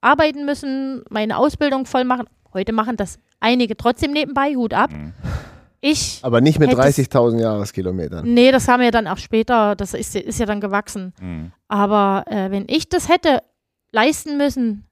[0.00, 4.90] arbeiten müssen, meine Ausbildung voll machen, heute machen das einige trotzdem nebenbei, Hut ab.
[4.92, 5.12] Mhm.
[5.80, 8.32] Ich, Aber nicht mit Hättest- 30.000 Jahreskilometern.
[8.32, 11.12] nee, das haben wir dann auch später, das ist, ist ja dann gewachsen.
[11.20, 11.52] Mhm.
[11.68, 13.42] Aber äh, wenn ich das hätte
[13.92, 14.86] leisten müssen,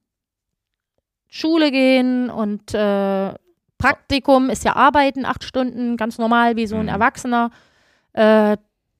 [1.28, 3.32] Schule gehen und äh,
[3.78, 6.88] Praktikum ist ja Arbeiten, acht Stunden, ganz normal wie so ein Mhm.
[6.88, 7.50] Erwachsener,
[8.14, 8.56] äh,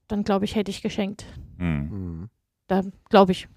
[0.09, 1.24] dann glaube ich, hätte ich geschenkt.
[1.57, 2.29] Mhm.
[2.68, 3.48] Da glaube ich.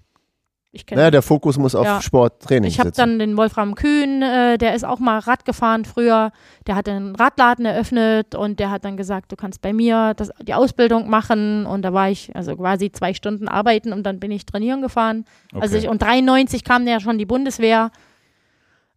[0.70, 2.02] Ich kenne Naja, der Fokus muss auf Ja.
[2.02, 6.30] Sporttraining Ich habe dann den Wolfram Kühn, äh, der ist auch mal Rad gefahren früher.
[6.66, 10.30] Der hat einen Radladen eröffnet und der hat dann gesagt, du kannst bei mir das,
[10.42, 11.64] die Ausbildung machen.
[11.64, 15.24] Und da war ich also quasi zwei Stunden arbeiten und dann bin ich trainieren gefahren.
[15.54, 15.84] Also Okay.
[15.86, 17.90] ich, und 93 kam ja schon die Bundeswehr.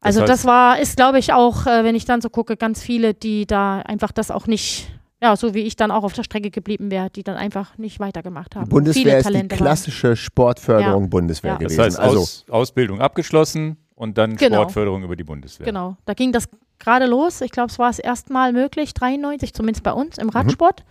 [0.02, 2.82] Also heißt- das war, ist glaube ich auch, äh, wenn ich dann so gucke, ganz
[2.84, 4.90] viele, die da einfach das auch nicht,
[5.22, 8.00] ja, so wie ich dann auch auf der Strecke geblieben wäre, die dann einfach nicht
[8.00, 8.66] weitergemacht haben.
[8.66, 9.66] Die Bundeswehr viele ist die Talente waren.
[9.66, 11.10] klassische Sportförderung Ja.
[11.10, 11.58] Bundeswehr Ja.
[11.58, 11.84] Das gewesen.
[11.84, 14.58] heißt, also Aus, Ausbildung abgeschlossen und dann Genau.
[14.62, 15.66] Sportförderung über die Bundeswehr.
[15.66, 17.42] Genau, da ging das gerade los.
[17.42, 20.84] Ich glaube, es war das erste Mal möglich, 93, zumindest bei uns im Radsport.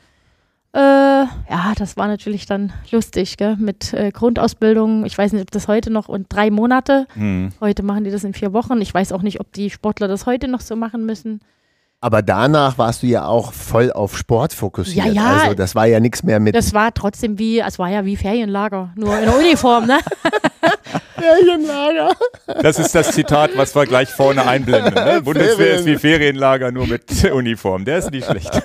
[0.72, 3.56] Äh, ja, das war natürlich dann lustig, gell?
[3.56, 5.04] mit äh, Grundausbildung.
[5.04, 7.08] Ich weiß nicht, ob das heute noch und drei Monate.
[7.16, 7.50] Mhm.
[7.60, 8.80] Heute machen die das in vier Wochen.
[8.80, 11.40] Ich weiß auch nicht, ob die Sportler das heute noch so machen müssen.
[12.02, 15.06] Aber danach warst du ja auch voll auf Sport fokussiert.
[15.06, 15.36] Ja, ja.
[15.42, 18.16] Also das war ja nichts mehr mit Das war trotzdem wie, es war ja wie
[18.16, 19.98] Ferienlager, nur in der Uniform, ne?
[21.18, 22.12] Ferienlager.
[22.62, 24.94] Das ist das Zitat, was wir gleich vorne einblenden.
[24.94, 25.20] Ne?
[25.24, 27.84] Bundeswehr ist wie Ferienlager, nur mit Uniform.
[27.84, 28.50] Der ist nicht schlecht.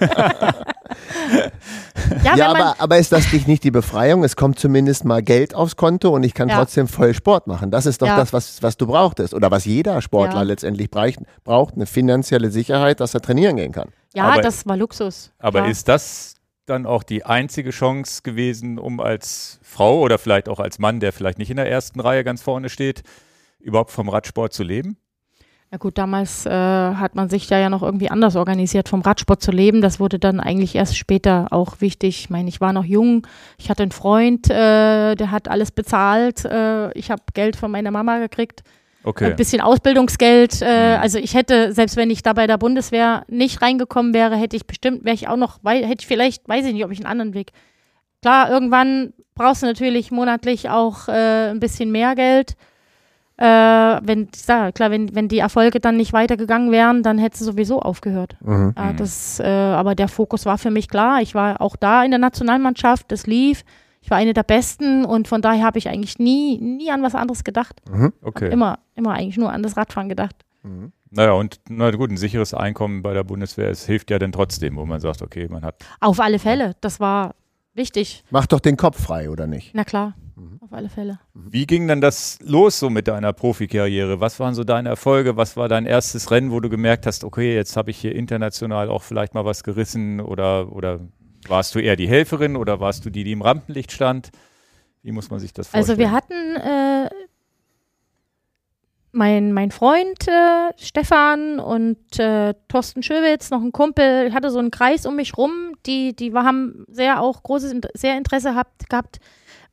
[2.24, 4.24] Ja, Ja, aber, aber ist das nicht die Befreiung?
[4.24, 6.58] Es kommt zumindest mal Geld aufs Konto und ich kann Ja.
[6.58, 7.72] trotzdem voll Sport machen.
[7.72, 8.16] Das ist doch Ja.
[8.18, 10.42] das, was, was du brauchtest oder was jeder Sportler Ja.
[10.44, 13.90] letztendlich braucht, braucht, eine finanzielle Sicherheit, dass er trainieren gehen kann.
[14.14, 15.32] ja, aber- das war Luxus.
[15.40, 15.72] Aber klar.
[15.72, 20.80] ist das dann auch die einzige Chance gewesen, um als Frau oder vielleicht auch als
[20.80, 23.04] Mann, der vielleicht nicht in der ersten Reihe ganz vorne steht,
[23.60, 24.98] überhaupt vom Radsport zu leben?
[25.76, 29.42] Ja gut, damals äh, hat man sich da ja noch irgendwie anders organisiert, vom Radsport
[29.42, 29.82] zu leben.
[29.82, 32.18] Das wurde dann eigentlich erst später auch wichtig.
[32.22, 36.46] Ich meine, ich war noch jung, ich hatte einen Freund, äh, der hat alles bezahlt.
[36.46, 38.64] Äh, ich habe Geld von meiner Mama gekriegt,
[39.04, 39.26] Okay.
[39.32, 40.62] ein bisschen Ausbildungsgeld.
[40.62, 41.02] Äh, Mhm.
[41.02, 44.66] Also ich hätte, selbst wenn ich da bei der Bundeswehr nicht reingekommen wäre, hätte ich
[44.66, 47.34] bestimmt, wäre ich auch noch, hätte ich vielleicht, weiß ich nicht, ob ich einen anderen
[47.34, 47.52] Weg.
[48.22, 52.56] Klar, irgendwann brauchst du natürlich monatlich auch äh, ein bisschen mehr Geld.
[53.38, 57.44] Äh, wenn, ja, klar, wenn, wenn die Erfolge dann nicht weitergegangen wären, dann hätte sie
[57.44, 58.38] sowieso aufgehört.
[58.42, 58.74] Mhm.
[58.78, 58.98] Ja, Mhm.
[58.98, 61.22] das, äh, aber der Fokus war für mich klar.
[61.22, 63.64] Ich war auch da in der Nationalmannschaft, das lief.
[64.02, 67.16] Ich war eine der Besten und von daher habe ich eigentlich nie, nie an was
[67.16, 67.82] anderes gedacht.
[67.92, 68.14] Mhm.
[68.22, 68.50] okay.
[68.52, 70.36] Immer, immer eigentlich nur an das Radfahren gedacht.
[70.64, 70.92] Mhm.
[71.12, 74.76] Naja, und na gut, ein sicheres Einkommen bei der Bundeswehr, es hilft ja dann trotzdem,
[74.78, 75.76] wo man sagt, okay, man hat.
[76.00, 77.36] Auf alle Fälle, das war
[77.74, 78.24] wichtig.
[78.32, 79.72] Mach doch den Kopf frei, oder nicht?
[79.74, 80.60] Na klar, Mhm.
[80.62, 81.20] auf alle Fälle.
[81.34, 84.20] Wie ging dann das los so mit deiner Profikarriere?
[84.20, 85.38] Was waren so deine Erfolge?
[85.38, 88.90] Was war dein erstes Rennen, wo du gemerkt hast, okay, jetzt habe ich hier international
[88.90, 91.00] auch vielleicht mal was gerissen oder, oder
[91.48, 94.32] warst du eher die Helferin oder warst du die, die im Rampenlicht stand?
[95.04, 95.84] Wie muss man sich das vorstellen?
[95.84, 97.10] Also wir hatten äh,
[99.16, 104.60] mein, mein Freund äh, Stefan und äh, Thorsten Schöwitz, noch ein Kumpel, ich hatte so
[104.60, 109.20] einen Kreis um mich rum, die, die haben sehr auch großes, sehr Interesse habt, gehabt,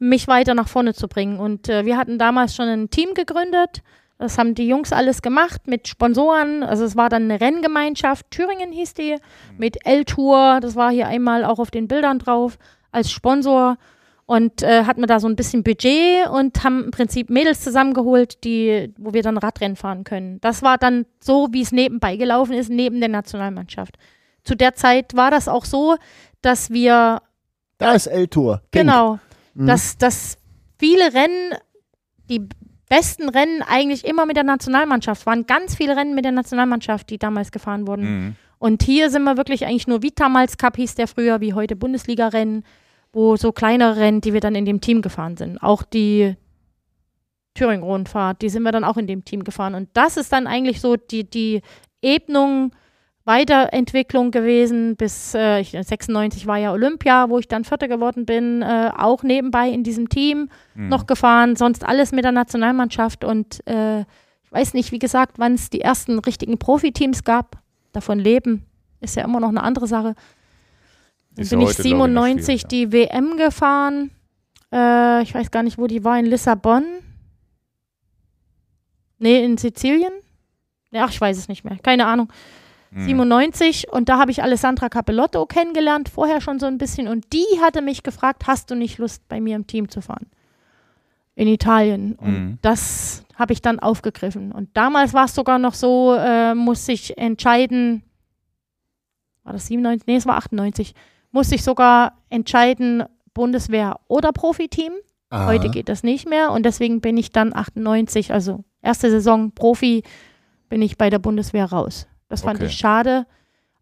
[0.03, 1.38] mich weiter nach vorne zu bringen.
[1.38, 3.82] Und äh, wir hatten damals schon ein Team gegründet.
[4.18, 6.62] Das haben die Jungs alles gemacht mit Sponsoren.
[6.62, 8.30] Also es war dann eine Renngemeinschaft.
[8.30, 9.16] Thüringen hieß die.
[9.59, 10.59] Mit L-Tour.
[10.61, 12.59] Das war hier einmal auch auf den Bildern drauf
[12.90, 13.78] als Sponsor.
[14.26, 18.44] Und äh, hatten wir da so ein bisschen Budget und haben im Prinzip Mädels zusammengeholt,
[18.44, 20.40] die, wo wir dann Radrennen fahren können.
[20.40, 23.96] Das war dann so, wie es nebenbei gelaufen ist, neben der Nationalmannschaft.
[24.44, 25.96] Zu der Zeit war das auch so,
[26.40, 27.20] dass wir
[27.78, 28.62] Da ist L-Tour.
[28.70, 28.84] Pink.
[28.84, 29.18] Genau.
[29.55, 29.66] Mhm.
[29.66, 30.38] Dass, dass
[30.78, 31.55] viele Rennen,
[32.28, 32.48] die
[32.88, 35.46] besten Rennen eigentlich immer mit der Nationalmannschaft waren.
[35.46, 38.05] Ganz viele Rennen mit der Nationalmannschaft, die damals gefahren wurden.
[38.05, 38.36] Mhm.
[38.59, 41.74] Und hier sind wir wirklich eigentlich nur wie damals Cup hieß der früher, wie heute
[41.74, 42.64] Bundesliga-Rennen,
[43.12, 45.62] wo so kleinere Rennen, die wir dann in dem Team gefahren sind.
[45.62, 46.36] Auch die
[47.55, 49.74] Thüringen-Rundfahrt, die sind wir dann auch in dem Team gefahren.
[49.74, 51.62] Und das ist dann eigentlich so die, die
[52.03, 52.72] Ebnung,
[53.24, 54.96] Weiterentwicklung gewesen.
[54.96, 59.22] Bis äh, ich, 96 war ja Olympia, wo ich dann Vierter geworden bin, äh, auch
[59.22, 60.88] nebenbei in diesem Team Mhm.
[60.88, 65.54] noch gefahren, sonst alles mit der Nationalmannschaft und äh, ich weiß nicht, wie gesagt, wann
[65.54, 67.58] es die ersten richtigen Profiteams gab.
[67.92, 68.64] Davon leben
[69.00, 70.14] ist ja immer noch eine andere Sache.
[71.34, 74.10] Dann Ist bin ja ich heute, glaub ich, noch 97 schwierig, die WM gefahren.
[74.72, 76.84] Äh, ich weiß gar nicht, wo die war, in Lissabon.
[79.18, 80.12] Nee, in Sizilien.
[80.90, 81.78] Ja, ich weiß es nicht mehr.
[81.82, 82.28] Keine Ahnung.
[82.95, 83.05] Mhm.
[83.07, 87.45] 97 und da habe ich Alessandra Capellotto kennengelernt, vorher schon so ein bisschen und die
[87.62, 90.26] hatte mich gefragt, hast du nicht Lust bei mir im Team zu fahren?
[91.34, 92.14] In Italien.
[92.16, 92.59] Und Mhm.
[92.61, 94.53] das habe ich dann aufgegriffen.
[94.53, 98.03] Und damals war es sogar noch so, äh, musste ich entscheiden,
[99.43, 100.07] war das 97?
[100.07, 100.95] Nee, es war 98.
[101.30, 104.93] Musste ich sogar entscheiden, Bundeswehr oder Profiteam.
[105.30, 105.47] Aha.
[105.47, 110.03] Heute geht das nicht mehr und deswegen bin ich dann 98, also erste Saison Profi,
[110.68, 112.07] bin ich bei der Bundeswehr raus.
[112.32, 112.66] Das fand Okay.
[112.66, 113.26] ich schade.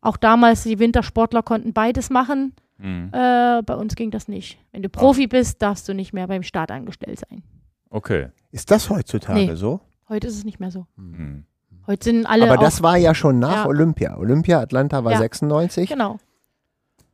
[0.01, 2.53] Auch damals, die Wintersportler konnten beides machen.
[2.78, 3.11] Mhm.
[3.12, 4.59] Äh, bei uns ging das nicht.
[4.72, 7.44] Wenn du Profi bist, darfst du nicht mehr beim Staat angestellt sein.
[7.90, 8.26] Okay.
[8.51, 9.55] Ist das heutzutage Nee.
[9.55, 9.80] so?
[10.09, 10.86] Heute ist es nicht mehr so.
[10.96, 11.44] Mhm.
[11.86, 13.66] Heute sind alle Aber das war ja schon nach Ja.
[13.66, 14.16] Olympia.
[14.18, 15.18] Olympia Atlanta war Ja.
[15.18, 15.88] 96.
[15.88, 16.18] genau.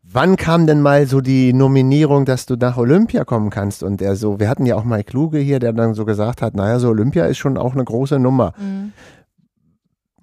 [0.08, 3.82] Wann kam denn mal so die Nominierung, dass du nach Olympia kommen kannst?
[3.82, 6.54] Und er so, wir hatten ja auch mal Kluge hier, der dann so gesagt hat,
[6.54, 8.52] naja, so Olympia ist schon auch eine große Nummer.
[8.56, 8.92] Mhm.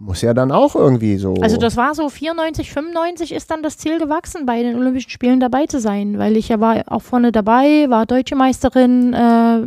[0.06, 1.36] Muss ja dann auch irgendwie so.
[1.36, 5.40] Also das war so 94, 95 ist dann das Ziel gewachsen, bei den Olympischen Spielen
[5.40, 9.66] dabei zu sein, weil ich ja war auch vorne dabei, war deutsche Meisterin, äh,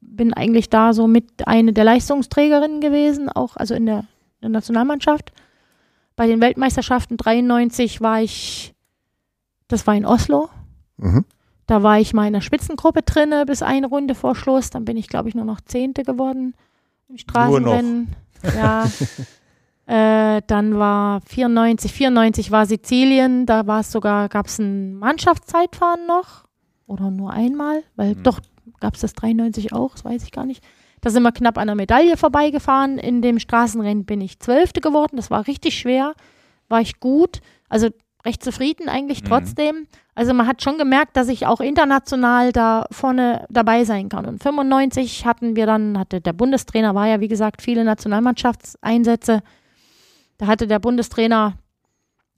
[0.00, 4.50] bin eigentlich da so mit eine der Leistungsträgerinnen gewesen, auch also in der, in der
[4.50, 5.32] Nationalmannschaft.
[6.14, 8.74] Bei den Weltmeisterschaften 93 war ich,
[9.66, 10.50] das war in Oslo,
[10.98, 11.24] mhm.
[11.66, 14.96] da war ich mal in der Spitzengruppe drinne bis eine Runde vor Schluss, dann bin
[14.96, 16.54] ich glaube ich nur noch Zehnte geworden
[17.08, 18.14] im Straßenrennen.
[18.56, 18.88] Ja.
[19.88, 26.06] Äh, dann war 94, 94 war Sizilien, da war es sogar, gab es ein Mannschaftszeitfahren
[26.06, 26.44] noch
[26.86, 28.22] oder nur einmal, weil Mhm.
[28.22, 28.40] doch
[28.80, 30.62] gab es das 93 auch, das weiß ich gar nicht.
[31.00, 32.98] Da sind wir knapp an der Medaille vorbeigefahren.
[32.98, 36.12] In dem Straßenrennen bin ich Zwölfte geworden, das war richtig schwer,
[36.68, 37.88] war ich gut, also
[38.26, 39.28] recht zufrieden eigentlich Mhm.
[39.28, 39.86] trotzdem.
[40.14, 44.26] Also man hat schon gemerkt, dass ich auch international da vorne dabei sein kann.
[44.26, 49.40] Und 95 hatten wir dann, hatte der Bundestrainer, war ja wie gesagt viele Nationalmannschaftseinsätze.
[50.38, 51.58] Da hatte der Bundestrainer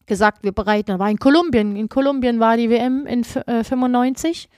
[0.07, 1.77] gesagt, wir bereiten, war in Kolumbien.
[1.77, 4.49] In Kolumbien war die WM in äh, 95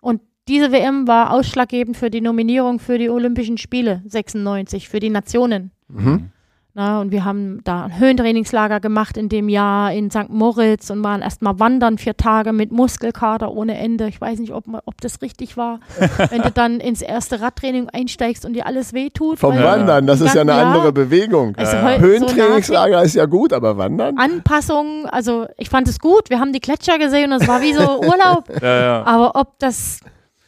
[0.00, 5.10] und diese WM war ausschlaggebend für die Nominierung für die Olympischen Spiele 96, für die
[5.10, 5.70] Nationen.
[5.88, 6.30] Mhm.
[6.78, 10.28] Na, und wir haben da ein Höhentrainingslager gemacht in dem Jahr in St.
[10.28, 14.06] Moritz und waren erstmal wandern vier Tage mit Muskelkater ohne Ende.
[14.06, 15.80] Ich weiß nicht, ob, ob das richtig war,
[16.30, 19.40] wenn du dann ins erste Radtraining einsteigst und dir alles wehtut.
[19.40, 20.68] Vom Wandern, das ist ja eine Ja.
[20.70, 21.56] andere Bewegung.
[21.56, 21.96] Also Ja.
[21.96, 24.16] so Höhentrainingslager ist ja gut, aber Wandern?
[24.16, 26.30] Anpassungen, also ich fand es gut.
[26.30, 28.44] Wir haben die Gletscher gesehen und es war wie so Urlaub.
[28.62, 29.04] Ja, ja.
[29.04, 29.98] Aber ob das,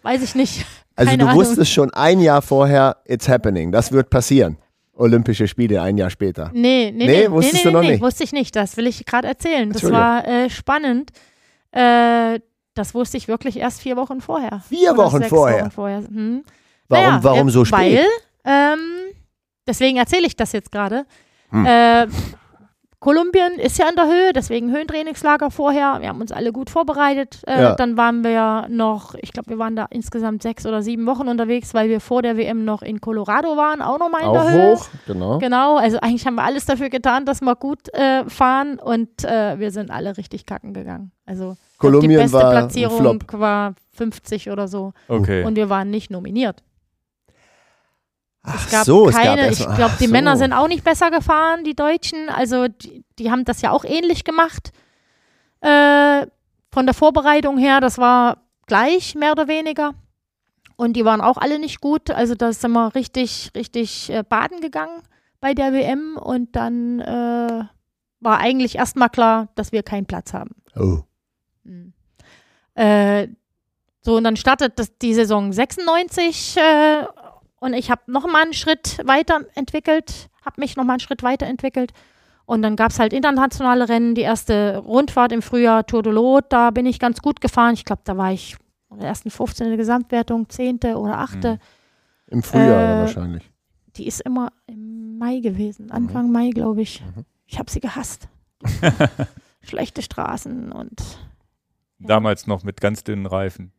[0.04, 0.64] weiß ich nicht.
[0.94, 1.40] Also Keine du Ahnung.
[1.40, 3.72] wusstest schon ein Jahr vorher, it's happening.
[3.72, 4.58] Das wird passieren.
[5.01, 6.51] Olympische Spiele ein Jahr später.
[6.53, 8.03] Nee, nee, Nee, nee, wusstest nee, du noch nee, nicht?
[8.03, 8.55] wusste ich nicht.
[8.55, 9.70] Das will ich gerade erzählen.
[9.72, 11.11] Das war äh, spannend.
[11.72, 12.40] Äh,
[12.74, 14.61] das wusste ich wirklich erst vier Wochen vorher.
[14.68, 15.61] Vier Oder Wochen vorher?
[15.62, 15.98] Wochen vorher.
[15.98, 16.44] Hm.
[16.88, 17.78] Warum, Naja, warum so spät?
[17.78, 18.05] Weil,
[18.44, 18.78] ähm,
[19.66, 21.07] deswegen erzähle ich das jetzt gerade.
[21.51, 21.66] Hm.
[21.66, 22.07] Äh,
[23.01, 25.96] Kolumbien ist ja in der Höhe, deswegen Höhentrainingslager vorher.
[26.03, 27.40] Wir haben uns alle gut vorbereitet.
[27.46, 27.74] Äh, Ja.
[27.74, 31.26] Dann waren wir ja noch, ich glaube, wir waren da insgesamt sechs oder sieben Wochen
[31.26, 34.53] unterwegs, weil wir vor der WM noch in Colorado waren, auch nochmal in Auch der
[34.53, 34.74] Höhe.
[34.76, 35.38] hoch, genau.
[35.38, 39.59] Genau, also eigentlich haben wir alles dafür getan, dass wir gut äh, fahren und äh,
[39.59, 41.11] wir sind alle richtig kacken gegangen.
[41.24, 43.32] Also Kolumbien die beste war ein Platzierung Flop.
[43.40, 45.44] war 50 oder so Okay.
[45.44, 46.62] und wir waren nicht nominiert.
[48.43, 50.12] Ach Es gab so, es gab keine, erst- ich glaube, die so.
[50.12, 52.28] Männer sind auch nicht besser gefahren, die Deutschen.
[52.30, 54.72] Also die, die haben das ja auch ähnlich gemacht.
[55.61, 56.26] Äh,
[56.72, 59.93] von der Vorbereitung her, das war gleich, mehr oder weniger.
[60.76, 62.11] Und die waren auch alle nicht gut.
[62.11, 65.03] Also da sind wir richtig, richtig äh, baden gegangen
[65.41, 66.16] bei der WM.
[66.16, 67.64] Und dann äh,
[68.20, 70.51] war eigentlich erstmal klar, dass wir keinen Platz haben.
[70.76, 71.01] Oh.
[71.64, 71.93] Mhm.
[72.74, 73.28] Äh,
[74.03, 77.05] so, und dann startet das, die Saison 96 äh,
[77.61, 81.92] und ich habe nochmal einen Schritt weiterentwickelt, habe mich nochmal einen Schritt weiterentwickelt.
[82.46, 86.46] Und dann gab es halt internationale Rennen, die erste Rundfahrt im Frühjahr, Tour de Lot,
[86.48, 87.74] da bin ich ganz gut gefahren.
[87.74, 88.56] Ich glaube, da war ich
[88.90, 90.78] in der ersten 15 in der Gesamtwertung, 10.
[90.96, 91.44] oder 8.
[91.44, 91.58] Mhm.
[92.26, 93.48] Im Frühjahr Äh, wahrscheinlich.
[93.96, 97.02] Die ist immer im Mai gewesen, Anfang Mai, glaube ich.
[97.02, 97.24] Mhm.
[97.46, 98.28] Ich habe sie gehasst.
[99.62, 101.00] Schlechte Straßen und
[101.98, 103.72] Damals noch mit ganz dünnen Reifen.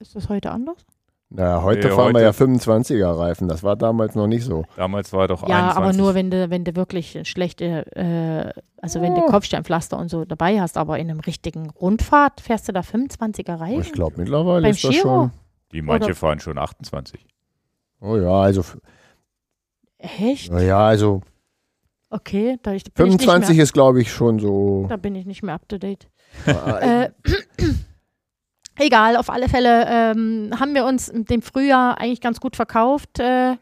[0.00, 0.84] ist das heute anders?
[1.30, 3.48] Na, heute Nee, fahren wir heute- ja 25er Reifen.
[3.48, 4.64] Das war damals noch nicht so.
[4.76, 5.76] Damals war doch Ja, 21.
[5.76, 10.24] aber nur wenn du, wenn du wirklich schlechte, äh, also wenn du Kopfsteinpflaster und so
[10.24, 13.80] dabei hast, aber in einem richtigen Rundfahrt fährst du da 25er Aber Reifen.
[13.82, 15.02] ich glaube, mittlerweile Beim ist das Giro?
[15.02, 15.30] schon.
[15.72, 17.26] Die manche oder- fahren schon 28.
[18.00, 18.64] Oh ja, also,
[19.98, 20.50] Echt?
[20.50, 21.20] ja, also
[22.10, 24.86] Okay, da, ich, bin ich 25 nicht mehr, ist, glaube ich, schon so.
[24.88, 26.08] da bin ich nicht mehr up to date.
[26.46, 27.10] Äh,
[28.78, 33.18] egal, auf alle Fälle ähm, haben wir uns im dem Frühjahr eigentlich ganz gut verkauft.
[33.18, 33.56] Äh,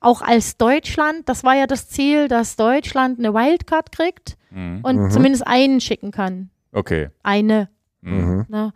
[0.00, 4.80] auch als Deutschland, das war ja das Ziel, dass Deutschland eine Wildcard kriegt Mhm.
[4.82, 5.10] und Mhm.
[5.10, 6.50] zumindest einen schicken kann.
[6.72, 7.10] Okay.
[7.22, 7.68] Eine.
[8.00, 8.12] Mhm.
[8.18, 8.46] mhm.
[8.48, 8.72] Ne?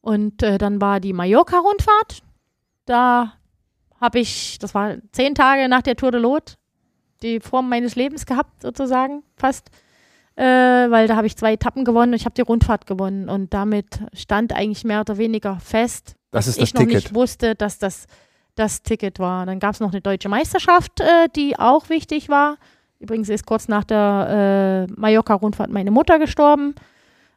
[0.00, 2.22] Und äh, dann war die Mallorca-Rundfahrt.
[2.86, 3.34] Da
[4.00, 6.56] habe ich, das war zehn Tage nach der Tour de Lot,
[7.22, 9.70] die Form meines Lebens gehabt, sozusagen, fast.
[10.40, 13.28] Äh, weil da habe ich zwei Etappen gewonnen und ich habe die Rundfahrt gewonnen.
[13.28, 16.94] Und damit stand eigentlich mehr oder weniger fest, Das dass ist das ich noch Ticket.
[16.94, 18.06] nicht wusste, dass das
[18.54, 19.44] das Ticket war.
[19.46, 22.56] Dann gab es noch eine deutsche Meisterschaft, äh, die auch wichtig war.
[22.98, 26.74] Übrigens ist kurz nach der äh, Mallorca-Rundfahrt meine Mutter gestorben.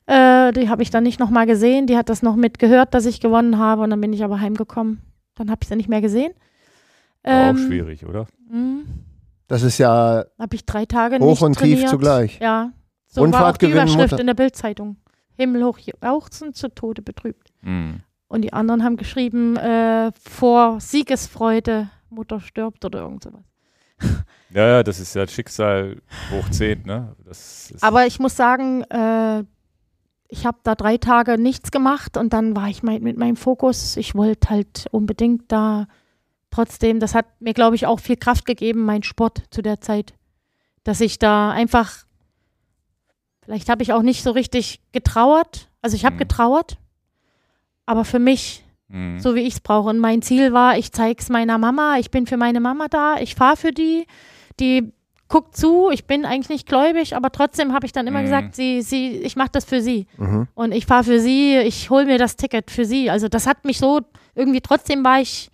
[0.05, 1.87] Äh, die habe ich dann nicht nochmal gesehen.
[1.87, 3.81] Die hat das noch mitgehört, dass ich gewonnen habe.
[3.83, 5.01] Und dann bin ich aber heimgekommen.
[5.35, 6.33] Dann habe ich sie nicht mehr gesehen.
[7.23, 8.27] War Ähm, auch schwierig, oder?
[9.47, 11.89] Das ist ja Habe ich drei Tage hoch nicht und tief trainiert.
[11.89, 12.39] zugleich.
[12.41, 12.71] Ja.
[13.13, 14.97] So Rundfahrt war auch die Überschrift Mutter- in der Bildzeitung.
[15.35, 17.49] Himmelhoch jauchzend zu Tode betrübt.
[17.61, 18.01] Mhm.
[18.27, 23.43] Und die anderen haben geschrieben, äh, vor Siegesfreude, Mutter stirbt oder irgend sowas.
[24.49, 25.99] Ja, ja, das ist ja Schicksal
[26.29, 27.15] hoch 10, ne?
[27.25, 29.43] Das ist, Aber ich muss sagen, äh,
[30.27, 33.97] ich habe da drei Tage nichts gemacht und dann war ich mein, mit meinem Fokus,
[33.97, 35.87] ich wollte halt unbedingt da
[36.51, 40.13] trotzdem, das hat mir, glaube ich, auch viel Kraft gegeben, mein Sport zu der Zeit,
[40.83, 42.03] dass ich da einfach,
[43.45, 46.19] vielleicht habe ich auch nicht so richtig getrauert, also ich habe Mhm.
[46.19, 46.77] getrauert,
[47.85, 49.19] aber für mich Mhm.
[49.19, 49.89] so wie ich es brauche.
[49.89, 53.15] Und mein Ziel war, ich zeige es meiner Mama, ich bin für meine Mama da,
[53.19, 54.05] ich fahre für die,
[54.59, 54.91] die
[55.29, 58.23] guckt zu, ich bin eigentlich nicht gläubig, aber trotzdem habe ich dann immer Mhm.
[58.25, 60.05] gesagt, sie, sie, ich mache das für sie.
[60.17, 60.47] Mhm.
[60.53, 63.09] Und ich fahre für sie, ich hole mir das Ticket für sie.
[63.09, 64.01] Also das hat mich so,
[64.35, 65.49] irgendwie trotzdem war ich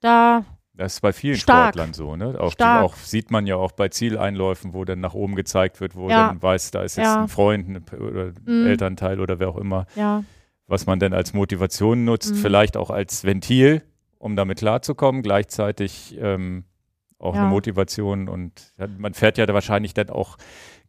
[0.00, 0.44] da,
[0.78, 1.74] Das ist bei vielen Stark.
[1.74, 2.40] Sportlern so, ne?
[2.40, 6.08] Auch, auch sieht man ja auch bei Zieleinläufen, wo dann nach oben gezeigt wird, wo
[6.08, 6.28] Ja.
[6.28, 7.22] dann weiß, da ist jetzt Ja.
[7.22, 8.66] ein Freund ein oder Mhm.
[8.66, 10.22] Elternteil oder wer auch immer, ja,
[10.68, 12.38] was man dann als Motivation nutzt, Mhm.
[12.38, 13.82] vielleicht auch als Ventil,
[14.18, 16.64] um damit klarzukommen, gleichzeitig ähm,
[17.18, 20.36] auch eine Motivation und man fährt ja da wahrscheinlich dann auch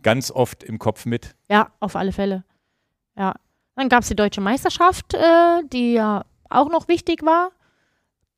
[0.03, 1.35] ganz oft im Kopf mit.
[1.49, 2.43] ja, auf alle Fälle.
[3.17, 3.33] Ja.
[3.75, 7.49] Dann gab es die deutsche Meisterschaft, äh, die ja auch noch wichtig war.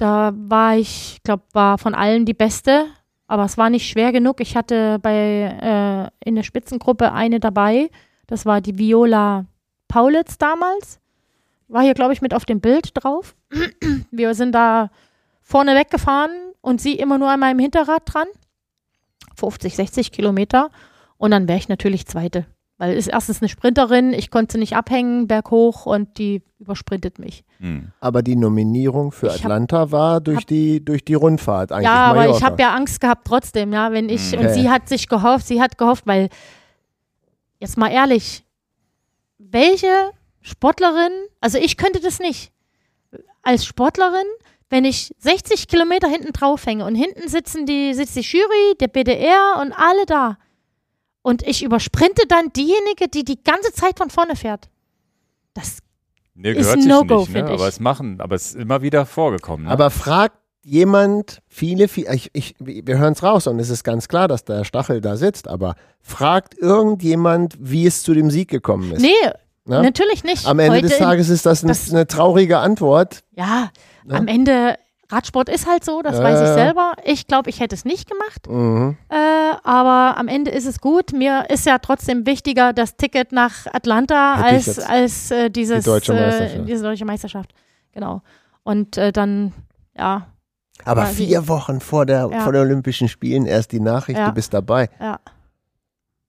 [0.01, 2.87] Da war ich, glaube, war von allen die beste,
[3.27, 4.41] aber es war nicht schwer genug.
[4.41, 7.91] Ich hatte bei äh, in der Spitzengruppe eine dabei.
[8.25, 9.45] Das war die Viola
[9.87, 10.99] Paulitz damals.
[11.67, 13.35] War hier, glaube ich, mit auf dem Bild drauf.
[14.09, 14.89] Wir sind da
[15.43, 16.31] vorne weggefahren
[16.61, 18.27] und sie immer nur an meinem Hinterrad dran.
[19.35, 20.71] 50, 60 Kilometer.
[21.17, 22.47] Und dann wäre ich natürlich Zweite.
[22.81, 27.43] Weil ist erstens eine Sprinterin, ich konnte sie nicht abhängen, berghoch und die übersprintet mich.
[27.59, 27.91] Mhm.
[27.99, 31.85] Aber die Nominierung für Ich hab- Atlanta war durch, hab- die, durch die Rundfahrt eigentlich.
[31.85, 32.37] ja, aber Mallorca.
[32.39, 34.39] ich habe ja Angst gehabt trotzdem, ja, wenn ich, Mhm.
[34.39, 34.53] und Okay.
[34.61, 36.29] sie hat sich gehofft, sie hat gehofft, weil,
[37.59, 38.43] jetzt mal ehrlich,
[39.37, 40.11] welche
[40.41, 42.51] Sportlerin, also ich könnte das nicht,
[43.43, 44.25] als Sportlerin,
[44.71, 48.87] wenn ich 60 Kilometer hinten drauf hänge und hinten sitzen die, sitzt die Jury, der
[48.87, 50.37] BDR und alle da
[51.21, 54.69] und ich übersprinte dann diejenige, die die ganze Zeit von vorne fährt.
[55.53, 55.77] Das,
[56.33, 57.45] Nee, Ist gehört ein sich No-Go, nicht, ne?
[57.45, 59.65] aber es machen, aber es ist immer wieder vorgekommen.
[59.65, 59.71] Ne?
[59.71, 64.07] Aber fragt jemand, viele, viele ich, ich, wir hören es raus und es ist ganz
[64.07, 68.91] klar, dass der Stachel da sitzt, aber fragt irgendjemand, wie es zu dem Sieg gekommen
[68.93, 69.01] ist?
[69.01, 69.09] nee,
[69.65, 69.83] Ne?
[69.83, 70.47] natürlich nicht.
[70.47, 73.19] Am Ende Heute des Tages ist das, ein, das- eine traurige Antwort.
[73.35, 73.69] Ja,
[74.05, 74.15] Ne?
[74.15, 74.75] am Ende,
[75.11, 76.53] Radsport ist halt so, das Ja, weiß ich ja.
[76.53, 76.93] selber.
[77.03, 78.97] Ich glaube, ich hätte es nicht gemacht, Mhm.
[79.09, 79.15] äh,
[79.63, 81.11] aber am Ende ist es gut.
[81.13, 85.89] Mir ist ja trotzdem wichtiger das Ticket nach Atlanta Hätte als, als äh, dieses, Die
[85.89, 86.67] deutsche äh, Meisterschaft.
[86.69, 87.53] diese deutsche Meisterschaft.
[87.91, 88.21] Genau.
[88.63, 89.53] Und äh, dann,
[89.97, 90.27] ja,
[90.85, 92.39] Aber vier Wochen vor der, Ja.
[92.41, 94.27] vor den Olympischen Spielen erst die Nachricht, Ja.
[94.27, 94.89] du bist dabei.
[94.99, 95.19] ja.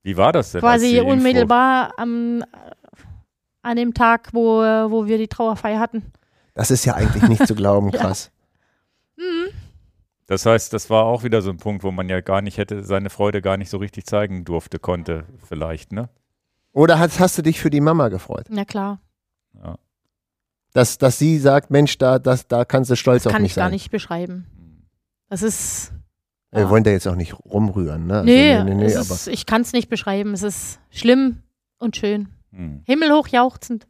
[0.05, 0.61] Wie war das denn?
[0.61, 2.43] Quasi unmittelbar am,
[3.62, 6.03] an dem Tag, wo, wo wir die Trauerfeier hatten.
[6.55, 8.01] Das ist ja eigentlich nicht zu glauben, Ja.
[8.01, 8.30] krass.
[9.23, 9.51] Mhm.
[10.27, 12.85] Das heißt, das war auch wieder so ein Punkt, wo man ja gar nicht hätte,
[12.85, 16.09] seine Freude gar nicht so richtig zeigen durfte, konnte vielleicht, ne?
[16.73, 18.47] Oder hast, hast du dich für die Mama gefreut?
[18.49, 19.01] Na klar,
[19.62, 19.79] Ja.
[20.73, 23.53] Dass, dass sie sagt, Mensch, da, das, da kannst du stolz das auf kann mich
[23.53, 23.73] ich gar sein.
[23.73, 24.47] nicht beschreiben.
[25.29, 25.93] Das ist.
[26.51, 26.70] Wir ja.
[26.70, 28.14] wollen da jetzt auch nicht rumrühren, ne?
[28.20, 30.33] Also, nee, nee, nee, es aber ist, ich kann es nicht beschreiben.
[30.33, 31.43] Es ist schlimm
[31.79, 32.29] und schön.
[32.53, 32.83] Hm.
[32.87, 33.87] Himmelhoch jauchzend.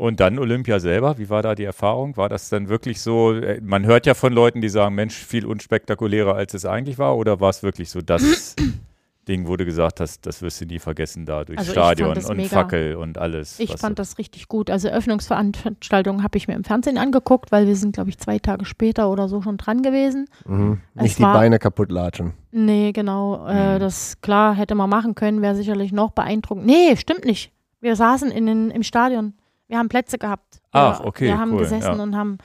[0.00, 2.16] Und dann Olympia selber, wie war da die Erfahrung?
[2.16, 5.44] War das dann wirklich so, äh, man hört ja von Leuten, die sagen, Mensch, viel
[5.44, 8.56] unspektakulärer, als es eigentlich war, oder war es wirklich so das
[9.28, 12.36] Ding, wo du gesagt hast, das wirst du nie vergessen da durch Also Stadion und
[12.36, 12.48] mega.
[12.48, 13.60] Fackel und alles?
[13.60, 14.70] Ich fand so- das richtig gut.
[14.70, 18.64] Also Öffnungsveranstaltungen habe ich mir im Fernsehen angeguckt, weil wir sind, glaube ich, zwei Tage
[18.64, 20.26] später oder so schon dran gewesen.
[20.46, 20.80] mhm.
[20.94, 22.32] Nicht die war- Beine kaputt latschen.
[22.52, 23.46] Nee, genau.
[23.46, 23.80] Äh, Mhm.
[23.80, 26.64] das klar hätte man machen können, wäre sicherlich noch beeindruckend.
[26.66, 27.52] Nee, stimmt nicht.
[27.82, 29.34] Wir saßen in den, im Stadion.
[29.70, 30.60] Wir haben Plätze gehabt.
[30.72, 32.02] Ach, wir, okay, Wir haben cool, gesessen ja.
[32.02, 32.38] und haben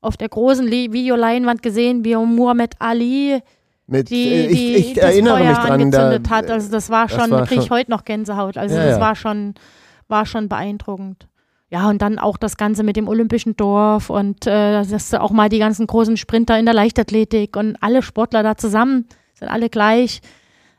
[0.00, 3.40] auf der großen Li- Videoleinwand gesehen, wie Muhammad Ali
[3.86, 5.66] Mit, die, äh, die ich ich das erinnere Feuer mich dran.
[5.68, 6.50] Da, angezündet hat.
[6.50, 8.56] Also das war das schon, war da kriege ich heute noch Gänsehaut.
[8.56, 9.00] Also Ja, das ja.
[9.00, 9.54] war schon,
[10.08, 11.28] war schon beeindruckend.
[11.70, 15.48] Ja, und dann auch das Ganze mit dem Olympischen Dorf und äh, dass auch mal
[15.48, 20.20] die ganzen großen Sprinter in der Leichtathletik und alle Sportler da zusammen, sind alle gleich.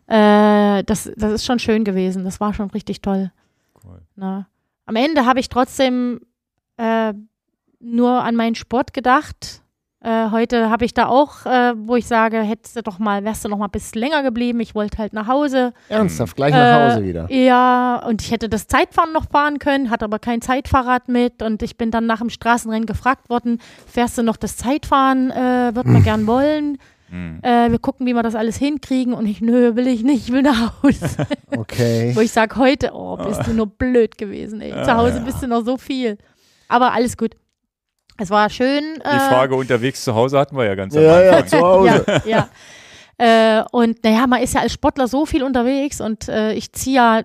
[0.08, 2.26] Äh, das, das ist schon schön gewesen.
[2.26, 3.32] Das war schon richtig toll.
[3.84, 4.02] Cool.
[4.18, 4.46] Ne?
[4.86, 6.20] Am Ende habe ich trotzdem
[6.78, 7.14] äh,
[7.80, 9.62] nur an meinen Sport gedacht.
[10.02, 13.46] Äh, heute habe ich da auch, äh, wo ich sage, hättest du doch mal, wärst
[13.46, 14.60] du noch mal ein bisschen länger geblieben.
[14.60, 15.72] Ich wollte halt nach Hause.
[15.88, 17.32] ernsthaft, gleich nach Äh, Hause wieder.
[17.32, 21.42] Ja, und ich hätte das Zeitfahren noch fahren können, hatte aber kein Zeitfahrrad mit.
[21.42, 25.32] Und ich bin dann nach dem Straßenrennen gefragt worden, fährst du noch das Zeitfahren?
[25.32, 26.78] Äh, Würden wir gern wollen.
[27.14, 27.40] Hm.
[27.44, 29.14] Äh, wir gucken, wie wir das alles hinkriegen.
[29.14, 31.28] Und ich, nö, will ich nicht, ich will nach Hause.
[31.56, 32.12] Okay.
[32.16, 34.72] Wo ich sage, heute, oh, bist du nur blöd gewesen, ey.
[34.72, 36.18] Zu Hause bist du noch so viel.
[36.68, 37.36] Aber alles gut.
[38.18, 38.96] Es war schön.
[38.96, 41.48] Die Frage unterwegs zu Hause hatten wir ja ganz am Ja, ja, Anfang.
[41.48, 42.06] zu Hause.
[42.26, 42.50] Ja,
[43.20, 43.60] ja.
[43.60, 46.96] Äh, und naja, man ist ja als Sportler so viel unterwegs und äh, ich ziehe
[46.96, 47.24] ja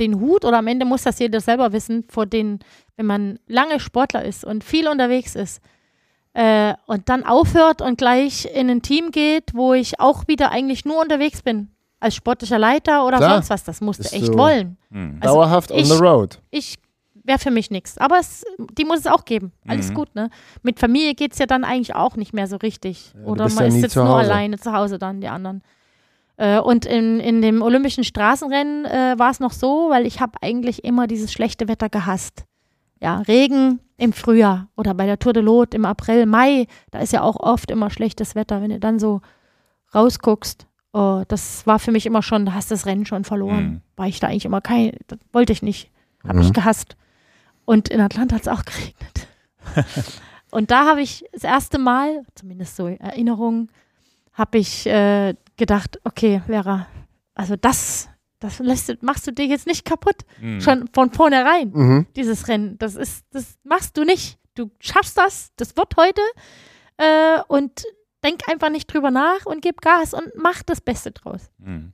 [0.00, 2.58] den Hut oder am Ende muss das jeder selber wissen, vor den,
[2.96, 5.60] wenn man lange Sportler ist und viel unterwegs ist
[6.34, 10.84] äh, und dann aufhört und gleich in ein Team geht, wo ich auch wieder eigentlich
[10.84, 11.68] nur unterwegs bin.
[11.98, 13.34] Als sportlicher Leiter oder Klar.
[13.34, 13.64] sonst was.
[13.64, 14.38] Das musste Ist echt so.
[14.38, 14.78] wollen.
[14.90, 15.18] Hm.
[15.20, 16.40] Also Dauerhaft on ich- the road.
[16.50, 16.76] Ich
[17.24, 17.98] wäre für mich nichts.
[17.98, 18.42] Aber es,
[18.78, 19.52] die muss es auch geben.
[19.68, 19.94] Alles Mhm.
[19.94, 20.30] gut, ne?
[20.62, 23.12] Mit Familie geht es ja dann eigentlich auch nicht mehr so richtig.
[23.14, 25.62] Ja, Oder man ja ist jetzt nur alleine zu Hause dann, die anderen.
[26.38, 30.32] Äh, und in, in dem Olympischen Straßenrennen äh, war es noch so, weil ich habe
[30.40, 32.44] eigentlich immer dieses schlechte Wetter gehasst.
[33.00, 37.12] Ja, Regen im Frühjahr oder bei der Tour de Lot im April, Mai, da ist
[37.12, 39.20] ja auch oft immer schlechtes Wetter, wenn du dann so
[39.94, 40.66] rausguckst.
[40.92, 43.64] Oh, das war für mich immer schon, da hast du das Rennen schon verloren.
[43.64, 43.80] Mhm.
[43.96, 45.90] War ich da eigentlich immer kein, das wollte ich nicht.
[46.26, 46.42] Habe Mhm.
[46.46, 46.96] ich gehasst.
[47.64, 49.28] Und in Atlanta hat es auch geregnet.
[50.50, 53.70] und da habe ich das erste Mal, zumindest so Erinnerungen,
[54.34, 56.86] habe ich äh, gedacht, okay, Vera,
[57.34, 58.08] also das,
[58.40, 60.16] das lässt, du- machst du dir jetzt nicht kaputt.
[60.40, 60.60] Hm.
[60.60, 62.06] Schon von vornherein, Mhm.
[62.16, 62.76] dieses Rennen.
[62.78, 64.38] Das ist, das machst du nicht.
[64.54, 66.20] Du schaffst das, das wird heute.
[66.96, 67.84] Äh, und
[68.24, 71.50] denk einfach nicht drüber nach und gib Gas und mach das Beste draus.
[71.62, 71.92] Hm.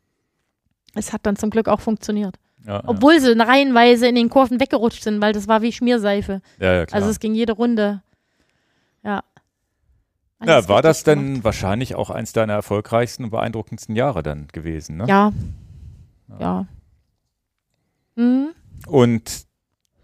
[0.95, 2.37] Es hat dann zum Glück auch funktioniert.
[2.67, 6.41] Ja, Obwohl sie reihenweise in den Kurven weggerutscht sind, weil das war wie Schmierseife.
[6.59, 6.97] ja, ja, klar.
[7.01, 8.03] Also es ging jede Runde.
[9.05, 9.23] Ja.
[10.45, 11.45] ja, war das richtig denn gemacht.
[11.45, 15.05] wahrscheinlich auch eins deiner erfolgreichsten und beeindruckendsten Jahre dann gewesen, ne?
[15.07, 15.33] Ja.
[16.39, 16.67] Ja.
[18.17, 18.49] Mhm.
[18.87, 19.47] Und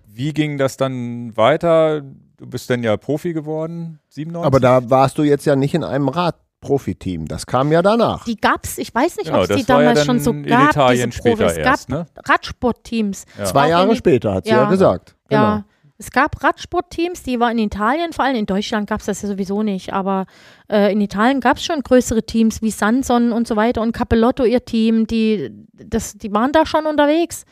[0.06, 2.02] wie ging das dann weiter?
[2.36, 4.46] Du bist dann ja Profi geworden, 97?
[4.46, 7.26] Aber da warst du jetzt ja nicht in einem Radprofi-Team.
[7.28, 8.24] Das kam ja danach.
[8.24, 10.44] Die gab's, ich weiß nicht, genau, ob es die ja damals dann schon so in
[10.44, 10.70] gab.
[10.70, 11.52] Italien diese später Profis.
[11.52, 12.06] Es erst, gab ne?
[12.26, 13.24] Radsportteams.
[13.38, 13.44] Ja.
[13.44, 14.68] Zwei Auch in Jahre später, hat sie ja, Ja.
[14.70, 15.16] gesagt.
[15.28, 15.42] Genau.
[15.42, 15.64] Ja.
[16.02, 19.28] Es gab Radsportteams, die waren in Italien, vor allem in Deutschland gab es das ja
[19.28, 20.26] sowieso nicht, aber
[20.68, 24.42] äh, in Italien gab es schon größere Teams wie Sanson und so weiter und Capellotto,
[24.44, 27.44] ihr Team, die, das, die waren da schon unterwegs.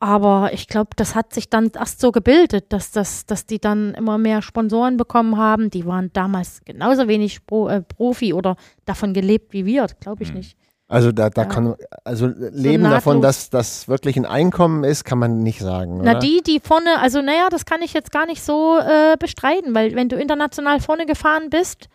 [0.00, 3.94] Aber ich glaube, das hat sich dann erst so gebildet, dass, das, dass die dann
[3.94, 5.70] immer mehr Sponsoren bekommen haben.
[5.70, 8.56] Die waren damals genauso wenig Pro, äh, Profi oder
[8.86, 10.36] davon gelebt wie wir, glaube ich Hm.
[10.38, 10.56] nicht.
[10.88, 11.48] Also da, da Ja.
[11.48, 11.74] kann
[12.04, 13.50] also leben davon, nahtlos.
[13.50, 15.98] dass das wirklich ein Einkommen ist, kann man nicht sagen.
[16.02, 16.18] Na, oder?
[16.20, 19.94] die, die vorne, also naja, das kann ich jetzt gar nicht so äh, bestreiten, weil
[19.94, 21.88] wenn du international vorne gefahren bist,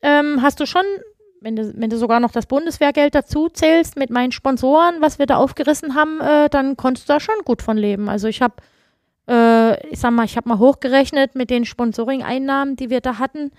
[0.00, 0.84] ähm, hast du schon,
[1.42, 5.26] wenn du, wenn du sogar noch das Bundeswehrgeld dazu zählst mit meinen Sponsoren, was wir
[5.26, 8.08] da aufgerissen haben, äh, dann konntest du da schon gut von leben.
[8.08, 8.54] Also ich habe
[9.28, 13.50] Äh, ich sag mal, ich habe mal hochgerechnet mit den Sponsoring-Einnahmen, die wir da hatten.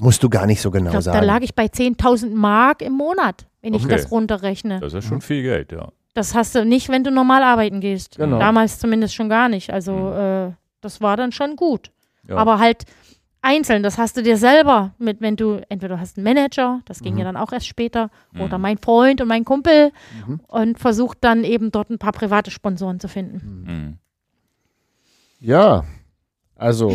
[0.00, 1.18] Musst du gar nicht so genau Ich glaub, sagen.
[1.18, 3.96] da lag ich bei 10.000 Mark im Monat, wenn ich Okay.
[3.96, 4.80] das runterrechne.
[4.80, 5.88] Das ist ja schon viel Geld, ja.
[6.14, 8.16] Das hast du nicht, wenn du normal arbeiten gehst.
[8.16, 8.38] Genau.
[8.38, 9.70] Damals zumindest schon gar nicht.
[9.72, 10.12] Also Mhm.
[10.50, 11.90] äh, das war dann schon gut.
[12.28, 12.36] ja.
[12.36, 12.84] Aber halt
[13.40, 17.00] einzeln, das hast du dir selber mit, wenn du, entweder du hast einen Manager, das
[17.00, 17.18] ging Mhm.
[17.20, 18.40] ja dann auch erst später, Mhm.
[18.40, 19.92] oder mein Freund und mein Kumpel
[20.26, 20.40] Mhm.
[20.48, 23.64] und versucht dann eben dort ein paar private Sponsoren zu finden.
[23.66, 23.98] Mhm.
[25.40, 25.84] Ja,
[26.58, 26.92] also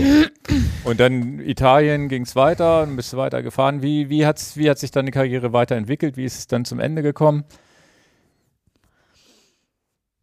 [0.83, 3.81] Und dann Italien ging es weiter, dann bist du weiter gefahren.
[3.81, 6.17] Wie, wie, hat's, wie hat sich deine Karriere weiterentwickelt?
[6.17, 7.45] Wie ist es dann zum Ende gekommen?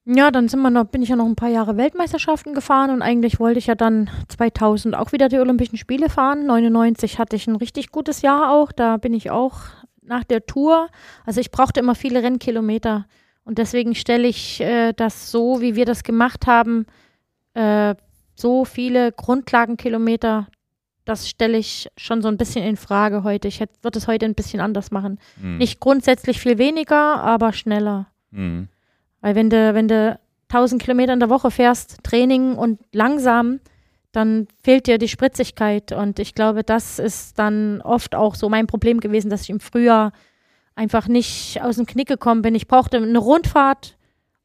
[0.04, 3.00] Ja, dann sind wir noch, bin ich ja noch ein paar Jahre Weltmeisterschaften gefahren und
[3.00, 6.46] eigentlich wollte ich ja dann 2000 auch wieder die Olympischen Spiele fahren.
[6.46, 8.72] 99 hatte ich ein richtig gutes Jahr auch.
[8.72, 9.60] Da bin ich auch
[10.02, 10.88] nach der Tour.
[11.24, 13.06] Also ich brauchte immer viele Rennkilometer
[13.44, 16.86] und deswegen stelle ich äh, das so, wie wir das gemacht haben,
[17.54, 17.94] äh,
[18.40, 20.48] so viele Grundlagenkilometer.
[21.04, 23.48] Das stelle ich schon so ein bisschen in Frage heute.
[23.48, 25.18] Ich würde es heute ein bisschen anders machen.
[25.40, 25.58] Mhm.
[25.58, 28.06] Nicht grundsätzlich viel weniger, aber schneller.
[28.30, 28.68] Mhm.
[29.20, 30.18] Weil wenn du, wenn du
[30.48, 33.60] 1000 Kilometer in der Woche fährst, Training und langsam,
[34.12, 35.92] dann fehlt dir die Spritzigkeit.
[35.92, 39.60] Und ich glaube, das ist dann oft auch so mein Problem gewesen, dass ich im
[39.60, 40.12] Frühjahr
[40.74, 42.54] einfach nicht aus dem Knick gekommen bin.
[42.54, 43.96] Ich brauchte eine Rundfahrt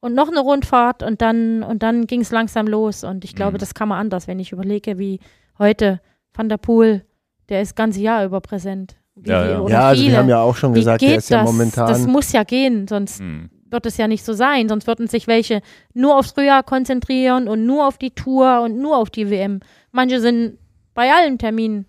[0.06, 3.03] und noch eine Rundfahrt und dann, und dann ging es langsam los.
[3.03, 3.58] Und ich glaube, Mhm.
[3.60, 5.20] das kann man anders, wenn ich überlege, wie
[5.58, 5.99] heute
[6.34, 7.03] Van der Poel,
[7.49, 8.95] der ist das ganze Jahr über präsent.
[9.16, 9.68] Wie, Ja, ja.
[9.68, 11.45] ja, also wir haben ja auch schon Wie gesagt, geht der ist ja das?
[11.51, 11.88] momentan.
[11.88, 13.49] Das muss ja gehen, sonst Mhm.
[13.72, 14.70] wird es ja nicht so sein.
[14.70, 15.62] Sonst würden sich welche
[15.93, 19.60] nur aufs Frühjahr konzentrieren und nur auf die Tour und nur auf die WM.
[19.91, 20.58] Manche sind
[20.93, 21.86] bei allen Terminen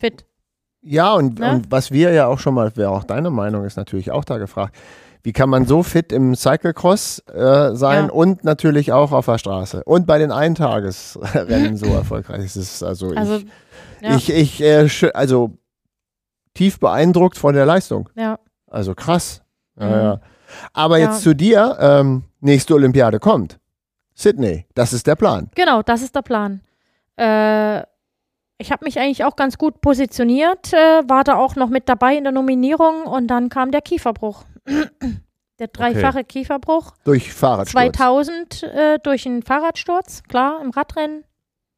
[0.00, 0.24] fit.
[0.82, 1.50] Ja, und, Ne?
[1.52, 4.38] und was wir ja auch schon mal, wäre auch deine Meinung, ist natürlich auch da
[4.38, 4.74] gefragt.
[5.26, 8.12] Wie kann man so fit im Cyclecross äh, sein Ja.
[8.12, 12.44] und natürlich auch auf der Straße und bei den Eintagesrennen so erfolgreich?
[12.44, 13.46] Es ist also, Also, ich,
[14.02, 14.14] ja.
[14.14, 15.58] ich, ich äh, also
[16.54, 18.08] tief beeindruckt von der Leistung.
[18.14, 18.38] ja.
[18.68, 19.42] Also krass.
[19.80, 19.92] Ja, Mhm.
[19.92, 20.20] ja.
[20.72, 23.58] Aber jetzt zu dir, ähm, nächste Olympiade kommt.
[24.14, 25.50] Sydney, das ist der Plan.
[25.56, 26.60] Genau, das ist der Plan.
[27.16, 27.80] Äh,
[28.58, 32.16] ich habe mich eigentlich auch ganz gut positioniert, äh, war da auch noch mit dabei
[32.16, 34.44] in der Nominierung und dann kam der Kieferbruch.
[35.58, 36.92] Der dreifache Kieferbruch.
[37.04, 37.72] Durch Fahrradsturz.
[37.96, 41.24] 2000 äh, durch einen Fahrradsturz, klar, im Radrennen.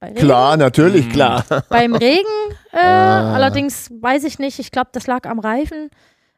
[0.01, 0.19] Bei Regen.
[0.21, 1.13] Klar, natürlich, Mhm.
[1.13, 1.45] klar.
[1.71, 2.25] Beim Regen,
[2.73, 3.35] äh, Ah.
[3.35, 5.91] allerdings weiß ich nicht, ich glaube, das lag am Reifen.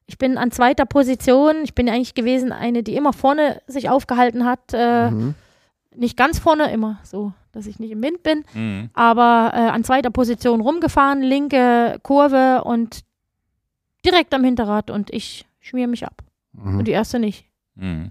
[0.06, 1.56] Ich bin an zweiter Position.
[1.62, 4.72] Ich bin eigentlich gewesen eine, die immer vorne sich aufgehalten hat.
[4.72, 5.34] Äh, Mhm.
[5.94, 8.90] Nicht ganz vorne, immer so, dass ich nicht im Wind bin, Mhm.
[8.94, 13.00] aber äh, an zweiter Position rumgefahren, linke Kurve und
[14.04, 16.22] direkt am Hinterrad und ich schmier mich ab.
[16.62, 16.78] Mhm.
[16.78, 17.46] Und die erste nicht.
[17.74, 18.10] Mhm.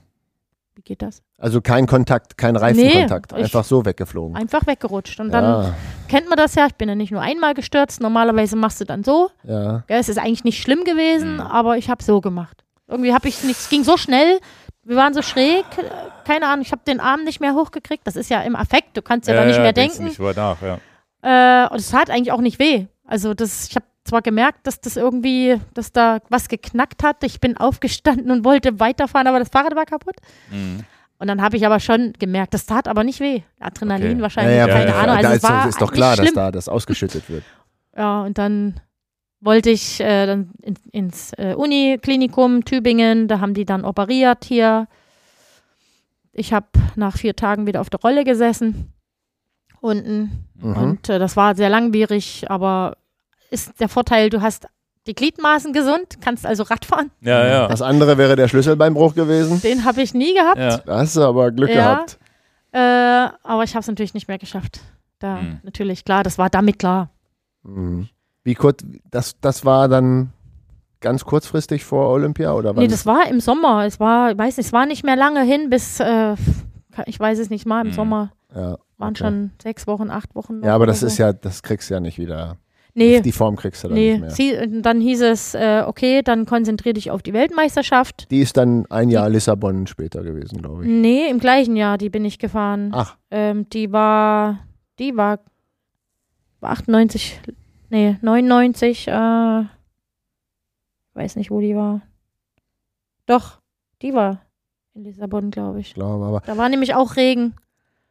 [0.75, 1.21] Wie geht das?
[1.37, 4.35] Also kein Kontakt, kein Reifenkontakt, Nee, einfach so weggeflogen.
[4.37, 5.19] Einfach weggerutscht.
[5.19, 5.73] Und dann ja,
[6.07, 9.03] kennt man das ja, ich bin ja nicht nur einmal gestürzt, normalerweise machst du dann
[9.03, 9.29] so.
[9.43, 9.83] ja.
[9.89, 11.41] Ja, es ist eigentlich nicht schlimm gewesen, Mhm.
[11.41, 12.63] aber ich habe so gemacht.
[12.87, 14.39] Irgendwie habe ich nicht, es ging so schnell,
[14.83, 15.65] wir waren so schräg,
[16.25, 18.07] keine Ahnung, ich habe den Arm nicht mehr hochgekriegt.
[18.07, 20.05] Das ist ja im Affekt, du kannst ja, da nicht mehr denken.
[20.05, 20.79] Nicht drüber nach, ja.
[21.21, 22.87] Äh, und es tat eigentlich auch nicht weh.
[23.05, 27.23] Also das, ich habe zwar gemerkt, dass das irgendwie, dass da was geknackt hat.
[27.23, 30.15] Ich bin aufgestanden und wollte weiterfahren, aber das Fahrrad war kaputt.
[30.51, 30.83] Mhm.
[31.19, 33.41] Und dann habe ich aber schon gemerkt, das tat aber nicht weh.
[33.59, 34.21] Adrenalin Okay.
[34.21, 35.21] wahrscheinlich, ja, ja, keine ja, Ahnung.
[35.21, 36.35] da Also es ist, doch- war ist doch nicht klar, dass schlimm.
[36.35, 37.43] da das ausgeschüttet wird.
[37.97, 38.79] Ja, und dann
[39.41, 44.87] wollte ich äh, dann in, ins äh, Uniklinikum Tübingen, da haben die dann operiert hier.
[46.31, 48.93] Ich habe nach vier Tagen wieder auf der Rolle gesessen,
[49.81, 50.45] unten.
[50.55, 50.73] Mhm.
[50.77, 52.95] Und äh, das war sehr langwierig, aber
[53.51, 54.67] ist der Vorteil, du hast
[55.07, 57.09] die Gliedmaßen gesund, kannst also Radfahren.
[57.21, 57.67] Ja, ja.
[57.67, 59.61] Das andere wäre der Schlüsselbeinbruch gewesen.
[59.61, 60.57] Den habe ich nie gehabt.
[60.59, 60.77] ja.
[60.77, 61.75] Da hast du aber Glück Ja.
[61.95, 62.19] gehabt.
[62.71, 62.77] Äh,
[63.43, 64.81] aber ich habe es natürlich nicht mehr geschafft.
[65.17, 65.59] Da, Mhm.
[65.63, 67.09] natürlich, klar, das war damit klar.
[67.63, 68.07] Mhm.
[68.43, 70.31] Wie kurz, das, das war dann
[71.01, 72.83] ganz kurzfristig vor Olympia oder wann?
[72.83, 73.85] Nee, das war im Sommer.
[73.85, 76.35] Es war, ich weiß nicht, es war nicht mehr lange hin bis, äh,
[77.05, 77.93] ich weiß es nicht mal, im Mhm.
[77.93, 78.77] Sommer ja.
[78.97, 79.17] waren Okay.
[79.17, 80.61] schon sechs Wochen, acht Wochen.
[80.63, 81.07] ja, aber das so.
[81.07, 82.57] ist ja, das kriegst du ja nicht wieder.
[82.99, 84.11] Nee, Die Form kriegst du dann nee.
[84.11, 84.29] nicht mehr.
[84.31, 88.29] Sie, dann hieß es, äh, okay, dann konzentrier dich auf die Weltmeisterschaft.
[88.29, 90.89] Die ist dann ein Jahr Lissabon später gewesen, glaube ich.
[90.89, 92.91] Nee, im gleichen Jahr, die bin ich gefahren.
[92.93, 94.59] Ach, Ähm, die war,
[94.99, 95.39] die war,
[96.59, 97.39] war 98,
[97.89, 99.11] nee, 99, äh,
[101.13, 102.01] weiß nicht, wo die war.
[103.25, 103.59] Doch,
[104.01, 104.41] die war
[104.93, 105.93] in Lissabon, glaube ich.
[105.93, 106.41] glaube, aber.
[106.45, 107.53] Da war nämlich auch Regen.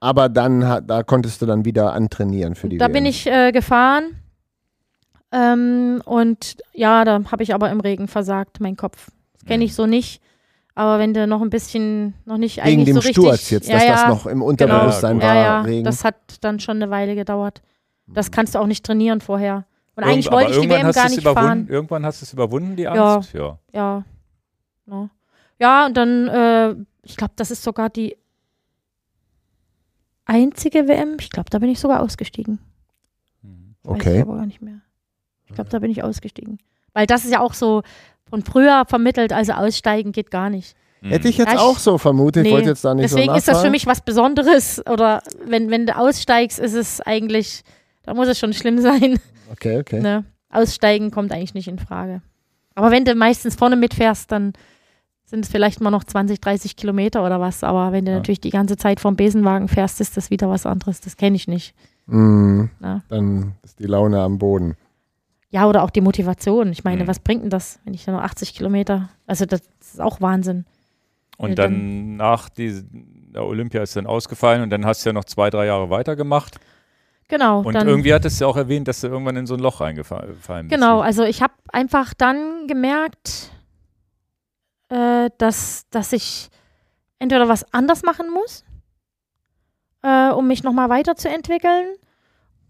[0.00, 2.92] Aber dann, da konntest du dann wieder antrainieren für die Da WM.
[2.92, 4.16] bin ich äh, gefahren.
[5.32, 9.10] Ähm, und ja, da habe ich aber im Regen versagt, mein Kopf.
[9.34, 10.22] Das kenne ich so nicht.
[10.74, 13.68] Aber wenn du noch ein bisschen, noch nicht Wegen eigentlich dem so richtig, Sturz jetzt,
[13.68, 15.28] ja, dass ja, das noch im Unterbewusstsein Genau.
[15.28, 15.34] war.
[15.34, 15.84] ja, ja, wegen.
[15.84, 17.62] das hat dann schon eine Weile gedauert.
[18.06, 19.66] Das kannst du auch nicht trainieren vorher.
[19.96, 21.68] Und Irgend- eigentlich wollte ich die WM gar nicht überwunden, fahren.
[21.68, 22.86] Irgendwann hast du es überwunden, die.
[22.86, 23.32] Angst?
[23.34, 23.58] Ja.
[23.72, 24.04] Ja.
[24.86, 25.10] Ja,
[25.58, 28.16] ja und dann, äh, ich glaube, das ist sogar die
[30.24, 31.16] einzige WM.
[31.20, 32.60] Ich glaube, da bin ich sogar ausgestiegen.
[33.42, 33.74] Mhm.
[33.82, 34.16] Weiß Okay.
[34.16, 34.80] ich aber gar nicht mehr.
[35.48, 36.58] Ich glaube, da bin ich ausgestiegen.
[36.94, 37.82] Weil das ist ja auch so
[38.28, 40.76] von früher vermittelt, also aussteigen geht gar nicht.
[41.00, 41.08] Mhm.
[41.10, 42.44] Hätte ich jetzt Ja, ich- auch so vermutet.
[42.44, 44.82] Ich Nee, wollte jetzt da nicht Deswegen so ist das für mich was Besonderes.
[44.90, 47.62] Oder wenn, wenn du aussteigst, ist es eigentlich,
[48.02, 49.18] da muss es schon schlimm sein.
[49.52, 50.00] Okay, okay.
[50.00, 50.24] Ne?
[50.50, 52.20] Aussteigen kommt eigentlich nicht in Frage.
[52.74, 54.52] Aber wenn du meistens vorne mitfährst, dann
[55.24, 57.62] sind es vielleicht mal noch 20, 30 Kilometer oder was.
[57.64, 58.16] Aber wenn du Ja.
[58.18, 61.00] natürlich die ganze Zeit vom Besenwagen fährst, ist das wieder was anderes.
[61.00, 61.74] Das kenne ich nicht.
[62.10, 63.02] Ja.
[63.08, 64.76] Dann ist die Laune am Boden.
[65.50, 66.70] Ja, oder auch die Motivation.
[66.72, 67.08] Ich meine, Mhm.
[67.08, 70.66] was bringt denn das, wenn ich dann noch 80 Kilometer, also das ist auch Wahnsinn.
[71.38, 75.12] Und Ja, dann nach die, der Olympia ist dann ausgefallen und dann hast du ja
[75.14, 76.58] noch zwei, drei Jahre weitergemacht.
[77.28, 77.60] Genau.
[77.60, 79.80] Und dann, irgendwie hattest du ja auch erwähnt, dass du irgendwann in so ein Loch
[79.80, 80.70] reingefallen bist.
[80.70, 83.50] Genau, also ich habe einfach dann gemerkt,
[84.88, 86.48] äh, dass, dass ich
[87.18, 88.64] entweder was anders machen muss,
[90.02, 91.94] äh, um mich nochmal weiterzuentwickeln.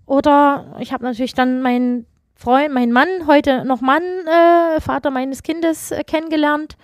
[0.06, 2.06] Oder ich habe natürlich dann meinen
[2.40, 6.76] Freund, meinen Mann, heute noch Mann, äh, Vater meines Kindes, äh, kennengelernt.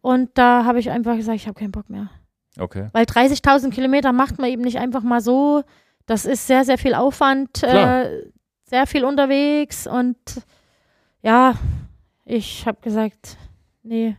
[0.00, 2.08] Und da habe ich einfach gesagt, ich habe keinen Bock mehr.
[2.58, 2.88] Okay.
[2.92, 5.64] Weil 30.000 Kilometer macht man eben nicht einfach mal so.
[6.06, 8.22] Das ist sehr, sehr viel Aufwand, äh,
[8.64, 10.16] sehr viel unterwegs und
[11.20, 11.54] ja,
[12.24, 13.36] ich habe gesagt,
[13.82, 14.16] nee.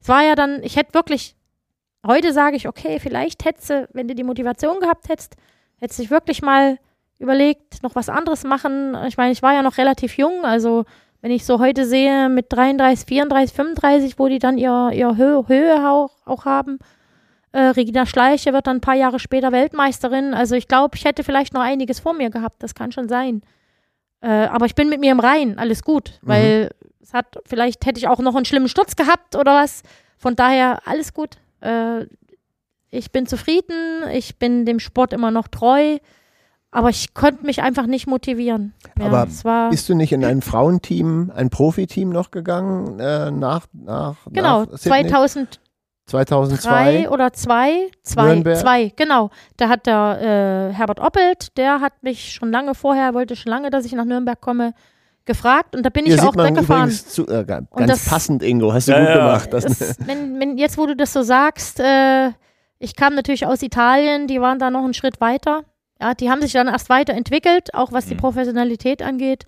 [0.00, 1.34] Es war ja dann, ich hätte wirklich,
[2.06, 5.34] heute sage ich, okay, vielleicht hättest du, wenn du die Motivation gehabt hättest,
[5.78, 6.78] hättest du dich wirklich mal
[7.18, 8.96] überlegt, noch was anderes machen.
[9.06, 10.84] Ich meine, ich war ja noch relativ jung, also
[11.22, 15.42] wenn ich so heute sehe mit 33, 34, 35, wo die dann ihr, ihr Hö
[15.48, 16.78] Höhe auch, auch haben,
[17.56, 20.34] äh, Regina Schleiche wird dann ein paar Jahre später Weltmeisterin.
[20.34, 22.62] Also ich glaube, ich hätte vielleicht noch einiges vor mir gehabt.
[22.62, 23.40] Das kann schon sein.
[24.20, 25.58] Äh, aber ich bin mit mir im Reinen.
[25.58, 26.18] Alles gut.
[26.20, 26.28] Mhm.
[26.28, 29.82] Weil es hat, vielleicht hätte ich auch noch einen schlimmen Sturz gehabt oder was.
[30.18, 31.38] Von daher alles gut.
[31.62, 32.04] Äh,
[32.90, 34.02] ich bin zufrieden.
[34.12, 35.96] Ich bin dem Sport immer noch treu.
[36.70, 38.74] Aber ich konnte mich einfach nicht motivieren.
[38.98, 39.26] Ja, Aber
[39.70, 44.78] Bist du nicht in ein Frauenteam, ein Profiteam noch gegangen äh, nach, nach, genau, nach
[44.78, 45.08] Sydney?
[45.08, 45.60] 2000
[46.08, 46.68] 2002?
[46.70, 48.58] drei oder zwei, zwei, Nürnberg?
[48.58, 49.30] zwei, genau.
[49.56, 53.70] Da hat der äh, Herbert Oppelt, der hat mich schon lange vorher, wollte schon lange,
[53.70, 54.72] dass ich nach Nürnberg komme,
[55.24, 56.82] gefragt und da bin Hier ich auch sieht man da gefahren.
[56.82, 59.14] übrigens zu, äh, ganz Und das- passend, Ingo, hast du Ja, gut ja.
[59.16, 59.52] gemacht.
[59.52, 62.30] Das, wenn, wenn, jetzt, wo du das so sagst, äh,
[62.78, 65.62] ich kam natürlich aus Italien, die waren da noch einen Schritt weiter.
[66.00, 68.18] Ja, die haben sich dann erst weiterentwickelt, auch was die Mhm.
[68.18, 69.46] Professionalität angeht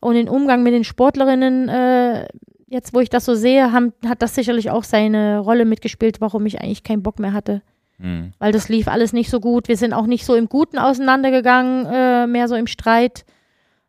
[0.00, 1.68] und den Umgang mit den Sportlerinnen.
[1.68, 2.28] Äh,
[2.66, 6.44] jetzt, wo ich das so sehe, haben, hat das sicherlich auch seine Rolle mitgespielt, warum
[6.46, 7.62] ich eigentlich keinen Bock mehr hatte.
[7.96, 8.32] Mhm.
[8.40, 9.68] weil das lief alles nicht so gut.
[9.68, 13.24] Wir sind auch nicht so im Guten auseinandergegangen, äh, mehr so im Streit.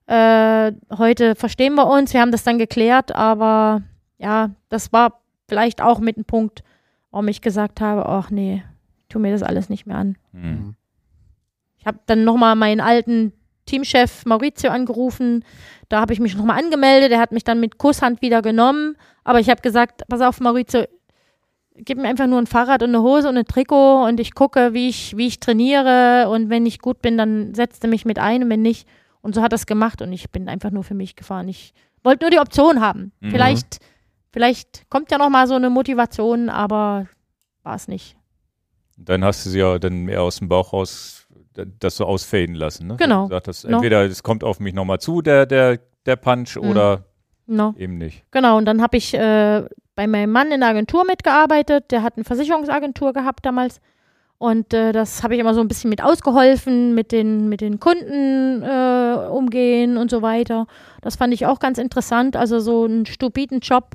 [0.06, 3.82] Äh, heute verstehen wir uns, wir haben das dann geklärt, aber
[4.20, 6.64] ja, das war vielleicht auch mit einem Punkt,
[7.10, 8.62] warum ich gesagt habe, ach nee,
[9.10, 10.18] tu mir das alles nicht mehr an.
[10.34, 10.76] Mhm.
[11.86, 13.32] Ich habe dann nochmal meinen alten
[13.68, 15.46] Teamchef Maurizio angerufen.
[15.88, 17.12] Da habe ich mich nochmal angemeldet.
[17.12, 18.98] Er hat mich dann mit Kusshand wieder genommen.
[19.24, 20.86] Aber ich habe gesagt, pass auf, Maurizio,
[21.76, 24.74] gib mir einfach nur ein Fahrrad und eine Hose und ein Trikot und ich gucke,
[24.74, 26.28] wie ich, wie ich trainiere.
[26.30, 28.88] Und wenn ich gut bin, dann setzt er mich mit ein und wenn nicht.
[29.22, 31.48] Und so hat er es gemacht und ich bin einfach nur für mich gefahren.
[31.48, 31.72] Ich
[32.04, 33.12] wollte nur die Option haben.
[33.20, 33.30] Mhm.
[33.30, 33.78] Vielleicht,
[34.34, 37.06] vielleicht kommt ja nochmal so eine Motivation, aber
[37.62, 38.18] war es nicht.
[38.98, 41.25] Dann hast du sie ja dann mehr aus dem Bauch raus,
[41.80, 42.88] das so ausfaden lassen.
[42.88, 42.96] Ne?
[42.98, 43.28] Genau.
[43.28, 43.78] Gesagt No.
[43.78, 46.70] entweder es kommt auf mich nochmal zu, der, der, der Punch, Mhm.
[46.70, 47.04] oder
[47.48, 47.74] No.
[47.78, 48.24] eben nicht.
[48.32, 49.64] Genau, und dann habe ich äh,
[49.96, 51.92] bei meinem Mann in der Agentur mitgearbeitet.
[51.92, 53.80] Der hat eine Versicherungsagentur gehabt damals.
[54.38, 57.80] Und äh, das habe ich immer so ein bisschen mit ausgeholfen, mit den, mit den
[57.80, 60.68] Kunden äh, umgehen und so weiter.
[61.02, 62.36] Das fand ich auch ganz interessant.
[62.36, 63.92] Also so einen stupiden Job,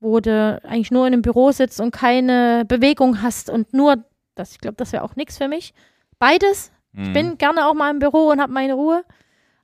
[0.00, 3.96] wo du eigentlich nur in einem Büro sitzt und keine Bewegung hast und nur,
[4.34, 5.72] das, ich glaube, das wäre auch nichts für mich.
[6.18, 6.70] Beides.
[6.92, 7.04] Mhm.
[7.04, 9.04] Ich bin gerne auch mal im Büro und habe meine Ruhe.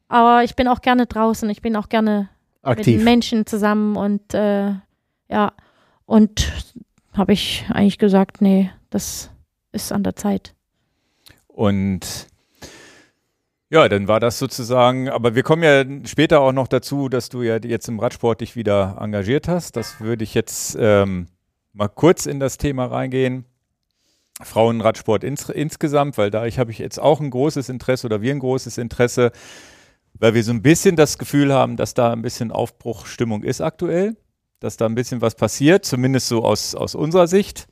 [0.08, 1.48] Aber ich bin auch gerne draußen.
[1.50, 2.28] Ich bin auch gerne
[2.62, 3.04] mit aktiv.
[3.04, 4.72] Menschen zusammen und äh,
[5.28, 5.52] ja,
[6.06, 6.50] und
[7.12, 9.30] habe ich eigentlich gesagt, nee, das
[9.72, 10.54] ist an der Zeit.
[11.46, 12.28] Und
[13.70, 17.42] ja, dann war das sozusagen, aber wir kommen ja später auch noch dazu, dass du
[17.42, 19.76] ja jetzt im Radsport dich wieder engagiert hast.
[19.76, 21.26] Das würde ich jetzt ähm,
[21.74, 23.44] mal kurz in das Thema reingehen.
[24.42, 28.32] Frauenradsport ins, insgesamt, weil da ich habe ich jetzt auch ein großes Interesse oder wir
[28.32, 29.32] ein großes Interesse,
[30.14, 34.16] weil wir so ein bisschen das Gefühl haben, dass da ein bisschen Aufbruchstimmung ist aktuell,
[34.60, 37.66] dass da ein bisschen was passiert, zumindest so aus, aus unserer Sicht.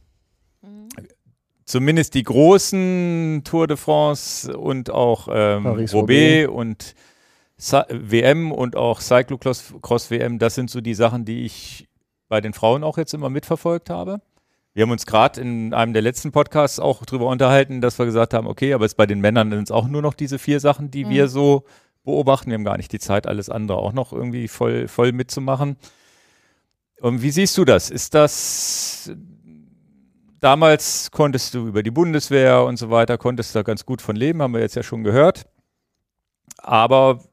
[1.65, 6.49] zumindest die großen Tour de France und auch ähm, Paris-Roubaix.
[6.49, 6.95] Roubaix und
[7.89, 11.89] WM und auch Cyclocross Cross WM, das sind so die Sachen, die ich
[12.29, 14.21] bei den Frauen auch jetzt immer mitverfolgt habe.
[14.77, 18.35] Wir haben uns gerade in einem der letzten Podcasts auch darüber unterhalten, dass wir gesagt
[18.35, 20.91] haben, okay, aber jetzt bei den Männern sind es auch nur noch diese vier Sachen,
[20.91, 21.09] die Mhm.
[21.09, 21.65] wir so
[22.05, 22.51] beobachten.
[22.51, 25.77] Wir haben gar nicht die Zeit, alles andere auch noch irgendwie voll, voll mitzumachen.
[27.01, 27.89] Und wie siehst du das?
[27.89, 29.11] Ist das
[30.41, 34.43] damals konntest du über die Bundeswehr und so weiter, konntest da ganz gut von leben,
[34.43, 35.47] haben wir jetzt ja schon gehört.
[36.59, 37.25] Aber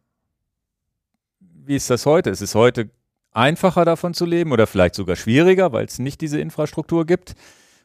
[1.41, 2.29] wie ist das heute?
[2.29, 2.89] Ist es heute
[3.33, 7.35] einfacher davon zu leben oder vielleicht sogar schwieriger, weil es nicht diese Infrastruktur gibt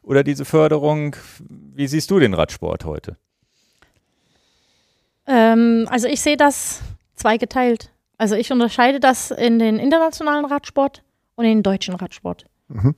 [0.02, 1.16] oder diese Förderung?
[1.48, 3.16] Wie siehst du den Radsport heute?
[5.26, 6.80] Ähm, also ich sehe das
[7.14, 7.90] zweigeteilt.
[8.16, 11.02] Also ich unterscheide das in den internationalen Radsport
[11.36, 12.46] und in den deutschen Radsport.
[12.68, 12.94] Mhm.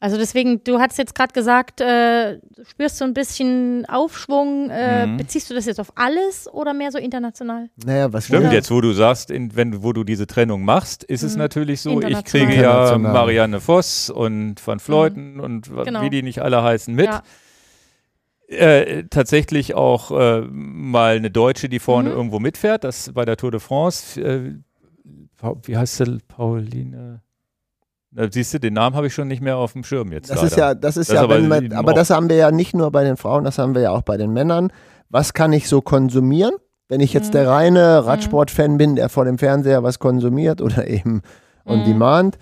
[0.00, 2.38] Also deswegen, du hast jetzt gerade gesagt, äh,
[2.68, 4.68] spürst du ein bisschen Aufschwung.
[4.68, 5.16] Äh, Mhm.
[5.16, 7.70] Beziehst du das jetzt auf alles oder mehr so international?
[7.86, 11.22] Naja, was Stimmt, jetzt wo du sagst, in, wenn, wo du diese Trennung machst, ist
[11.22, 11.38] es Mhm.
[11.38, 12.98] natürlich so, ich kriege ja.
[12.98, 16.02] Marianne Voss und Van Fleuten und wa- Genau.
[16.02, 17.06] wie die nicht alle heißen mit.
[17.06, 17.22] Ja.
[18.48, 22.16] Äh, tatsächlich auch äh, mal eine Deutsche, die vorne Mhm.
[22.16, 24.20] irgendwo mitfährt, das bei der Tour de France.
[24.20, 24.52] Äh,
[25.64, 26.18] wie heißt sie?
[26.28, 27.22] Pauline?
[28.30, 30.30] Siehst du, den Namen habe ich schon nicht mehr auf dem Schirm jetzt.
[30.30, 30.46] Das leider.
[30.48, 32.74] ist ja, das ist Das ja, aber wenn man, aber das haben wir ja nicht
[32.74, 34.72] nur bei den Frauen, das haben wir ja auch bei den Männern.
[35.10, 36.54] Was kann ich so konsumieren?
[36.88, 37.32] Wenn ich jetzt Mhm.
[37.32, 41.22] der reine Radsport-Fan bin, der vor dem Fernseher was konsumiert oder eben
[41.64, 41.84] on Mhm.
[41.84, 42.38] demand,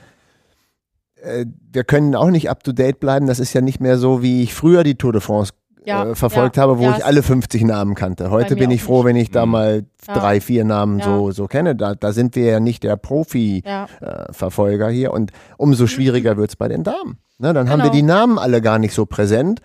[1.22, 3.26] äh, wir können auch nicht up to date bleiben.
[3.26, 5.52] Das ist ja nicht mehr so, wie ich früher die Tour de France
[5.84, 8.30] Ja, äh, verfolgt ja, habe, wo ja, ich alle 50 Namen kannte.
[8.30, 9.06] Heute bin ich froh, nicht.
[9.06, 9.52] wenn ich da Mhm.
[9.52, 10.14] mal Ja.
[10.14, 11.04] drei, vier Namen Ja.
[11.06, 11.74] so, so kenne.
[11.76, 13.62] Da, da sind wir ja nicht der Profi.
[13.66, 17.18] Ja, äh, hier und umso schwieriger wird es bei den Damen.
[17.38, 17.94] Ne, dann haben wir Genau.
[17.94, 19.60] die Namen alle gar nicht so präsent.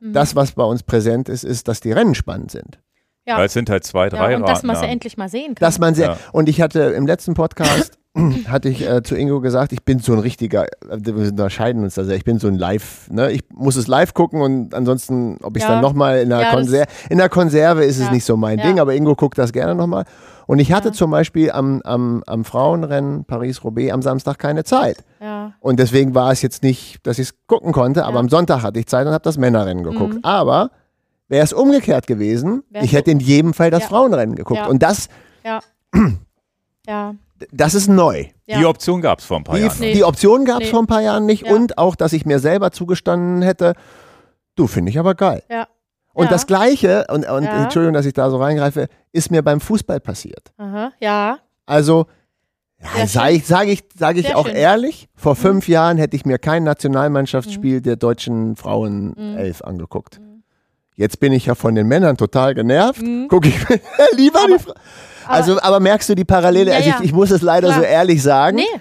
[0.00, 0.12] Mhm.
[0.12, 2.78] Das, was bei uns präsent ist, ist, dass die Rennen spannend sind.
[3.24, 3.38] ja.
[3.38, 5.60] Weil es sind halt zwei, drei ja und dass man sie endlich mal sehen kann.
[5.64, 6.16] Dass man sehr, Ja.
[6.32, 7.98] und ich hatte im letzten Podcast,
[8.46, 11.94] hatte ich äh, zu Ingo gesagt, ich bin so ein richtiger, äh, wir unterscheiden uns
[11.94, 13.30] da sehr, ich bin so ein Live, ne?
[13.32, 15.74] ich muss es live gucken und ansonsten, ob ich es Ja.
[15.76, 18.12] dann nochmal in, der Ja, Konser in der Konserve ist es Ja.
[18.12, 18.66] nicht so mein Ja.
[18.66, 20.04] Ding, aber Ingo guckt das gerne nochmal.
[20.46, 24.98] Und ich hatte zum Beispiel am, am, am Frauenrennen Paris-Roubaix am Samstag keine Zeit.
[25.60, 28.78] Und deswegen war es jetzt nicht, dass ich es gucken konnte, aber am Sonntag hatte
[28.80, 30.14] ich Zeit und habe das Männerrennen geguckt.
[30.14, 30.20] Mhm.
[30.24, 30.70] Aber
[31.28, 33.84] wäre es umgekehrt gewesen, Wär's ich hätte in jedem Fall das.
[33.84, 34.66] Frauenrennen geguckt.
[34.68, 35.08] Und das,
[35.44, 35.60] Ja,
[37.50, 38.26] das ist neu.
[38.46, 38.58] ja.
[38.58, 39.76] Die Option gab es vor ein paar Die, Jahren.
[39.80, 39.92] Nee.
[39.94, 40.70] die Option gab es Nee.
[40.72, 41.54] vor ein paar Jahren nicht Ja.
[41.54, 43.74] und auch, dass ich mir selber zugestanden hätte,
[44.56, 45.42] du finde ich aber geil.
[45.50, 45.66] Ja.
[46.14, 46.30] Und Ja.
[46.30, 47.62] das Gleiche, und, und Ja.
[47.62, 50.52] Entschuldigung, dass ich da so reingreife, ist mir beim Fußball passiert.
[50.58, 51.38] Aha, ja.
[51.64, 52.06] Also,
[52.98, 54.56] ja, sage ich, sag ich, sag ich Sehr auch schön.
[54.56, 60.20] ehrlich, vor fünf Jahren hätte ich mir kein Nationalmannschaftsspiel der deutschen Frauenelf angeguckt.
[60.96, 63.00] Jetzt bin ich ja von den Männern total genervt.
[63.00, 63.28] Mhm.
[63.28, 63.80] Gucke ich mir
[64.16, 64.74] lieber die Aber- Fra
[65.26, 66.70] Also, aber merkst du die Parallele?
[66.70, 67.80] Ja, also ich, ich muss es leider Klar.
[67.80, 68.56] so ehrlich sagen.
[68.56, 68.80] Nee,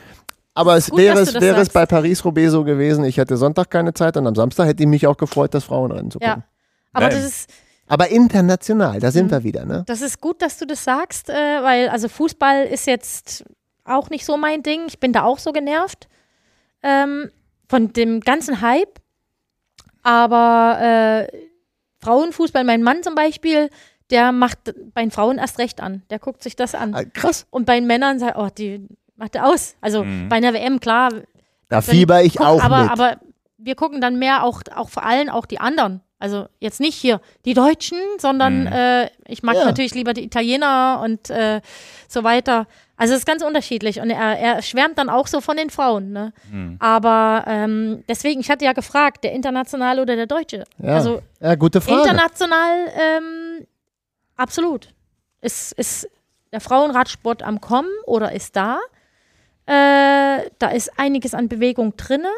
[0.53, 3.93] Aber es gut, wäre, es, wäre es bei Paris-Roubaix so gewesen, ich hätte Sonntag keine
[3.93, 6.43] Zeit und am Samstag hätte ich mich auch gefreut, das Frauenrennen zu gucken.
[6.43, 6.43] ja.
[6.93, 7.15] Aber Nein.
[7.15, 7.49] das ist,
[7.87, 9.31] Aber international, da sind Mhm.
[9.31, 9.83] wir wieder, ne?
[9.87, 13.45] das ist gut, dass du das sagst, äh, weil also Fußball ist jetzt
[13.85, 14.81] auch nicht so mein Ding.
[14.87, 16.07] Ich bin da auch so genervt
[16.83, 17.29] ähm,
[17.69, 18.99] von dem ganzen Hype.
[20.03, 21.37] Aber äh,
[22.03, 23.69] Frauenfußball, mein Mann zum Beispiel,
[24.12, 24.59] der macht
[24.93, 26.03] bei den Frauen erst recht an.
[26.09, 26.93] Der guckt sich das an.
[26.93, 27.47] Ah, Krass.
[27.49, 29.76] Und bei den Männern sagt, oh, die macht er aus.
[29.82, 30.30] Also Mhm.
[30.30, 31.09] bei einer WM, klar,
[31.70, 32.91] Da fieber ich guck, auch aber, mit.
[32.91, 33.18] aber
[33.57, 36.01] wir gucken dann mehr auch, auch vor allem auch die anderen.
[36.20, 38.68] Also jetzt nicht hier die Deutschen, sondern Mhm.
[38.68, 39.66] äh, ich mag Ja.
[39.66, 41.62] natürlich lieber die Italiener und äh,
[42.07, 42.68] so weiter.
[42.97, 46.12] Also es ist ganz unterschiedlich und er, er schwärmt dann auch so von den Frauen.
[46.12, 46.34] Ne?
[46.51, 46.76] Hm.
[46.80, 50.66] Aber ähm, deswegen, ich hatte ja gefragt, der internationale oder der deutsche.
[50.78, 50.93] ja.
[50.97, 52.01] Also ja, gute Frage.
[52.01, 53.24] international ähm,
[54.36, 54.93] absolut.
[55.41, 56.09] Ist, ist
[56.51, 58.79] der Frauenradsport am Kommen oder ist da?
[59.65, 62.32] Äh, da ist einiges an Bewegung drinne.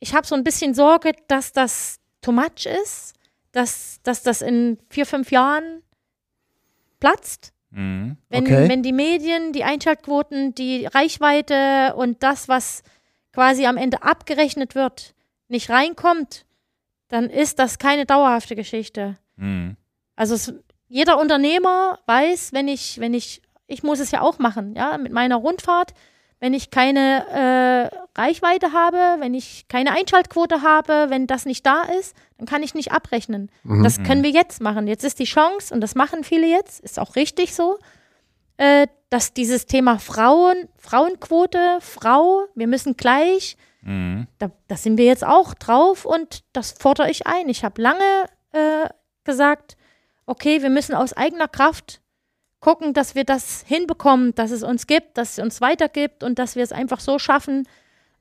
[0.00, 3.14] Ich habe so ein bisschen Sorge, dass das too much ist,
[3.52, 5.82] dass, dass das in vier, fünf Jahren
[7.00, 7.52] platzt.
[7.70, 8.16] Mhm.
[8.28, 8.68] Wenn, Okay.
[8.68, 12.82] wenn die Medien, die Einschaltquoten, die Reichweite und das, was
[13.32, 15.14] quasi am Ende abgerechnet wird,
[15.48, 16.46] nicht reinkommt,
[17.08, 19.16] dann ist das keine dauerhafte Geschichte.
[19.36, 19.76] Mhm.
[20.16, 20.54] Also es,
[20.88, 25.12] jeder Unternehmer weiß, wenn ich, wenn ich, ich muss es ja auch machen, ja, mit
[25.12, 25.94] meiner Rundfahrt,
[26.40, 31.82] wenn ich keine äh, Reichweite habe, wenn ich keine Einschaltquote habe, wenn das nicht da
[31.82, 33.50] ist, dann kann ich nicht abrechnen.
[33.62, 33.82] Mhm.
[33.82, 34.86] Das können wir jetzt machen.
[34.86, 37.78] Jetzt ist die Chance, und das machen viele jetzt, ist auch richtig so,
[38.58, 44.26] äh, dass dieses Thema Frauen, Frauenquote, Frau, wir müssen gleich Mhm.
[44.38, 47.48] Da, da sind wir jetzt auch drauf und das fordere ich ein.
[47.48, 48.88] Ich habe lange äh,
[49.24, 49.76] gesagt,
[50.26, 52.00] okay, wir müssen aus eigener Kraft
[52.60, 56.56] gucken, dass wir das hinbekommen, dass es uns gibt, dass es uns weitergibt und dass
[56.56, 57.66] wir es einfach so schaffen,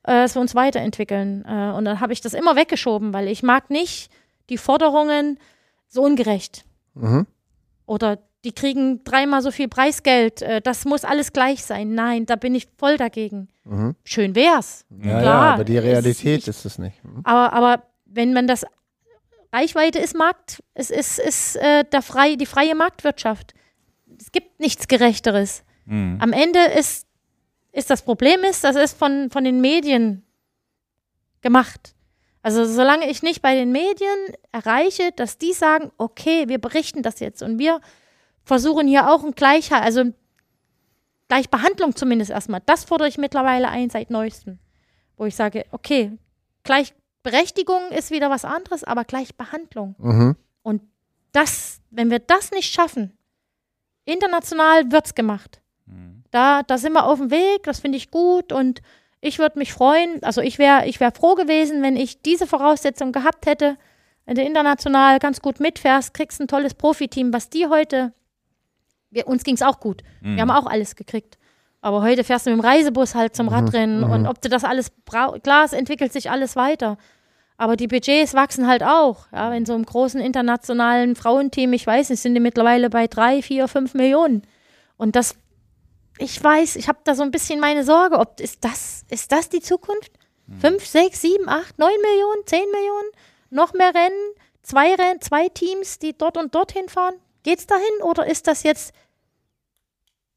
[0.03, 1.45] äh, dass wir uns weiterentwickeln.
[1.47, 4.11] Äh, und dann habe ich das immer weggeschoben, weil ich mag nicht
[4.49, 5.39] die Forderungen
[5.87, 6.65] so ungerecht.
[6.95, 7.25] Mhm.
[7.85, 10.41] Oder die kriegen dreimal so viel Preisgeld.
[10.41, 11.95] Äh, das muss alles gleich sein.
[11.95, 13.47] Nein, da bin ich voll dagegen.
[13.63, 13.95] Mhm.
[14.03, 14.85] Schön wär's.
[14.89, 17.01] Ja, Klar, ja, aber die es ist Realität nicht- ist es nicht.
[17.05, 17.21] Mhm.
[17.23, 18.65] Aber, aber wenn man das
[19.53, 23.53] Reichweite ist Markt, es ist, ist äh, der frei, die freie Marktwirtschaft.
[24.19, 25.63] Es gibt nichts Gerechteres.
[25.85, 26.17] Mhm.
[26.19, 27.07] Am Ende ist,
[27.71, 30.23] ist das Problem ist, das ist von, von den Medien
[31.41, 31.93] gemacht.
[32.41, 34.17] Also solange ich nicht bei den Medien
[34.51, 37.79] erreiche, dass die sagen, okay, wir berichten das jetzt und wir
[38.43, 40.11] versuchen hier auch ein Gleichheit, also
[41.29, 42.61] Gleichbehandlung zumindest erstmal.
[42.65, 44.59] Das fordere ich mittlerweile ein seit neuestem.
[45.15, 46.17] Wo ich sage, okay,
[47.23, 49.95] Gleichberechtigung ist wieder was anderes, aber Gleichbehandlung.
[49.97, 50.35] Mhm.
[51.35, 53.17] Das, wenn wir das nicht schaffen,
[54.05, 55.61] international wird's gemacht.
[55.87, 56.23] Mhm.
[56.29, 58.83] Da, da sind wir auf dem Weg, das finde ich gut und
[59.19, 63.11] ich würde mich freuen, also ich wäre ich wär froh gewesen, wenn ich diese Voraussetzung
[63.13, 63.77] gehabt hätte,
[64.25, 68.13] wenn du international ganz gut mitfährst, kriegst ein tolles Profiteam, was die heute,
[69.09, 70.35] wir, uns ging es auch gut, Mhm.
[70.35, 71.39] wir haben auch alles gekriegt.
[71.81, 74.11] Aber heute fährst du mit dem Reisebus halt zum Radrennen mhm.
[74.11, 76.97] und ob du das alles brauchst, klar, es entwickelt sich alles weiter.
[77.57, 79.27] Aber die Budgets wachsen halt auch.
[79.31, 83.41] Ja, wenn so einem großen internationalen Frauenteam, ich weiß nicht, sind die mittlerweile bei drei,
[83.41, 84.43] vier, fünf Millionen.
[84.97, 85.35] Und das,
[86.17, 89.49] ich weiß, ich habe da so ein bisschen meine Sorge, ob ist das, ist das
[89.49, 90.11] die Zukunft?
[90.59, 93.09] Fünf, sechs, sieben, acht, neun Millionen, zehn Millionen,
[93.49, 97.15] noch mehr Rennen, zwei Rennen, zwei Teams, die dort und dorthin fahren.
[97.43, 98.93] Geht's dahin oder ist das jetzt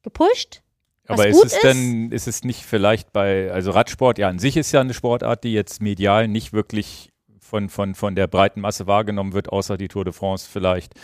[0.02, 0.62] gepusht?
[1.09, 1.62] Aber ist es ist?
[1.64, 5.44] denn, ist es nicht vielleicht bei, also Radsport, ja, an sich ist ja eine Sportart,
[5.44, 9.88] die jetzt medial nicht wirklich von, von, von der breiten Masse wahrgenommen wird, außer die
[9.88, 10.94] Tour de France vielleicht.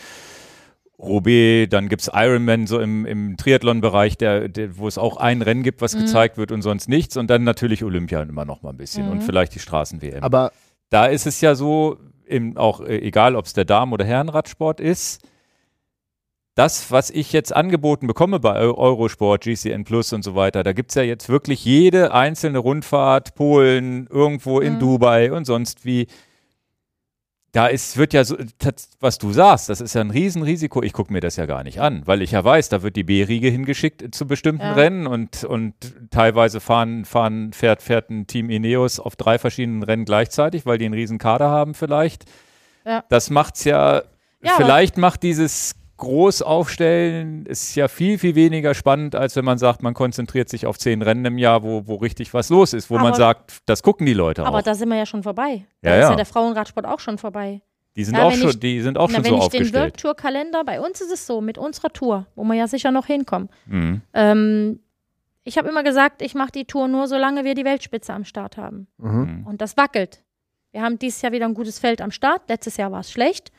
[0.98, 5.42] Roubaix, dann gibt es Ironman so im, im Triathlon-Bereich, der, der, wo es auch ein
[5.42, 5.84] Rennen gibt, Mhm.
[5.84, 7.16] was gezeigt wird und sonst nichts.
[7.16, 9.12] Und dann natürlich Olympia immer noch mal ein bisschen Mhm.
[9.12, 10.22] und vielleicht die Straßen-WM.
[10.22, 10.53] Aber
[10.90, 14.78] da ist es ja so, im, auch äh, egal, ob es der Damen- oder Herrenradsport
[14.80, 15.22] ist,
[16.55, 20.72] das, was ich jetzt angeboten bekomme bei Eu- Eurosport, GCN Plus und so weiter, da
[20.72, 24.78] gibt es ja jetzt wirklich jede einzelne Rundfahrt, Polen, irgendwo in Mhm.
[24.80, 26.07] Dubai und sonst wie.
[27.55, 30.82] Da ist, wird ja so, tats- was du sagst, das ist ja ein Riesenrisiko.
[30.82, 33.05] Ich gucke mir das ja gar nicht an, weil ich ja weiß, da wird die
[33.05, 34.72] B-Riege hingeschickt zu bestimmten Ja.
[34.72, 35.74] Rennen und, und
[36.11, 40.86] teilweise fahren, fahren, fährt, fährt ein Team Ineos auf drei verschiedenen Rennen gleichzeitig, weil die
[40.86, 42.24] einen riesen Kader haben vielleicht.
[42.86, 43.05] Ja.
[43.11, 44.03] Das macht's ja,
[44.42, 49.82] Ja, vielleicht macht dieses Großaufstellen ist ja viel, viel weniger spannend, als wenn man sagt,
[49.82, 52.94] man konzentriert sich auf zehn Rennen im Jahr, wo, wo richtig was los ist, wo
[52.96, 54.62] man Aber- sagt, das gucken die Leute Aber auch.
[54.62, 55.64] da sind wir ja schon vorbei.
[55.80, 56.11] Da Ja, ist ja.
[56.11, 57.62] ja der Frauenradsport auch schon vorbei.
[57.96, 59.48] Die sind Ja, auch wenn schon, ich- die sind auch Na, schon wenn so ich
[59.48, 59.96] den World aufgestellt.
[59.98, 63.07] Tour Kalender, bei uns ist es so, mit unserer Tour, wo wir ja sicher noch
[63.07, 63.48] hinkommen.
[63.66, 64.00] Mhm.
[64.14, 64.80] Ähm,
[65.44, 68.57] ich habe immer gesagt, ich mache die Tour nur, solange wir die Weltspitze am Start
[68.57, 68.86] haben.
[68.98, 69.11] mhm.
[69.40, 69.46] Mhm.
[69.46, 70.22] Und das wackelt.
[70.72, 72.48] Wir haben dieses Jahr wieder ein gutes Feld am Start.
[72.48, 73.53] Letztes Jahr war es schlecht.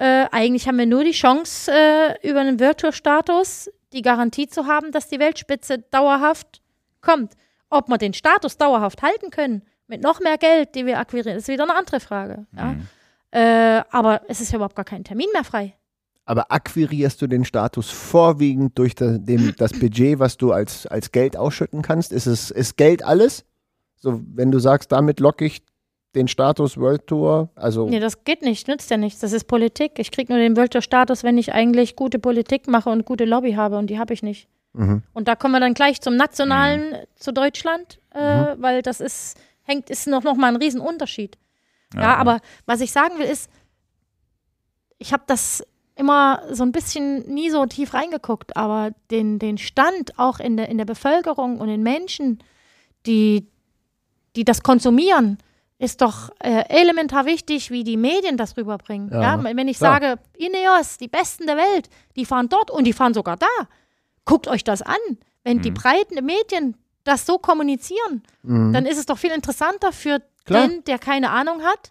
[0.00, 4.46] Äh, eigentlich haben wir nur die Chance, äh, über einen World Tour Status die Garantie
[4.46, 6.62] zu haben, dass die Weltspitze dauerhaft
[7.02, 7.34] kommt.
[7.68, 11.48] Ob wir den Status dauerhaft halten können, mit noch mehr Geld, die wir akquirieren, ist
[11.48, 12.46] wieder eine andere Frage.
[12.56, 12.72] Ja?
[12.72, 12.86] Mhm.
[13.30, 15.74] Äh, aber es ist ja überhaupt gar kein Termin mehr frei.
[16.24, 21.12] Aber akquirierst du den Status vorwiegend durch da, dem, das Budget, was du als, als
[21.12, 22.10] Geld ausschütten kannst?
[22.10, 23.44] Ist, es, ist Geld alles?
[23.96, 25.62] So, wenn du sagst, damit locke ich
[26.14, 29.20] den Status World Tour, also Nee, das geht nicht, nützt ja nichts.
[29.20, 29.98] Das ist Politik.
[29.98, 33.24] Ich kriege nur den World Tour Status, wenn ich eigentlich gute Politik mache und gute
[33.24, 34.48] Lobby habe und die habe ich nicht.
[34.72, 35.02] mhm.
[35.12, 39.88] Und da kommen wir dann gleich zum Nationalen, zu Deutschland, äh, weil das ist, hängt,
[39.88, 41.38] ist noch, noch mal ein Riesenunterschied.
[41.94, 43.50] Ja, aber was ich sagen will ist,
[44.98, 45.64] ich habe das
[45.96, 50.68] immer so ein bisschen nie so tief reingeguckt, aber den, den Stand auch in der,
[50.68, 52.38] in der Bevölkerung und den Menschen,
[53.06, 53.48] die,
[54.36, 55.38] die das konsumieren,
[55.80, 59.08] ist doch äh, elementar wichtig, wie die Medien das rüberbringen.
[59.10, 59.94] Ja, Ja, wenn ich klar.
[60.00, 63.46] sage, Ineos, die Besten der Welt, die fahren dort und die fahren sogar da.
[64.26, 64.96] Guckt euch das an.
[65.42, 65.74] Wenn die Mhm.
[65.74, 68.74] breiten Medien das so kommunizieren, Mhm.
[68.74, 70.68] dann ist es doch viel interessanter für Klar.
[70.68, 71.90] den, der keine Ahnung hat,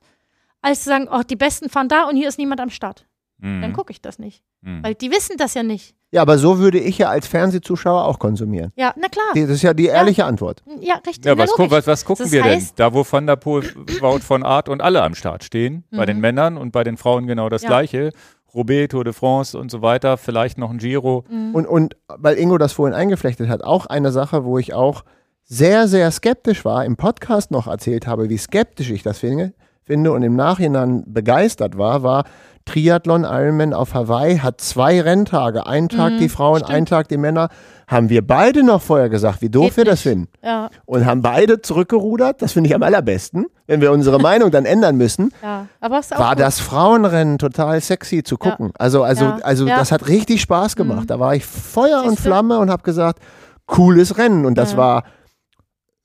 [0.62, 3.08] als zu sagen, oh, die Besten fahren da und hier ist niemand am Start.
[3.40, 3.62] Mhm.
[3.64, 4.44] Dann gucke ich das nicht.
[4.62, 4.84] Mhm.
[4.84, 5.96] Weil die wissen das ja nicht.
[6.12, 8.72] Ja, aber so würde ich ja als Fernsehzuschauer auch konsumieren.
[8.76, 9.26] Ja, na klar.
[9.36, 10.64] Das ist ja die ehrliche Antwort.
[10.82, 11.26] Ja, richtig.
[11.26, 12.68] Ja, was, gu was, was gucken Das wir denn?
[12.78, 13.64] Da, wo Van der Poel,
[14.02, 16.22] Wout von Art und alle am Start stehen, bei den Mhm.
[16.22, 17.70] Männern und bei den Frauen genau das Ja.
[17.70, 18.12] Gleiche.
[18.56, 21.24] Roubaix, Tour de France und so weiter, vielleicht noch ein Giro.
[21.30, 21.54] Mhm.
[21.54, 25.04] Und, und weil Ingo das vorhin eingeflechtet hat, auch eine Sache, wo ich auch
[25.44, 29.54] sehr, sehr skeptisch war, im Podcast noch erzählt habe, wie skeptisch ich das finde,
[29.84, 32.24] finde und im Nachhinein begeistert war, war
[32.70, 36.72] Triathlon Ironman auf Hawaii hat zwei Renntage, einen Tag Mhm, die Frauen, stimmt.
[36.72, 37.50] einen Tag die Männer.
[37.88, 40.14] Haben wir beide noch vorher gesagt, wie doof Geht wir das nicht.
[40.14, 40.28] finden.
[40.44, 42.42] Ja, Und haben beide zurückgerudert.
[42.44, 45.32] Das finde ich am allerbesten, wenn wir unsere Meinung dann ändern müssen.
[45.42, 45.66] ja.
[45.82, 46.40] War gut.
[46.40, 48.52] das Frauenrennen total sexy zu Ja.
[48.52, 48.72] gucken.
[48.78, 49.40] Also, also, Ja.
[49.42, 49.78] also Ja.
[49.78, 51.02] das hat richtig Spaß gemacht.
[51.02, 51.08] Mhm.
[51.08, 52.24] Da war ich Feuer und Siehste?
[52.24, 53.20] Flamme und habe gesagt,
[53.66, 54.46] cooles Rennen.
[54.46, 55.04] Und das war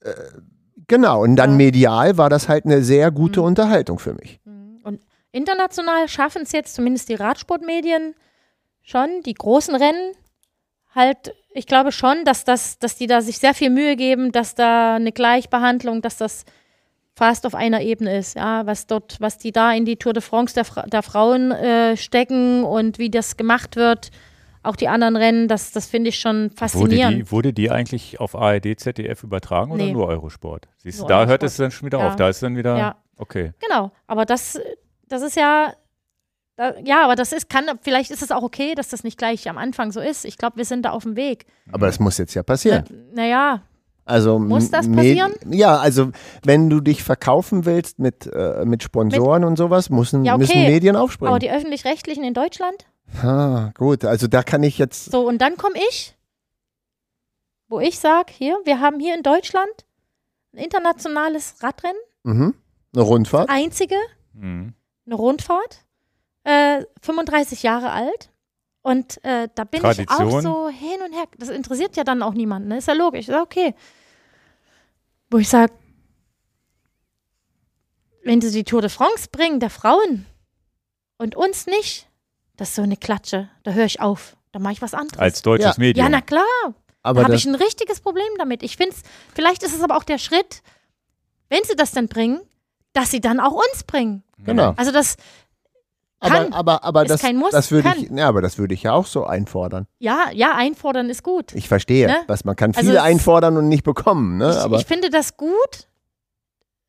[0.01, 0.11] äh,
[0.89, 1.23] genau.
[1.23, 3.47] Und dann medial war das halt eine sehr gute Mhm.
[3.47, 4.41] Unterhaltung für mich.
[5.35, 8.15] International schaffen es jetzt zumindest die Radsportmedien
[8.83, 10.13] schon, die großen Rennen
[10.95, 14.55] halt, ich glaube schon, dass das, dass die da sich sehr viel Mühe geben, dass
[14.55, 16.45] da eine Gleichbehandlung, dass das
[17.17, 20.23] fast auf einer Ebene ist, ja, was dort, was die da in die Tour de
[20.23, 24.11] France der, Fra der Frauen äh, stecken und wie das gemacht wird,
[24.63, 27.17] auch die anderen Rennen, das, das finde ich schon Wurde faszinierend.
[27.19, 29.93] die, wurde die eigentlich auf ARD, ZDF übertragen oder Nee.
[29.93, 30.69] nur Eurosport?
[30.79, 31.51] Siehst Nur da hört Eurosport.
[31.51, 32.09] es dann schon wieder Ja.
[32.09, 32.17] auf.
[32.17, 32.97] Da ist dann wieder, Ja.
[33.17, 33.53] okay.
[33.61, 34.59] Genau, aber das,
[35.09, 35.73] das ist ja,
[36.57, 39.49] da, ja, aber das ist, kann, vielleicht ist es auch okay, dass das nicht gleich
[39.49, 40.25] am Anfang so ist.
[40.25, 41.47] Ich glaube, wir sind da auf dem Weg.
[41.73, 42.85] Aber das muss jetzt ja passieren.
[43.13, 43.63] Naja,
[44.07, 45.33] Also Muss das passieren?
[45.51, 46.11] Ja, also
[46.45, 50.41] wenn du dich verkaufen willst mit, äh, mit Sponsoren und sowas, müssen, Ja, okay.
[50.43, 51.39] müssen Medien aber aufspringen.
[51.41, 52.87] die Öffentlich-Rechtlichen in Deutschland,
[53.23, 55.11] ah, gut, also da kann ich jetzt.
[55.11, 56.15] so, und dann komme ich,
[57.69, 59.71] wo ich sage, hier, wir haben hier in Deutschland
[60.55, 62.55] ein internationales Radrennen, Mhm.
[62.95, 63.49] Eine Rundfahrt.
[63.51, 63.97] einzige,
[64.35, 64.75] Mhm.
[65.07, 65.85] Eine Rundfahrt,
[66.45, 68.31] äh, 35 Jahre alt.
[68.83, 70.43] Und äh, da bin ich auch Tradition.
[70.43, 71.25] so hin und her.
[71.39, 72.69] Das interessiert ja dann auch niemanden.
[72.69, 72.79] Ne?
[72.79, 73.29] Ist ja logisch.
[73.29, 73.75] Ist ja okay.
[75.31, 75.73] Wo ich sage,
[78.23, 80.27] wenn sie die Tour de France bringen, der Frauen
[81.19, 82.09] und uns nicht,
[82.57, 83.49] das ist so eine Klatsche.
[83.63, 84.37] Da höre ich auf.
[84.53, 85.19] Da mache ich was anderes.
[85.19, 85.81] Als deutsches Ja.
[85.81, 86.05] Medium.
[86.05, 86.75] ja, na klar.
[87.03, 88.63] Aber Da habe ich ein richtiges Problem damit.
[88.63, 89.03] Ich finde es,
[89.35, 90.63] vielleicht ist es aber auch der Schritt,
[91.49, 92.41] wenn sie das dann bringen,
[92.95, 94.23] dass sie dann auch uns bringen.
[94.39, 94.73] genau.
[94.77, 95.17] Also das,
[96.21, 96.53] Aber, kann.
[96.55, 97.99] aber, aber Ist das, kein Muss, das würde kann.
[97.99, 99.87] ich, ja, aber das würde ich ja auch so einfordern.
[99.99, 101.53] ja, ja, einfordern ist gut.
[101.55, 102.17] Ich verstehe, Ne?
[102.29, 104.39] was man kann Also viele es- einfordern und nicht bekommen.
[104.39, 104.49] Ne?
[104.51, 105.87] ich, aber ich finde das gut.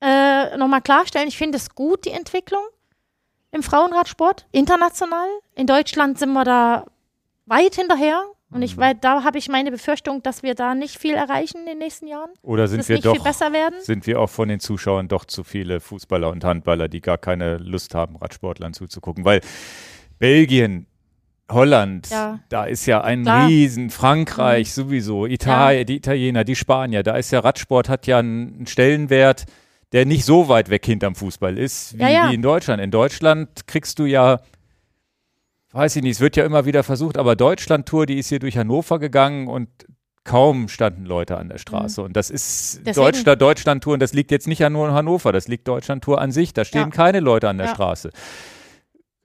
[0.01, 2.63] Äh, Nochmal klarstellen, ich finde es gut, die Entwicklung
[3.51, 5.27] im Frauenradsport, international.
[5.55, 6.85] In Deutschland sind wir da
[7.45, 8.23] weit hinterher.
[8.55, 8.63] Und Mhm.
[8.63, 11.77] ich, weil da habe ich meine Befürchtung, dass wir da nicht viel erreichen in den
[11.77, 12.29] nächsten Jahren.
[12.41, 13.75] Oder sind wir doch, besser werden.
[13.81, 17.57] sind wir auch von den Zuschauern doch zu viele Fußballer und Handballer, die gar keine
[17.57, 19.25] Lust haben, Radsportlern zuzugucken?
[19.25, 19.41] Weil
[20.19, 20.87] Belgien,
[21.51, 22.39] Holland, Ja.
[22.49, 23.43] da ist ja ein Klar.
[23.43, 23.47] Mhm.
[23.47, 28.65] Riesen, Frankreich sowieso, Italien, die Italiener, die Spanier, da ist ja Radsport hat ja einen
[28.65, 29.45] Stellenwert,
[29.91, 32.29] der nicht so weit weg hinterm Fußball ist wie, Ja, ja.
[32.31, 32.81] wie in Deutschland.
[32.81, 34.39] In Deutschland kriegst du ja
[35.75, 38.57] weiß ich nicht, es wird ja immer wieder versucht, aber Deutschland-Tour, die ist hier durch
[38.57, 39.69] Hannover gegangen und
[40.23, 42.01] kaum standen Leute an der Straße.
[42.01, 42.93] Und das ist Mhm.
[42.93, 46.31] Deutschland, Deutschland-Tour und das liegt jetzt nicht an nur in Hannover, das liegt Deutschland-Tour an
[46.31, 46.53] sich.
[46.53, 46.89] Da stehen Ja.
[46.89, 47.73] keine Leute an der Ja.
[47.75, 48.09] Straße.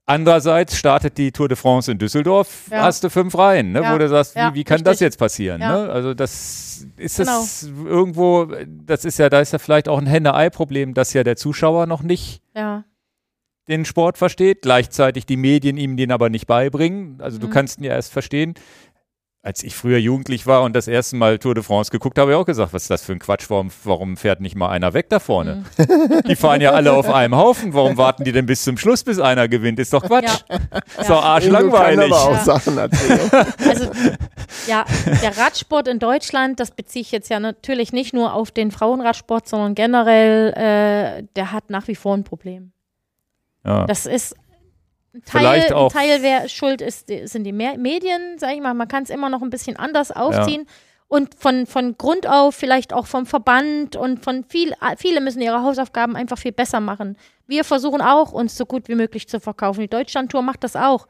[0.06, 2.82] Andererseits startet die Tour de France in Düsseldorf, Ja.
[2.82, 5.04] hast du fünf Reihen, ne, wo du sagst, wie, wie kann das richtig.
[5.06, 5.60] jetzt passieren?
[5.60, 5.88] Ne?
[5.88, 7.40] Also das ist Genau.
[7.42, 8.48] es irgendwo,
[8.84, 12.02] das ist ja, da ist ja vielleicht auch ein Henne-Ei-Problem, dass ja der Zuschauer noch
[12.02, 12.82] nicht Ja.
[13.70, 17.18] Den Sport versteht, gleichzeitig die Medien ihm den aber nicht beibringen.
[17.20, 17.50] Also du Mhm.
[17.52, 18.54] kannst ihn ja erst verstehen.
[19.42, 22.32] Als ich früher jugendlich war und das erste Mal Tour de France geguckt habe, habe
[22.32, 24.92] ich auch gesagt, was ist das für ein Quatsch, warum, warum fährt nicht mal einer
[24.92, 25.64] weg da vorne?
[25.78, 26.20] Mhm.
[26.28, 29.18] Die fahren ja alle auf einem Haufen, warum warten die denn bis zum Schluss, bis
[29.18, 29.78] einer gewinnt?
[29.78, 30.42] Ist doch Quatsch.
[30.50, 30.56] Ja.
[31.00, 32.12] Ist doch arschlangweilig.
[32.12, 32.44] aber auch Ja.
[32.44, 33.30] Sachen erzählen.
[33.66, 33.90] Also,
[34.66, 34.84] ja,
[35.22, 39.48] der Radsport in Deutschland, das beziehe ich jetzt ja natürlich nicht nur auf den Frauenradsport,
[39.48, 42.72] sondern generell, äh, der hat nach wie vor ein Problem.
[43.64, 43.84] Ja.
[43.86, 44.34] Das ist
[45.12, 48.74] ein Teil, Vielleicht auch- Teil wer schuld ist, sind die Me- Medien, sage ich mal.
[48.74, 50.66] Man kann es immer noch ein bisschen anders aufziehen.
[51.08, 55.60] Und von, von Grund auf, vielleicht auch vom Verband und von viel, viele müssen ihre
[55.64, 57.16] Hausaufgaben einfach viel besser machen.
[57.48, 59.80] Wir versuchen auch, uns so gut wie möglich zu verkaufen.
[59.80, 61.08] Die Deutschlandtour macht das auch.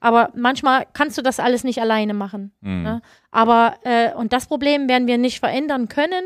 [0.00, 2.52] Aber manchmal kannst du das alles nicht alleine machen.
[2.62, 2.82] Mhm.
[2.82, 3.02] Ne?
[3.30, 6.24] Aber, äh, und das Problem werden wir nicht verändern können.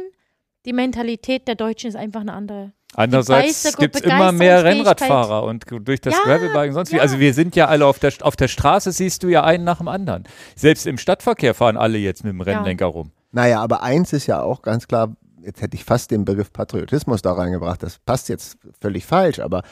[0.64, 2.72] Die Mentalität der Deutschen ist einfach eine andere.
[2.94, 4.64] Andererseits gibt es immer mehr.
[4.64, 6.96] Rennradfahrer und durch das Ja, Gravelbike und sonst wie.
[6.96, 7.02] ja.
[7.02, 9.78] Also wir sind ja alle auf der, auf der Straße, siehst du ja einen nach
[9.78, 10.24] dem anderen.
[10.54, 13.10] Selbst im Stadtverkehr fahren alle jetzt mit dem Rennlenker rum.
[13.32, 15.14] Naja, aber eins ist ja auch ganz klar,
[15.44, 19.62] jetzt hätte ich fast den Begriff Patriotismus da reingebracht, das passt jetzt völlig falsch, aber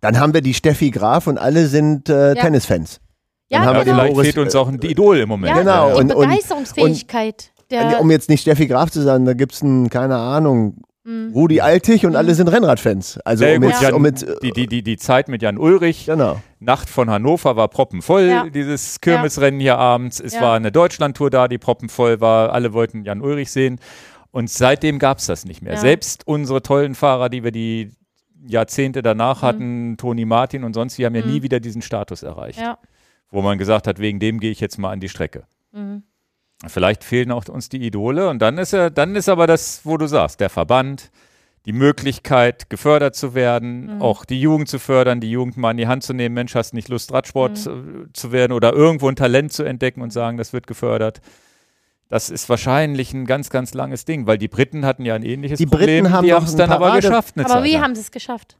[0.00, 2.42] dann haben wir die Steffi Graf und alle sind äh, Ja.
[2.42, 3.00] Tennisfans.
[3.48, 5.54] Ja, Dann haben Ja, wir den vielleicht Boris- fehlt uns auch ein Idol im Moment.
[5.56, 7.50] Ja, Genau, die und- und- Begeisterungsfähigkeit.
[7.70, 11.32] der, Um jetzt nicht Steffi Graf zu sagen, da gibt es einen, keine Ahnung, Mhm.
[11.34, 13.18] Rudi Altig und alle sind Rennradfans.
[13.18, 15.58] Also Sehr um gut, jetzt, Jan, um jetzt, die, die, die, die Zeit mit Jan
[15.58, 16.40] Ulrich, genau.
[16.60, 18.48] Nacht von Hannover war proppenvoll, Ja.
[18.48, 20.20] dieses Kirmesrennen hier abends.
[20.20, 20.42] Es Ja.
[20.42, 22.52] war eine Deutschlandtour da, die proppenvoll war.
[22.52, 23.80] Alle wollten Jan Ulrich sehen.
[24.30, 25.74] Und seitdem gab es das nicht mehr.
[25.74, 25.80] Ja.
[25.80, 27.90] Selbst unsere tollen Fahrer, die wir die
[28.46, 29.46] Jahrzehnte danach Mhm.
[29.46, 31.32] hatten, Toni Martin und sonst, die haben ja Mhm.
[31.32, 32.78] nie wieder diesen Status erreicht, Ja.
[33.30, 35.44] wo man gesagt hat, wegen dem gehe ich jetzt mal an die Strecke.
[35.72, 36.02] Mhm.
[36.66, 39.96] Vielleicht fehlen auch uns die Idole und dann ist ja, dann ist aber das, wo
[39.96, 41.10] du sagst, der Verband,
[41.66, 44.02] die Möglichkeit, gefördert zu werden, Mhm.
[44.02, 46.74] auch die Jugend zu fördern, die Jugend mal in die Hand zu nehmen, Mensch, hast
[46.74, 48.06] nicht Lust, Radsport Mhm.
[48.08, 51.20] äh, zu werden oder irgendwo ein Talent zu entdecken und sagen, das wird gefördert.
[52.08, 55.58] Das ist wahrscheinlich ein ganz, ganz langes Ding, weil die Briten hatten ja ein ähnliches
[55.58, 56.04] Die Problem.
[56.04, 57.34] Briten haben die doch haben es dann aber Parade- geschafft.
[57.36, 57.82] Eine Aber Zeit wie lang.
[57.82, 58.58] haben sie es geschafft?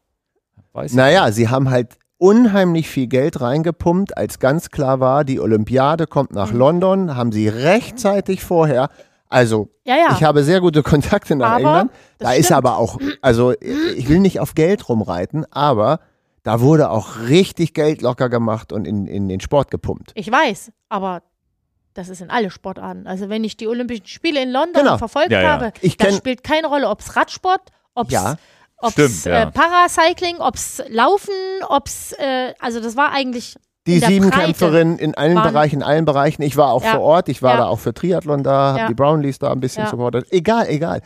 [0.72, 6.06] Weiß Naja, sie haben halt unheimlich viel Geld reingepumpt, als ganz klar war, die Olympiade
[6.06, 6.58] kommt nach Mhm.
[6.58, 8.88] London, haben sie rechtzeitig vorher,
[9.28, 10.06] also Ja, ja.
[10.12, 12.58] ich habe sehr gute Kontakte nach Aber England, da ist stimmt.
[12.58, 15.98] aber auch, also ich will nicht auf Geld rumreiten, aber
[16.44, 20.12] da wurde auch richtig Geld locker gemacht und in, in den Sport gepumpt.
[20.14, 21.22] Ich weiß, aber
[21.94, 23.06] das ist in alle Sportarten.
[23.06, 24.96] Also wenn ich die Olympischen Spiele in London Genau.
[24.98, 25.52] verfolgt Ja, ja.
[25.54, 27.60] habe, Ich das kenn- spielt keine Rolle, ob es Radsport,
[27.94, 28.12] ob es
[28.82, 28.90] Ja.
[28.90, 29.42] Stimmt, ja.
[29.44, 31.32] äh, Paracycling, ob es Laufen,
[31.68, 33.56] ob es, äh, also das war eigentlich
[33.86, 36.42] Die Siebenkämpferin in allen waren- Bereichen, in allen Bereichen.
[36.42, 36.92] Ich war auch Ja.
[36.92, 37.56] vor Ort, ich war Ja.
[37.58, 38.86] da auch für Triathlon da, habe Ja.
[38.88, 39.90] die Brownlees da ein bisschen Ja.
[39.90, 40.26] supportet.
[40.30, 41.00] Egal, egal.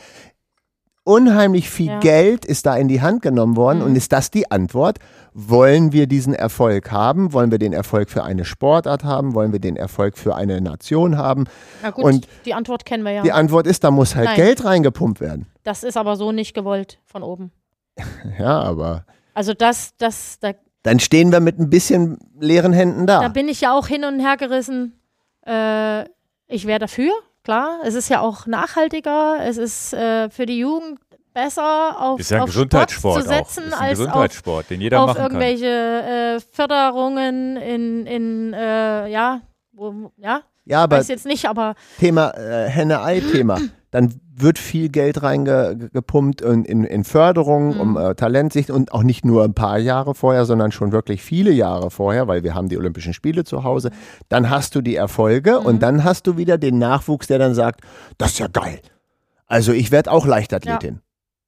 [1.04, 2.00] Unheimlich viel Ja.
[2.00, 3.84] Geld ist da in die Hand genommen worden Mhm.
[3.84, 4.98] und ist das die Antwort?
[5.34, 7.32] Wollen wir diesen Erfolg haben?
[7.32, 9.32] Wollen wir den Erfolg für eine Sportart haben?
[9.34, 11.44] Wollen wir den Erfolg für eine Nation haben?
[11.82, 13.22] Na gut, Und die Antwort kennen wir ja.
[13.22, 14.36] Die Antwort ist, da muss halt Nein.
[14.36, 15.46] Geld reingepumpt werden.
[15.62, 17.52] Das ist aber so nicht gewollt von oben.
[18.38, 19.04] Ja, aber
[19.34, 20.52] Also das, das, da,
[20.82, 23.20] dann stehen wir mit ein bisschen leeren Händen da.
[23.20, 25.00] da bin ich ja auch hin und her gerissen.
[25.46, 26.04] Äh,
[26.48, 27.12] ich wäre dafür,
[27.42, 27.80] klar.
[27.84, 29.38] Es ist ja auch nachhaltiger.
[29.42, 31.00] Es ist äh, für die Jugend
[31.36, 33.66] besser, auf, Ist ja ein auf Gesundheitssport Sport zu setzen, auch.
[33.66, 35.24] Ist ein als auf, Gesundheitssport, den jeder auf machen kann.
[35.32, 39.42] irgendwelche äh, Förderungen in, in äh, ja,
[39.72, 43.60] wo, ja, ja, aber weiß jetzt nicht, aber Thema äh, Henne-Ei-Thema.
[43.90, 47.80] Dann wird viel Geld reingepumpt in, in, in Förderung, Mhm.
[47.80, 51.50] um äh, Talentsicht und auch nicht nur ein paar Jahre vorher, sondern schon wirklich viele
[51.52, 53.90] Jahre vorher, weil wir haben die Olympischen Spiele zu Hause.
[54.28, 55.66] Dann hast du die Erfolge Mhm.
[55.66, 57.80] und dann hast du wieder den Nachwuchs, der dann sagt,
[58.18, 58.80] das ist ja geil.
[59.46, 61.00] Also ich werde auch Leichtathletin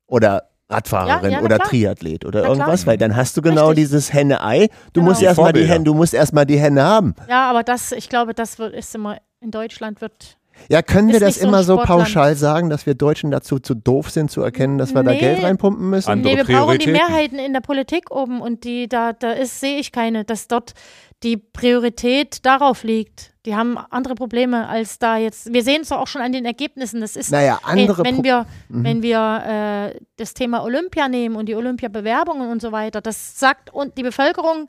[0.06, 1.68] oder Radfahrerin Ja, ja, oder klar.
[1.68, 2.56] Triathlet oder Na klar.
[2.58, 3.84] irgendwas, weil dann hast du genau Richtig.
[3.84, 4.68] dieses Henne-Ei.
[4.92, 5.10] Du Genau.
[5.10, 7.14] musst erstmal die du musst erstmal die Hände haben.
[7.28, 10.37] ja, aber das, ich glaube, das wird, ist immer in Deutschland wird
[10.68, 14.10] Ja, können wir das so immer so pauschal sagen, dass wir Deutschen dazu zu doof
[14.10, 15.18] sind, zu erkennen, dass wir da Nee.
[15.18, 16.10] Geld reinpumpen müssen?
[16.10, 16.90] Andere nee, wir brauchen die.
[16.90, 20.74] Mehrheiten in der Politik oben und die da, da ist, sehe ich keine, dass dort
[21.22, 23.32] die Priorität darauf liegt.
[23.44, 25.52] Die haben andere Probleme als da jetzt.
[25.52, 27.00] Wir sehen es doch auch schon an den Ergebnissen.
[27.00, 28.84] Das ist, Naja, andere wenn, wenn wir, Mhm.
[28.84, 33.72] wenn wir äh, das Thema Olympia nehmen und die Olympiabewerbungen und so weiter, das sagt
[33.72, 34.68] und die Bevölkerung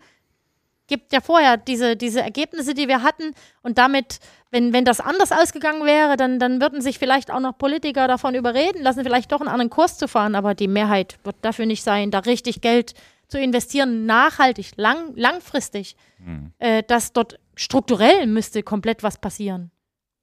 [0.89, 4.19] gibt ja vorher diese, diese Ergebnisse, die wir hatten und damit,
[4.51, 8.35] wenn, wenn das anders ausgegangen wäre, dann, dann würden sich vielleicht auch noch Politiker davon
[8.35, 11.83] überreden lassen, vielleicht doch einen anderen Kurs zu fahren, aber die Mehrheit wird dafür nicht
[11.83, 12.93] sein, da richtig Geld
[13.29, 16.51] zu investieren, nachhaltig, lang, langfristig, Hm.
[16.59, 19.71] äh, dass dort strukturell müsste komplett was passieren.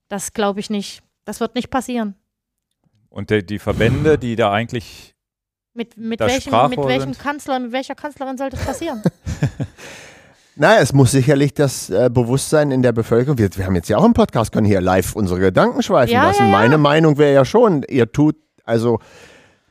[0.08, 1.02] Das glaube ich nicht.
[1.24, 2.14] Das wird nicht passieren.
[3.08, 5.14] Und die, die Verbände, die da eigentlich
[5.72, 7.12] Mit, mit, Das welchem, mit welchem.
[7.16, 9.02] Kanzler, mit welcher Kanzlerin sollte es passieren?
[10.58, 13.98] Naja, es muss sicherlich das äh, Bewusstsein in der Bevölkerung, wir, wir haben jetzt ja
[13.98, 16.38] auch im Podcast, können hier live unsere Gedanken schweifen Ja, lassen.
[16.44, 16.50] ja, ja.
[16.52, 18.98] Meine Meinung wäre ja schon, ihr tut, also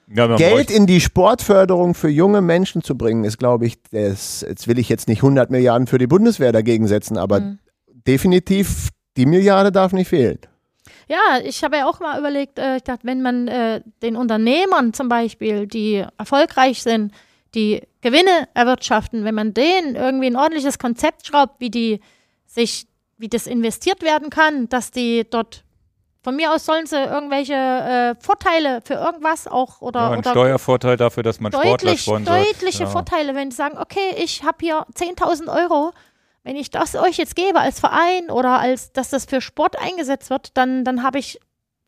[0.08, 4.78] Geld in die Sportförderung für junge Menschen zu bringen, ist, glaube ich, das, jetzt will
[4.78, 7.60] ich jetzt nicht 100 Milliarden für die Bundeswehr dagegen setzen, aber Mhm.
[8.08, 10.38] definitiv, die Milliarde darf nicht fehlen.
[11.08, 14.94] Ja, ich habe ja auch mal überlegt, äh, ich dachte, wenn man äh, den Unternehmern
[14.94, 17.12] zum Beispiel, die erfolgreich sind,
[17.56, 22.02] die Gewinne erwirtschaften, wenn man denen irgendwie ein ordentliches Konzept schraubt, wie die
[22.46, 22.88] sich,
[23.18, 25.64] wie das investiert werden kann, dass die dort
[26.26, 30.32] von mir aus sollen sie irgendwelche äh, Vorteile für irgendwas auch oder, ja, ein oder
[30.32, 32.28] Steuervorteil dafür, dass man Sportler deutlich, sponsort.
[32.28, 32.90] deutliche ja.
[32.90, 35.94] Vorteile, wenn sie sagen, okay, ich habe hier 10.000 Euro,
[36.44, 40.32] wenn ich das euch jetzt gebe als Verein oder als, dass das für Sport eingesetzt
[40.32, 41.40] wird, dann, dann habe ich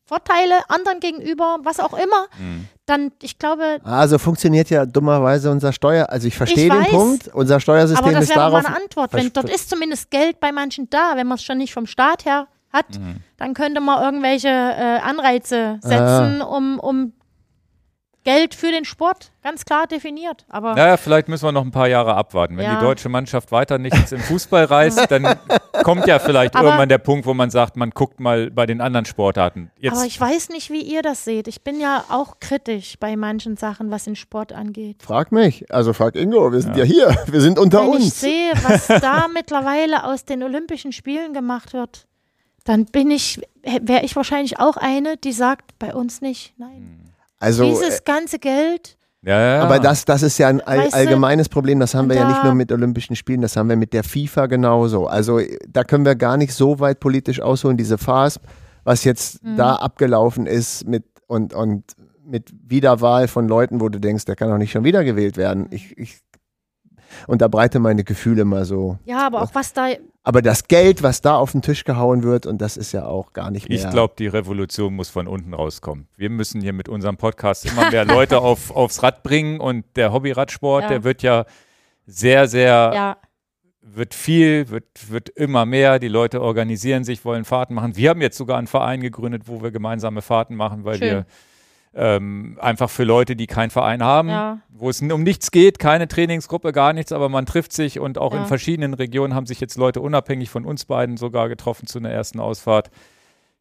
[0.06, 2.28] Vorteile anderen gegenüber, was auch immer.
[2.38, 2.68] Hm.
[2.88, 6.90] Dann, ich glaube, Also funktioniert ja dummerweise unser Steuer, also ich verstehe Ich den weiß.
[6.90, 9.12] Punkt, unser Steuersystem aber das ist wäre doch darauf, mal eine Antwort.
[9.12, 12.24] Wenn, dort ist zumindest Geld bei manchen da, wenn man es schon nicht vom Staat
[12.24, 13.16] her hat, Mhm.
[13.36, 17.12] dann könnte man irgendwelche äh, Anreize setzen, um, um
[18.28, 20.44] Geld für den Sport ganz klar definiert.
[20.50, 22.56] Aber Naja, vielleicht müssen wir noch ein paar Jahre abwarten.
[22.58, 22.74] Wenn Ja.
[22.78, 25.38] die deutsche Mannschaft weiter nichts im Fußball reißt, dann
[25.84, 28.80] kommt ja vielleicht Aber- irgendwann der Punkt, wo man sagt, man guckt mal bei den
[28.82, 29.70] anderen Sportarten.
[29.78, 31.48] Jetzt, Aber ich weiß nicht, wie ihr das seht.
[31.48, 35.02] Ich bin ja auch kritisch bei manchen Sachen, was den Sport angeht.
[35.02, 38.20] Frag mich, also frag Ingo, wir sind ja, hier, wir sind unter Wenn ich uns.
[38.20, 42.06] sehe, was da mittlerweile aus den Olympischen Spielen gemacht wird,
[42.64, 46.52] dann bin ich wäre ich wahrscheinlich auch eine, die sagt, bei uns nicht.
[46.58, 47.07] Nein.
[47.38, 49.62] Also, Dieses ganze Geld, Ja, ja, ja.
[49.62, 51.78] aber das, das ist ja ein all, allgemeines Problem.
[51.80, 54.46] Das haben wir ja nicht nur mit Olympischen Spielen, das haben wir mit der FIFA
[54.46, 55.06] genauso.
[55.06, 57.76] Also da können wir gar nicht so weit politisch ausholen.
[57.76, 58.40] Diese Farce,
[58.84, 59.56] was jetzt Mhm.
[59.56, 61.84] da abgelaufen ist mit und, und
[62.24, 65.66] mit Wiederwahl von Leuten, wo du denkst, der kann doch nicht schon wieder gewählt werden.
[65.70, 66.18] Ich, ich
[67.26, 68.98] unterbreite meine Gefühle mal so.
[69.04, 69.88] ja, aber auch was da,
[70.28, 73.32] Aber das Geld, was da auf den Tisch gehauen wird, und das ist ja auch
[73.32, 73.78] gar nicht mehr.
[73.78, 76.06] Ich glaube, die Revolution muss von unten rauskommen.
[76.18, 80.12] Wir müssen hier mit unserem Podcast immer mehr Leute auf, aufs Rad bringen und der
[80.12, 80.88] Hobbyradsport, Ja.
[80.90, 81.46] der wird ja
[82.04, 83.16] sehr, sehr, ja,
[83.80, 85.98] wird viel, wird, wird immer mehr.
[85.98, 87.96] Die Leute organisieren sich, wollen Fahrten machen.
[87.96, 91.08] Wir haben jetzt sogar einen Verein gegründet, wo wir gemeinsame Fahrten machen, weil Schön.
[91.08, 91.26] wir
[91.94, 94.58] ähm, einfach für Leute, die keinen Verein haben, Ja.
[94.70, 98.34] wo es um nichts geht, keine Trainingsgruppe, gar nichts, aber man trifft sich und auch
[98.34, 98.40] Ja.
[98.40, 102.10] in verschiedenen Regionen haben sich jetzt Leute unabhängig von uns beiden sogar getroffen zu einer
[102.10, 102.90] ersten Ausfahrt,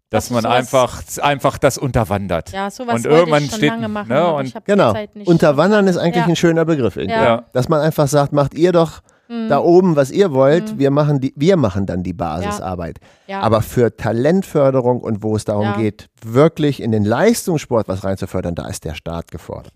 [0.10, 2.52] dass man sowas- einfach, einfach das unterwandert.
[2.52, 4.90] ja, sowas Und irgendwann ich schon steht- lange machen, ne, aber und- ich habe Genau.
[4.92, 5.28] die Zeit nicht.
[5.28, 6.30] Unterwandern ist eigentlich Ja.
[6.30, 6.96] ein schöner Begriff.
[6.96, 7.16] irgendwie.
[7.18, 7.24] Ja.
[7.24, 7.46] Ja.
[7.54, 9.50] Dass man einfach sagt, macht ihr doch Mhm.
[9.50, 13.00] da oben, was ihr wollt, wir, machen die, wir machen dann die Basisarbeit.
[13.28, 13.42] ja.
[13.42, 15.76] Aber für Talentförderung und wo es darum Ja.
[15.78, 19.74] geht, wirklich in den Leistungssport was reinzufördern, da ist der Staat gefordert.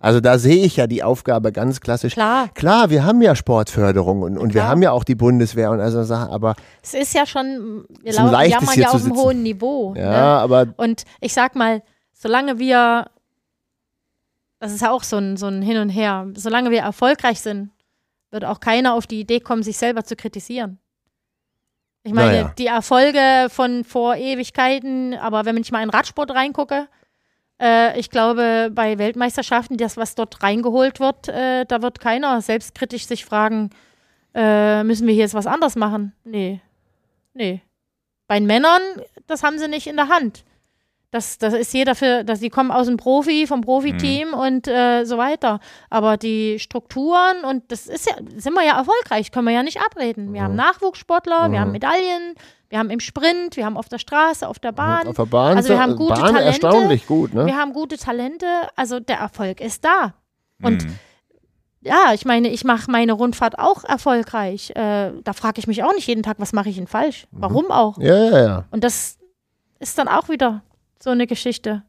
[0.00, 2.12] Also da sehe ich ja die Aufgabe ganz klassisch.
[2.12, 5.80] Klar, Klar, wir haben ja Sportförderung und, und wir haben ja auch die Bundeswehr und
[5.80, 8.90] also Sachen, aber es ist ja schon, wir Ist ein lau- leichtes, jammern hier ja
[8.90, 9.94] auf einem hohen Niveau.
[9.96, 10.16] ja, Ne?
[10.18, 13.06] aber Und ich sag mal, solange wir,
[14.60, 17.70] das ist ja auch so ein, so ein Hin und Her, solange wir erfolgreich sind,
[18.34, 20.78] wird auch keiner auf die Idee kommen, sich selber zu kritisieren.
[22.02, 22.54] Ich meine, Naja.
[22.58, 26.88] die Erfolge von vor Ewigkeiten, aber wenn ich mal in Radsport reingucke,
[27.58, 33.06] äh, ich glaube, bei Weltmeisterschaften, das, was dort reingeholt wird, äh, da wird keiner selbstkritisch
[33.06, 33.70] sich fragen,
[34.34, 36.12] äh, müssen wir hier jetzt was anderes machen?
[36.24, 36.60] Nee.
[37.32, 37.62] Nee.
[38.26, 38.82] Bei Männern,
[39.26, 40.44] das haben sie nicht in der Hand.
[41.14, 45.04] Das, das ist jeder für, dass die kommen aus dem Profi, vom Profiteam und äh,
[45.04, 45.60] so weiter.
[45.88, 49.80] Aber die Strukturen und das ist ja, sind wir ja erfolgreich, können wir ja nicht
[49.80, 50.32] abreden.
[50.34, 52.34] Wir haben Nachwuchssportler, wir haben Medaillen,
[52.68, 55.56] wir haben im Sprint, wir haben auf der Straße, auf der Bahn, auf der Bahn,
[55.56, 56.42] Also wir haben gute Bahn Talente.
[56.46, 57.46] erstaunlich gut, ne?
[57.46, 60.14] wir haben gute Talente, also der Erfolg ist da.
[60.62, 60.98] Und Mhm.
[61.82, 64.70] ja, ich meine, ich mache meine Rundfahrt auch erfolgreich.
[64.70, 67.28] Äh, da frage ich mich auch nicht jeden Tag, was mache ich denn falsch?
[67.30, 67.98] Warum auch?
[67.98, 68.64] Ja, ja, ja.
[68.72, 69.18] Und das
[69.78, 70.62] ist dann auch wieder
[71.04, 71.82] so eine Geschichte.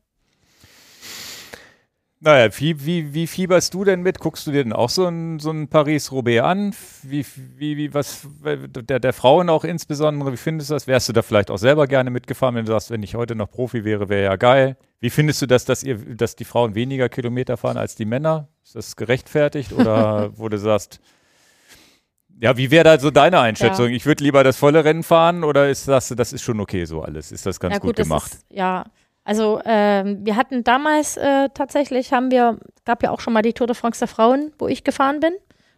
[2.22, 4.20] Naja, wie, wie, wie fieberst du denn mit?
[4.20, 6.74] Guckst du dir denn auch so ein, so ein Paris-Roubaix an?
[7.04, 7.26] Wie,
[7.56, 10.88] wie, wie, was, der, der Frauen auch insbesondere, wie findest du das?
[10.88, 13.52] Wärst du da vielleicht auch selber gerne mitgefahren, wenn du sagst, wenn ich heute noch
[13.52, 14.76] Profi wäre, wäre ja geil.
[15.00, 18.48] Wie findest du das, dass ihr, dass die Frauen weniger Kilometer fahren als die Männer?
[18.64, 21.00] Ist das gerechtfertigt oder wo du sagst,
[22.40, 23.90] ja, wie wäre da so deine Einschätzung?
[23.90, 27.02] Ich würde lieber das volle Rennen fahren oder ist das, das ist schon okay so
[27.02, 27.32] alles?
[27.32, 28.34] Ist das ganz ja, gut, das gemacht?
[28.34, 28.86] Ist, ja,
[29.26, 33.54] also ähm, wir hatten damals äh, tatsächlich, haben wir, gab ja auch schon mal die
[33.54, 35.34] Tour de France der Frauen, wo ich gefahren bin.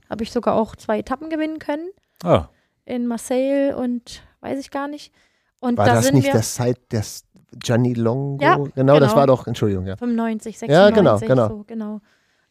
[0.09, 1.89] Habe ich sogar auch zwei Etappen gewinnen können
[2.23, 2.49] ah,
[2.85, 5.13] in Marseille und weiß ich gar nicht.
[5.59, 8.43] Und War da das sind nicht wir der Site des Gianni Longo?
[8.43, 9.19] Ja, genau, das genau.
[9.19, 9.95] war doch, Entschuldigung, ja.
[9.95, 11.47] 95, 96, Ja, genau, genau.
[11.47, 12.01] so, genau.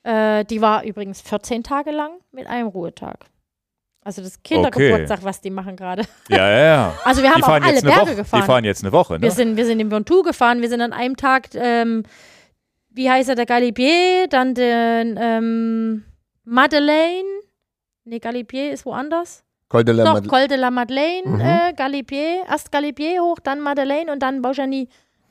[0.02, 3.26] Äh, die war übrigens 14 Tage lang mit einem Ruhetag.
[4.06, 6.02] Also das Kindergeburtstag, was die machen gerade.
[6.28, 6.94] ja, ja, ja.
[7.04, 8.16] Also wir haben die auch fahren alle jetzt eine Berge Woche.
[8.16, 8.40] gefahren.
[8.40, 9.22] Die fahren jetzt eine Woche, ne?
[9.22, 12.04] Wir sind, wir sind im Ventoux gefahren, wir sind an einem Tag, ähm,
[12.90, 16.04] wie heißt er, der Galibier, dann den ähm,
[16.44, 17.24] Madeleine.
[18.04, 19.42] Nee, Galibier ist woanders.
[19.68, 20.30] Col de la Doch, Madeleine.
[20.38, 21.40] Col de la Madeleine, Mhm.
[21.40, 24.88] äh, Galibier, erst Galibier hoch, dann Madeleine und dann Beaujani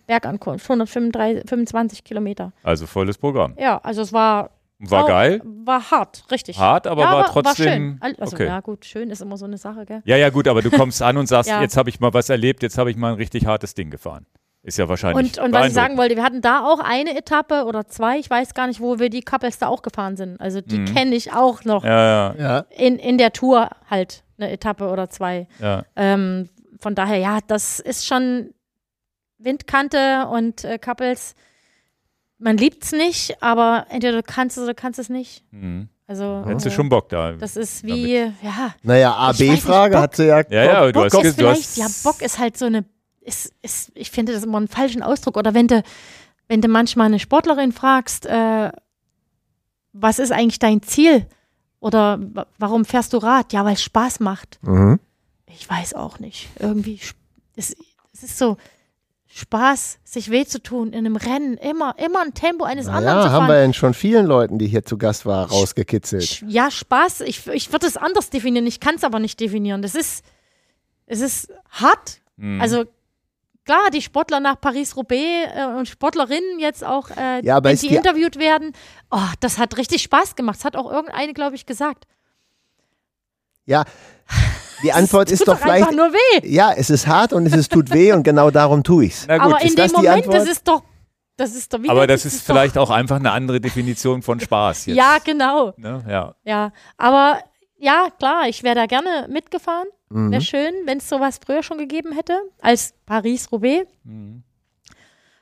[0.07, 2.51] Bergankunft, 125 Kilometer.
[2.61, 3.55] Also volles Programm.
[3.57, 4.51] Ja, also es war,
[4.91, 6.57] War auch- geil, war hart, richtig.
[6.59, 7.65] hart, aber ja, war War trotzdem.
[7.65, 7.97] schön.
[8.01, 8.45] Al- Also okay.
[8.47, 10.01] ja gut, schön ist immer so eine Sache, gell?
[10.05, 11.61] Ja, ja, gut, aber du kommst an und sagst, Ja.
[11.61, 14.25] jetzt habe ich mal was erlebt, jetzt habe ich mal ein richtig hartes Ding gefahren.
[14.63, 15.37] Ist ja wahrscheinlich.
[15.37, 18.27] Und, und was ich sagen wollte, wir hatten da auch eine Etappe oder zwei, ich
[18.29, 20.41] weiß gar nicht, wo wir die Couples da auch gefahren sind.
[20.41, 20.85] Also die Mhm.
[20.85, 25.07] kenne ich auch noch Ja, ja, Ja, in, in der Tour halt, eine Etappe oder
[25.09, 25.47] zwei.
[25.59, 25.83] ja.
[25.95, 26.49] Ähm,
[26.79, 28.53] von daher, ja, das ist schon
[29.37, 31.35] Windkante und äh, Couples.
[32.37, 35.43] Man liebt es nicht, aber entweder du kannst es oder du kannst es nicht.
[35.51, 35.87] Mhm.
[36.07, 37.31] Also Hättest du äh, schon Bock da.
[37.33, 40.41] das ist wie, ja, naja, AB-Frage hat sie ja.
[40.49, 42.85] ja, ja, du Bock hast, ist du hast ja, Bock ist halt so eine,
[43.21, 45.35] ist, ist, ich finde das immer einen falschen Ausdruck.
[45.37, 45.81] Oder wenn du,
[46.47, 48.71] wenn du manchmal eine Sportlerin fragst, äh,
[49.93, 51.25] was ist eigentlich dein Ziel?
[51.79, 53.53] Oder wa- warum fährst du Rad?
[53.53, 54.59] Ja, weil es Spaß macht.
[54.61, 54.99] Mhm.
[55.47, 56.49] Ich weiß auch nicht.
[56.59, 56.99] Irgendwie,
[57.55, 57.75] es,
[58.13, 58.57] es ist so
[59.37, 61.57] Spaß, sich weh zu tun in einem Rennen.
[61.57, 64.67] Immer, immer ein Tempo eines anderen Ja, zu haben wir ja schon vielen Leuten, die
[64.67, 66.23] hier zu Gast waren, rausgekitzelt.
[66.23, 67.19] Sch- Ja, Spaß.
[67.21, 68.65] Ich, ich würde es anders definieren.
[68.65, 69.81] Ich kann es aber nicht definieren.
[69.81, 70.23] Das ist,
[71.05, 72.21] es ist hart.
[72.37, 72.61] Mhm.
[72.61, 72.85] Also
[73.65, 77.93] klar, die Sportler nach Paris-Roubaix äh, und Sportlerinnen jetzt auch, äh, Ja, aber wenn die-
[77.93, 78.71] interviewt werden,
[79.11, 80.59] oh, das hat richtig Spaß gemacht.
[80.59, 82.05] Das hat auch irgendeine, glaube ich, gesagt.
[83.65, 83.83] Ja,
[84.85, 86.47] die Antwort das ist tut doch vielleicht, einfach nur weh.
[86.47, 89.25] ja, es ist hart und es ist, tut weh und genau darum tue ich's.
[89.27, 90.35] Na gut, Aber in ist dem das die Moment, Antwort?
[90.37, 90.83] das ist doch,
[91.37, 94.21] das ist doch wie aber das das ist doch- vielleicht auch einfach eine andere Definition
[94.21, 94.95] von Spaß jetzt.
[94.97, 95.73] Ja, genau.
[95.77, 96.03] Ne?
[96.07, 96.35] ja.
[96.45, 97.39] Ja, aber
[97.77, 99.87] ja, klar, ich wäre da gerne mitgefahren.
[100.09, 100.31] Mhm.
[100.31, 103.87] Wäre schön, wenn es sowas früher schon gegeben hätte, als Paris-Roubaix.
[104.05, 104.43] Mhm.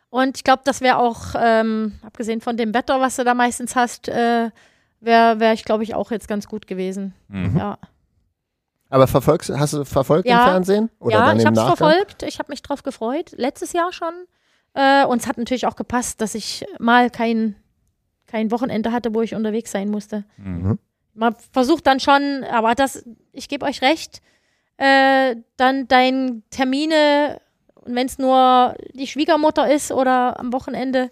[0.09, 3.75] Und ich glaube, das wäre auch, ähm, abgesehen von dem Wetter, was du da meistens
[3.75, 4.49] hast, äh,
[4.99, 7.13] wäre wär ich, glaube ich, auch jetzt ganz gut gewesen.
[7.29, 7.57] Mhm.
[7.57, 7.77] Ja,
[8.93, 10.43] Aber verfolgst, hast du verfolgt Ja.
[10.43, 10.89] im Fernsehen?
[10.99, 12.21] Oder ja dann ich im habe es verfolgt.
[12.21, 13.31] Ich habe mich drauf gefreut.
[13.35, 14.13] Letztes Jahr schon.
[14.75, 17.55] Äh, und es hat natürlich auch gepasst, dass ich mal kein,
[18.27, 20.25] kein Wochenende hatte, wo ich unterwegs sein musste.
[20.37, 20.77] Mhm.
[21.15, 24.21] Man versucht dann schon, aber das, ich gebe euch recht,
[24.77, 27.41] äh, dann deine Termine,
[27.73, 31.09] und wenn es nur die Schwiegermutter ist oder am Wochenende,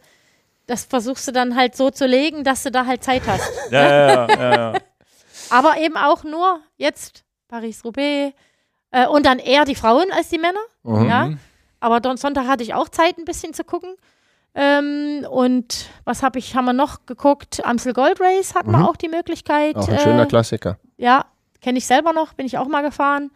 [0.67, 3.49] das versuchst du dann halt so zu legen, dass du da halt Zeit hast.
[3.71, 4.79] Ja, ja, ja, ja, ja.
[5.49, 8.33] Aber eben auch nur jetzt Paris-Roubaix
[8.91, 10.59] äh, und dann eher die Frauen als die Männer.
[10.83, 11.05] Mhm.
[11.09, 11.29] Ja.
[11.79, 13.95] Aber Don Sonntag hatte ich auch Zeit, ein bisschen zu gucken.
[14.53, 17.63] Ähm, und was habe ich, haben wir noch geguckt?
[17.65, 18.79] Amstel Gold Race hatten Mhm.
[18.79, 19.75] wir auch die Möglichkeit.
[19.75, 20.77] Auch ein schöner äh, Klassiker.
[20.97, 21.25] ja,
[21.61, 23.31] kenne ich selber noch, bin ich auch mal gefahren.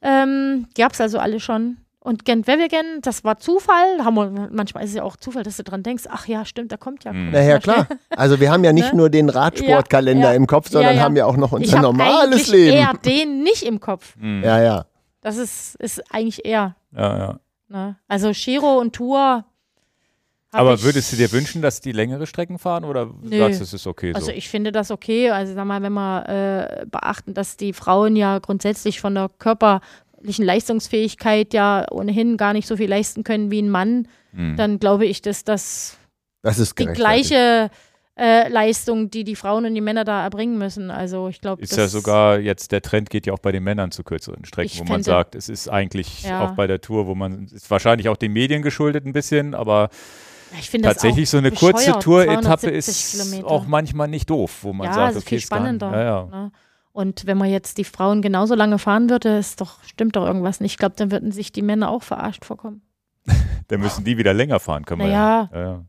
[0.00, 1.78] Ähm, Gab es also alle schon.
[2.06, 3.96] Und Gent Wevelgem, das war Zufall.
[3.98, 6.76] Wir, manchmal ist es ja auch Zufall, dass du dran denkst, ach ja, stimmt, da
[6.76, 7.14] kommt ja.
[7.14, 7.30] Mhm.
[7.30, 7.74] guck Na ja, mal schnell.
[7.86, 7.98] klar.
[8.10, 8.98] Also wir haben ja nicht Ne?
[8.98, 10.36] nur den Radsportkalender Ja, ja.
[10.36, 11.02] im Kopf, sondern Ja, ja.
[11.04, 12.76] haben ja auch noch Ich unser habe normales eigentlich Leben.
[12.76, 14.16] eher den nicht im Kopf.
[14.18, 14.42] Mhm.
[14.44, 14.84] Ja, ja.
[15.22, 16.76] Das ist, ist eigentlich eher.
[16.94, 17.40] ja, ja.
[17.68, 17.96] Ne?
[18.06, 19.46] Also Giro und Tour.
[20.52, 23.38] Aber ich, würdest du dir wünschen, dass die längere Strecken fahren oder Nö.
[23.38, 24.16] sagst du, es ist okay so?
[24.18, 25.30] Also ich finde das okay.
[25.30, 26.28] Also sag mal, wenn wir
[26.82, 29.30] äh, beachten, dass die Frauen ja grundsätzlich von der
[30.24, 34.56] körperlichen Leistungsfähigkeit ja ohnehin gar nicht so viel leisten können wie ein Mann, Mhm.
[34.56, 35.96] dann glaube ich, dass das
[36.42, 37.70] Das ist die gleiche
[38.16, 40.90] äh, Leistung, die die Frauen und die Männer da erbringen müssen.
[40.90, 43.90] Also ich glaube, Ist ja sogar jetzt, der Trend geht ja auch bei den Männern
[43.90, 46.44] zu kürzeren Strecken, wo man sagt, es ist eigentlich Ja.
[46.44, 49.88] auch bei der Tour, wo man, ist wahrscheinlich auch den Medien geschuldet ein bisschen, aber
[50.58, 53.50] ich finde tatsächlich so eine kurze bescheuert, Tour-Etappe 270 ist Kilometer.
[53.50, 55.90] auch manchmal nicht doof, wo man ja, sagt, es ist okay, viel ist spannender.
[55.92, 56.50] Ja, ja.
[56.94, 60.60] Und wenn man jetzt die Frauen genauso lange fahren würde, ist doch, stimmt doch irgendwas
[60.60, 60.74] nicht.
[60.74, 62.82] Ich glaube, dann würden sich die Männer auch verarscht vorkommen.
[63.68, 65.48] Dann müssen die wieder länger fahren, können wir Naja.
[65.52, 65.58] ja.
[65.58, 65.84] ja, ja.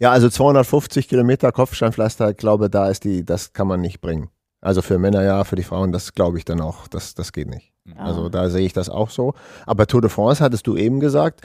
[0.00, 4.30] Ja, also 250 Kilometer Kopfsteinpflaster, ich glaube, da ist die, das kann man nicht bringen.
[4.60, 7.48] Also für Männer ja, für die Frauen, das glaube ich dann auch, das, das geht
[7.48, 7.72] nicht.
[7.84, 8.02] Ja.
[8.02, 9.34] Also da sehe ich das auch so.
[9.66, 11.42] Aber Tour de France hattest du eben gesagt,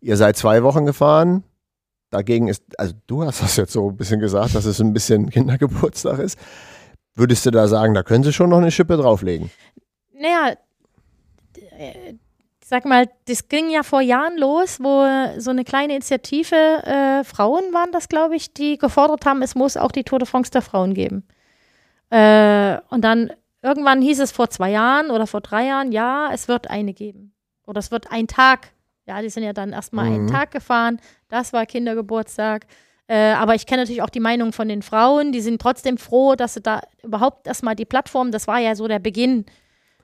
[0.00, 1.42] ihr seid zwei Wochen gefahren.
[2.10, 5.28] Dagegen ist, also du hast das jetzt so ein bisschen gesagt, dass es ein bisschen
[5.28, 6.38] Kindergeburtstag ist.
[7.16, 9.50] Würdest du da sagen, da können sie schon noch eine Schippe drauflegen?
[10.14, 10.54] Naja,
[11.78, 12.10] äh,
[12.60, 17.24] ich sag mal, das ging ja vor Jahren los, wo so eine kleine Initiative, äh,
[17.24, 20.50] Frauen waren das, glaube ich, die gefordert haben, es muss auch die Tour de France
[20.50, 21.24] der Frauen geben.
[22.10, 23.32] Äh, und dann
[23.62, 27.32] irgendwann hieß es vor zwei Jahren oder vor drei Jahren, ja, es wird eine geben.
[27.66, 28.72] Oder es wird ein Tag.
[29.06, 30.30] Ja, die sind ja dann erstmal einen Mhm.
[30.32, 31.00] Tag gefahren.
[31.28, 32.66] Das war Kindergeburtstag.
[33.08, 35.30] Äh, aber ich kenne natürlich auch die Meinung von den Frauen.
[35.32, 38.88] Die sind trotzdem froh, dass sie da überhaupt erstmal die Plattform, das war ja so
[38.88, 39.46] der Beginn,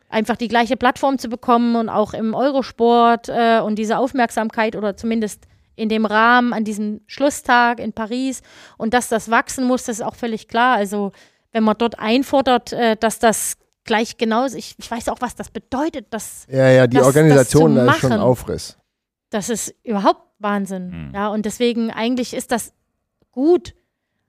[0.08, 4.96] einfach die gleiche Plattform zu bekommen und auch im Eurosport äh, und diese Aufmerksamkeit oder
[4.96, 8.42] zumindest in dem Rahmen an diesem Schlusstag in Paris
[8.76, 10.76] und dass das wachsen muss, das ist auch völlig klar.
[10.76, 11.12] Also
[11.50, 15.50] wenn man dort einfordert, äh, dass das gleich genauso, ich, ich weiß auch, was das
[15.50, 18.20] bedeutet, dass Ja, ja, die Das- Organisation, das zu da ist schon machen.
[18.22, 18.78] Aufriss.
[19.30, 21.08] das ist überhaupt Wahnsinn.
[21.08, 21.14] Mhm.
[21.14, 22.74] Ja, und deswegen eigentlich ist das
[23.32, 23.74] gut.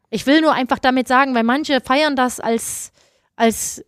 [0.10, 2.92] Ich will nur einfach damit sagen, weil manche feiern das als,
[3.36, 3.84] als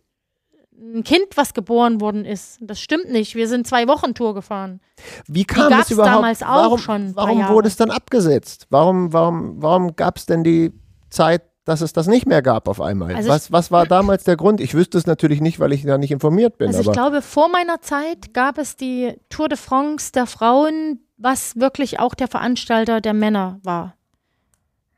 [0.78, 2.58] ein Kind, was geboren worden ist.
[2.60, 3.34] Das stimmt nicht.
[3.34, 4.80] Wir sind zwei Wochen Tour gefahren.
[5.26, 6.14] Wie kam es überhaupt?
[6.14, 8.66] damals auch warum schon warum wurde es dann abgesetzt?
[8.70, 10.72] Warum, warum, warum gab es denn die
[11.10, 13.14] Zeit, dass es das nicht mehr gab auf einmal?
[13.14, 14.60] Also was, was war damals der Grund?
[14.60, 16.68] Ich wüsste es natürlich nicht, weil ich da nicht informiert bin.
[16.68, 21.56] Also ich glaube, vor meiner Zeit gab es die Tour de France der Frauen, was
[21.56, 23.95] wirklich auch der Veranstalter der Männer war.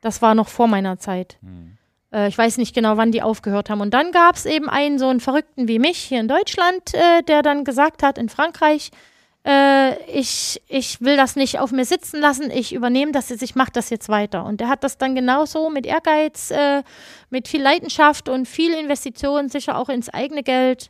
[0.01, 1.37] Das war noch vor meiner Zeit.
[1.41, 1.77] Mhm.
[2.13, 3.81] Äh, ich weiß nicht genau, wann die aufgehört haben.
[3.81, 7.23] Und dann gab es eben einen so einen Verrückten wie mich hier in Deutschland, äh,
[7.23, 8.91] der dann gesagt hat in Frankreich,
[9.45, 13.55] äh, ich, ich will das nicht auf mir sitzen lassen, ich übernehme das jetzt, ich
[13.55, 14.45] mache das jetzt weiter.
[14.45, 16.83] Und der hat das dann genauso mit Ehrgeiz, äh,
[17.29, 20.89] mit viel Leidenschaft und viel Investition, sicher auch ins eigene Geld,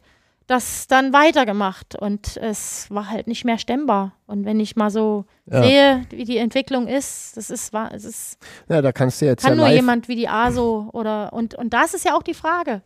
[0.50, 1.96] das dann weitergemacht.
[1.96, 4.14] Und es war halt nicht mehr stemmbar.
[4.26, 5.64] Und wenn ich mal so Ja.
[5.64, 9.44] sehe, wie die Entwicklung ist, das ist, wahr- es ist ja, da kannst du jetzt
[9.44, 9.76] kann ja nur live.
[9.76, 12.82] jemand wie die ASO oder und, und das ist ja auch die Frage.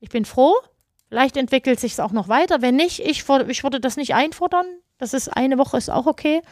[0.00, 0.54] Ich bin froh,
[1.08, 2.62] vielleicht entwickelt sich es auch noch weiter.
[2.62, 4.66] Wenn nicht, ich, ich würde das nicht einfordern.
[4.98, 6.42] Das ist eine Woche ist auch okay.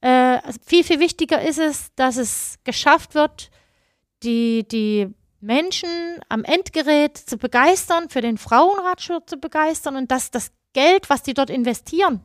[0.00, 3.50] Äh, viel, viel wichtiger ist es, dass es geschafft wird,
[4.22, 5.88] die, die Menschen
[6.28, 11.34] am Endgerät zu begeistern, für den Frauenradsport zu begeistern und dass das Geld, was die
[11.34, 12.20] dort investieren,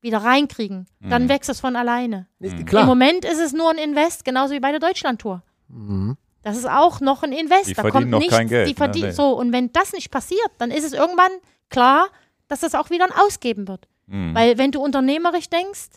[0.00, 0.86] wieder reinkriegen.
[1.00, 1.28] Dann Mhm.
[1.28, 2.26] wächst es von alleine.
[2.38, 2.86] Ist Im.
[2.86, 5.42] Moment ist es nur ein Invest, genauso wie bei der Deutschlandtour.
[5.68, 6.16] Mhm.
[6.42, 7.68] Das ist auch noch ein Invest.
[7.68, 8.76] Die da kommt noch nichts, kein Geld, Die ne?
[8.76, 9.14] verdienen Nee.
[9.14, 9.30] so.
[9.36, 11.32] Und wenn das nicht passiert, dann ist es irgendwann
[11.70, 12.06] klar,
[12.48, 13.88] dass das auch wieder ein Ausgeben wird.
[14.06, 14.34] Mhm.
[14.34, 15.88] Weil wenn du unternehmerisch denkst,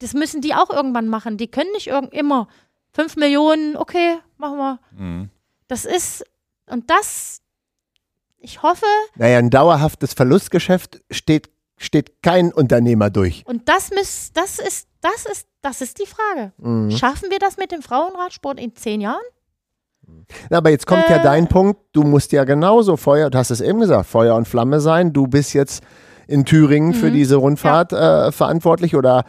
[0.00, 1.38] das müssen die auch irgendwann machen.
[1.38, 2.48] Die können nicht irgend immer
[2.92, 4.78] fünf Millionen, okay, machen wir.
[5.68, 6.24] Das ist,
[6.70, 7.40] und das,
[8.38, 8.86] ich hoffe,
[9.16, 13.42] Naja, ein dauerhaftes Verlustgeschäft steht, steht kein Unternehmer durch.
[13.46, 16.52] und das muss, das ist, das ist, das ist die Frage.
[16.58, 16.90] Mhm.
[16.92, 19.22] Schaffen wir das mit dem Frauenradsport in zehn Jahren?
[20.50, 21.22] Na, aber jetzt kommt ja Äh.
[21.22, 24.80] dein Punkt, du musst ja genauso Feuer, du hast es eben gesagt, Feuer und Flamme
[24.80, 25.12] sein.
[25.12, 25.82] Du bist jetzt
[26.28, 27.14] in Thüringen für Mhm.
[27.14, 29.24] diese Rundfahrt äh, verantwortlich oder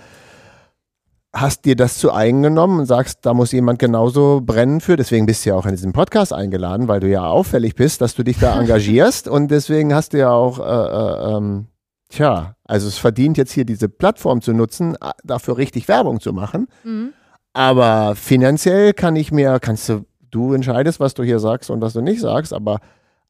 [1.40, 4.96] hast dir das zu eigen genommen und sagst, da muss jemand genauso brennen für.
[4.96, 8.16] Deswegen bist du ja auch in diesen Podcast eingeladen, weil du ja auffällig bist, dass
[8.16, 11.68] du dich da engagierst und deswegen hast du ja auch, äh, äh, ähm,
[12.10, 16.34] tja, also es verdient jetzt hier diese Plattform zu nutzen, äh, dafür richtig Werbung zu
[16.34, 16.68] machen.
[16.84, 17.14] Mhm.
[17.54, 21.94] Aber finanziell kann ich mir, kannst du, du entscheidest, was du hier sagst und was
[21.94, 22.80] du nicht sagst, aber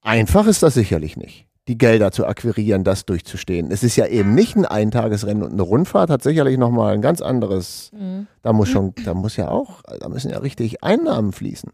[0.02, 3.72] einfach ist das sicherlich nicht, die Gelder zu akquirieren, das durchzustehen.
[3.72, 7.22] Es ist ja eben nicht ein Eintagesrennen und eine Rundfahrt hat sicherlich nochmal ein ganz
[7.22, 8.28] anderes, Mhm.
[8.42, 11.72] da muss schon, da muss ja auch, da müssen ja richtig Einnahmen fließen.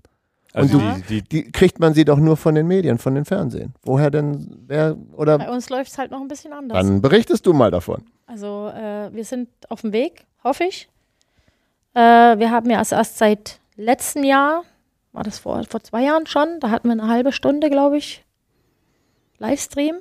[0.55, 0.95] Also Ja.
[1.09, 3.73] die, die, Die kriegt man sie doch nur von den Medien, von den Fernsehen.
[3.83, 6.77] Woher denn, wer, oder Bei uns läuft es halt noch ein bisschen anders.
[6.77, 8.03] dann berichtest du mal davon.
[8.27, 10.89] Also äh, wir sind auf dem Weg, hoffe ich.
[11.95, 11.99] Äh,
[12.39, 14.63] wir haben ja erst, erst seit letztem Jahr,
[15.11, 18.23] war das vor, vor zwei Jahren schon, da hatten wir eine halbe Stunde, glaube ich,
[19.47, 19.95] Livestream.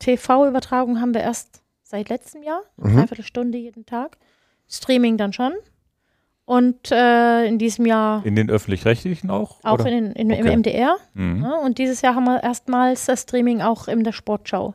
[0.00, 2.96] TV-Übertragung haben wir erst seit letztem Jahr, Mhm.
[2.96, 4.16] dreiviertel Stunde jeden Tag.
[4.68, 5.52] Streaming dann schon.
[6.44, 9.60] Und äh, in diesem Jahr in den öffentlich-rechtlichen auch?
[9.62, 9.86] auch oder?
[9.86, 10.56] in, den- in, im Okay.
[10.56, 10.96] MDR.
[11.14, 11.42] Mhm.
[11.44, 14.74] Ja, und dieses Jahr haben wir erstmals das Streaming auch in der Sportschau.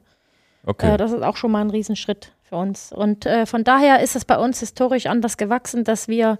[0.65, 0.93] Okay.
[0.93, 2.93] Äh, das ist auch schon mal ein Riesenschritt für uns.
[2.93, 6.39] Und äh, von daher ist es bei uns historisch anders gewachsen, dass wir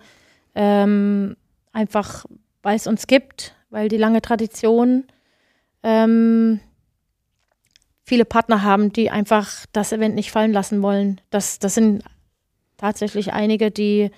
[0.56, 1.36] ähm,
[1.74, 2.26] einfach,
[2.64, 5.04] weil es uns gibt, weil die lange Tradition
[5.84, 6.62] ähm,
[8.08, 11.20] viele Partner haben, die einfach das Event nicht fallen lassen wollen.
[11.30, 12.04] Das, das sind
[12.78, 14.12] tatsächlich einige, die,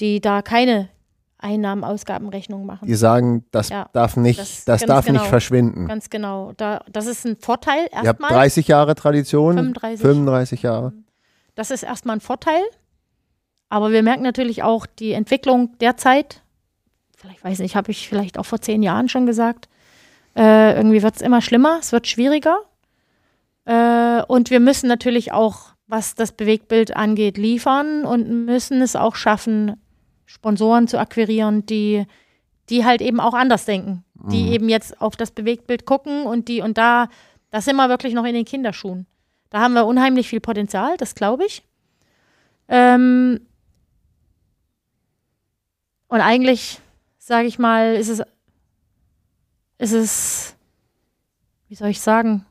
[0.00, 0.90] die da keine
[1.38, 2.86] Einnahmen-Ausgabenrechnung machen.
[2.86, 5.20] Die sagen, das Ja, darf nicht, das- das, darf genau.
[5.20, 5.88] nicht verschwinden.
[5.88, 6.52] Ganz genau.
[6.58, 8.30] Da, das ist ein Vorteil Ihr habt erstmal.
[8.32, 10.00] 30 Jahre Tradition, 35.
[10.00, 10.92] 35 Jahre.
[11.54, 12.60] Das ist erstmal ein Vorteil.
[13.70, 16.42] Aber wir merken natürlich auch die Entwicklung derzeit.
[17.16, 19.68] Vielleicht weiß nicht, habe ich vielleicht auch vor zehn Jahren schon gesagt.
[20.36, 22.58] Äh, irgendwie wird es immer schlimmer, es wird schwieriger.
[23.64, 29.14] Äh, und wir müssen natürlich auch, was das Bewegtbild angeht, liefern und müssen es auch
[29.14, 29.76] schaffen,
[30.26, 32.06] Sponsoren zu akquirieren, die,
[32.70, 34.04] die halt eben auch anders denken.
[34.24, 37.08] Die eben jetzt auf das Bewegtbild gucken und die, und da,
[37.50, 39.06] da sind wir wirklich noch in den Kinderschuhen.
[39.50, 41.64] Da haben wir unheimlich viel Potenzial, das glaube ich.
[42.68, 43.40] Ähm
[46.06, 46.80] und eigentlich,
[47.18, 48.22] sage ich mal, ist es,
[49.78, 50.56] ist es,
[51.68, 52.46] wie soll ich sagen?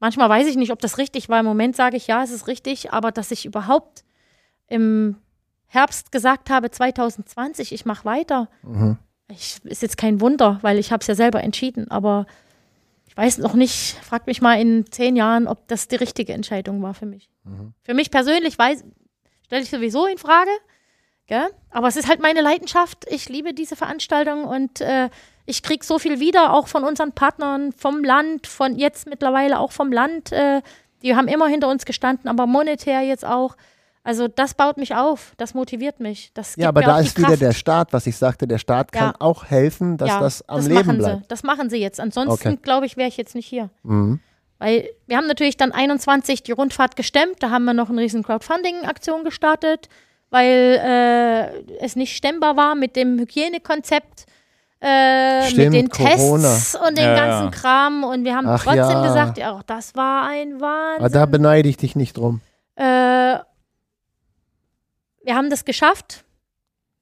[0.00, 1.40] Manchmal weiß ich nicht, ob das richtig war.
[1.40, 4.04] Im Moment sage ich, ja, es ist richtig, aber dass ich überhaupt
[4.68, 5.16] im
[5.66, 8.96] Herbst gesagt habe, 2020, ich mache weiter, Mhm.
[9.30, 12.26] ich, ist jetzt kein Wunder, weil ich habe es ja selber entschieden, aber
[13.06, 16.82] ich weiß noch nicht, frag mich mal in zehn Jahren, ob das die richtige Entscheidung
[16.82, 17.28] war für mich.
[17.82, 18.84] Für mich persönlich weiß,
[19.46, 20.50] stelle ich sowieso in Frage,
[21.26, 21.48] gell?
[21.70, 23.06] aber es ist halt meine Leidenschaft.
[23.10, 25.08] Ich liebe diese Veranstaltung und äh,
[25.48, 29.72] ich kriege so viel wieder, auch von unseren Partnern, vom Land, von jetzt mittlerweile auch
[29.72, 30.30] vom Land.
[30.32, 30.62] Äh,
[31.02, 33.56] die haben immer hinter uns gestanden, aber monetär jetzt auch.
[34.04, 36.30] Also das baut mich auf, das motiviert mich.
[36.32, 39.14] Das Ja, aber da ist wieder der Staat, was ich sagte, der Staat kann Ja.
[39.20, 41.22] auch helfen, dass Ja, das am das Leben bleibt.
[41.24, 41.28] Sie.
[41.28, 42.00] Das machen sie jetzt.
[42.00, 42.58] Ansonsten, Okay.
[42.62, 43.68] glaube ich, wäre ich jetzt nicht hier.
[43.82, 44.20] Mhm.
[44.58, 47.36] Weil wir haben natürlich dann 21 die Rundfahrt gestemmt.
[47.40, 49.88] Da haben wir noch eine riesen Crowdfunding-Aktion gestartet,
[50.30, 54.26] weil äh, es nicht stemmbar war mit dem Hygienekonzept,
[54.80, 56.48] äh, Stimmt, mit den Corona.
[56.54, 57.50] Tests und dem Ja, ganzen ja.
[57.50, 58.04] Kram.
[58.04, 59.02] Und wir haben Ach trotzdem ja.
[59.02, 60.66] gesagt, ja, auch das war ein Aber
[61.00, 61.12] Wahnsinn.
[61.12, 62.40] da beneide ich dich nicht drum.
[62.76, 62.84] Äh,
[65.24, 66.24] wir haben das geschafft.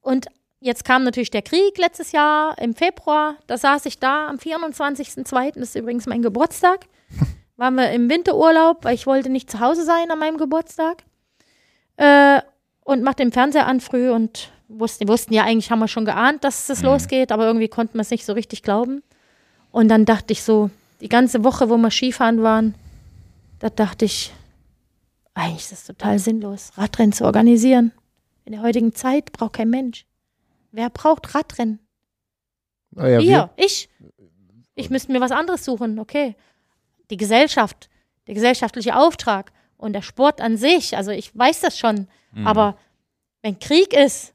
[0.01, 0.27] Und
[0.59, 3.35] jetzt kam natürlich der Krieg letztes Jahr im Februar.
[3.47, 6.85] Da saß ich da am 24.02., das ist übrigens mein Geburtstag.
[7.57, 11.03] Waren wir im Winterurlaub, weil ich wollte nicht zu Hause sein an meinem Geburtstag.
[11.97, 12.41] Äh,
[12.83, 16.43] und machte den Fernseher an früh und wussten, wussten ja eigentlich, haben wir schon geahnt,
[16.43, 16.85] dass es Mhm.
[16.87, 19.01] losgeht, aber irgendwie konnten wir es nicht so richtig glauben.
[19.71, 20.69] Und dann dachte ich so,
[21.01, 22.75] die ganze Woche, wo wir Skifahren waren,
[23.59, 24.33] da dachte ich,
[25.33, 27.91] eigentlich ist das total sinnlos, Radrennen zu organisieren.
[28.45, 30.05] In der heutigen Zeit braucht kein Mensch.
[30.71, 31.79] Wer braucht Radrennen?
[32.91, 33.89] Naja, Wir, ich.
[34.75, 36.35] Ich müsste mir was anderes suchen, okay.
[37.09, 37.89] Die Gesellschaft,
[38.27, 42.47] der gesellschaftliche Auftrag und der Sport an sich, also ich weiß das schon, Mhm.
[42.47, 42.77] aber
[43.41, 44.33] wenn Krieg ist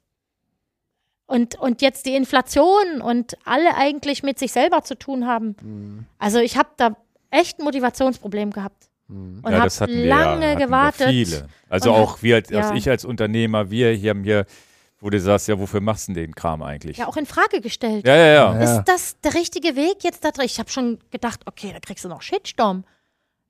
[1.32, 6.04] und, und jetzt die Inflation und alle eigentlich mit sich selber zu tun haben, wir,
[6.18, 6.94] also ich habe da
[7.30, 11.08] echt ein Motivationsproblem gehabt und ja, habe das hatten wir lange ja, hatten wir gewartet.
[11.08, 11.48] Viele.
[11.70, 12.60] Also Und auch wir, als, ja.
[12.60, 14.44] als ich als Unternehmer, wir hier haben hier,
[15.00, 16.98] wo du sagst, ja, wofür machst du denn den Kram eigentlich?
[16.98, 18.06] Ja, auch in Frage gestellt.
[18.06, 18.54] ja, ja.
[18.54, 18.60] ja.
[18.60, 20.44] Ist das der richtige Weg jetzt da drin?
[20.44, 22.84] Ich habe schon gedacht, okay, da kriegst du noch Shitstorm.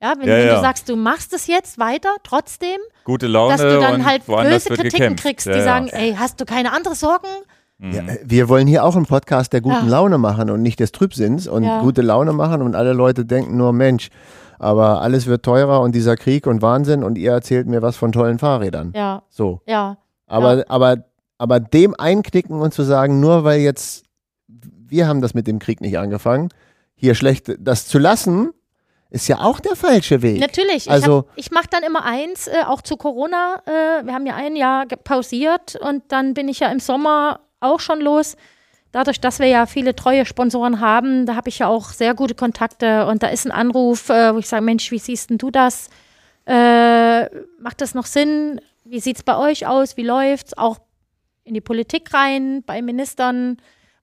[0.01, 0.55] Ja, wenn, Ja, wenn ja.
[0.57, 4.27] du sagst, du machst es jetzt weiter, trotzdem, Gute Laune dass du dann und halt
[4.29, 5.25] woanders böse Kritiken gekämpft.
[5.25, 5.63] kriegst, die ja.
[5.63, 7.29] sagen, ey, hast du keine andere Sorgen?
[7.83, 9.91] Ja, wir wollen hier auch einen Podcast der guten Ja.
[9.91, 11.81] Laune machen und nicht des Trübsinns und Ja.
[11.81, 14.09] gute Laune machen und alle Leute denken nur, Mensch,
[14.61, 18.13] aber alles wird teurer und dieser Krieg und Wahnsinn und ihr erzählt mir was von
[18.13, 18.93] tollen Fahrrädern.
[18.95, 19.61] Ja, So.
[19.67, 19.97] ja,
[20.29, 20.65] Aber, Ja.
[20.69, 20.97] aber,
[21.39, 24.05] aber dem einknicken und zu sagen, nur weil jetzt,
[24.49, 26.51] wir haben das mit dem Krieg nicht angefangen,
[26.95, 28.51] hier schlecht das zu lassen,
[29.11, 30.41] ist ja auch der falsche Weg.
[30.41, 30.89] natürlich.
[30.91, 33.57] Also- ich, ich mache dann immer eins, äh, auch zu Corona.
[33.67, 37.81] Äh, wir haben ja ein Jahr pausiert und dann bin ich ja im Sommer auch
[37.81, 38.37] schon los.
[38.93, 42.35] Dadurch, dass wir ja viele treue Sponsoren haben, da habe ich ja auch sehr gute
[42.35, 45.51] Kontakte und da ist ein Anruf, äh, wo ich sage, Mensch, wie siehst denn du
[45.51, 45.89] das?
[46.45, 47.25] Äh,
[47.59, 48.61] macht das noch Sinn?
[48.85, 49.97] Wie sieht es bei euch aus?
[49.97, 50.57] Wie läuft's?
[50.59, 50.81] Auch
[51.45, 53.57] in die Politik rein, bei Ministern,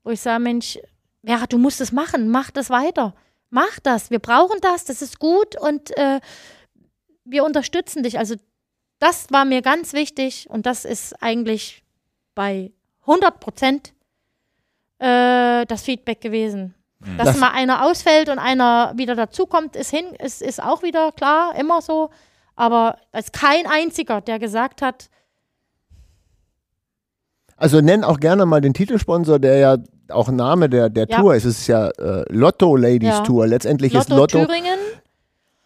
[0.03, 0.79] wo ich sage, Mensch,
[1.21, 3.13] ja, du musst es machen, mach das weiter.
[3.49, 6.19] Mach das, wir brauchen das, das ist gut und äh,
[7.25, 8.19] wir unterstützen dich.
[8.19, 8.35] Also
[8.99, 11.83] das war mir ganz wichtig und das ist eigentlich
[12.35, 12.71] bei
[13.09, 13.93] 100 Prozent
[14.99, 16.75] äh, das Feedback gewesen.
[17.17, 21.11] Dass Das- mal einer ausfällt und einer wieder dazukommt, ist hin, ist, ist auch wieder
[21.13, 22.09] klar, immer so.
[22.55, 25.09] Aber es ist kein einziger, der gesagt hat,
[27.55, 29.77] Also nenn auch gerne mal den Titelsponsor, der ja
[30.09, 31.19] auch Name der, der Ja.
[31.19, 31.45] Tour ist.
[31.45, 33.19] Es ist ja äh, Lotto Ladies Ja.
[33.21, 33.47] Tour.
[33.47, 34.79] Letztendlich ist Lotto, Lotto, Thüringen.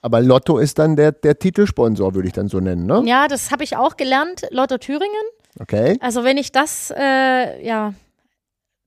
[0.01, 3.03] aber Lotto ist dann der, der Titelsponsor, würde ich dann so nennen, ne?
[3.05, 5.23] Ja, das habe ich auch gelernt, Lotto Thüringen.
[5.59, 5.97] Okay.
[6.01, 7.93] Also wenn ich das, äh, ja,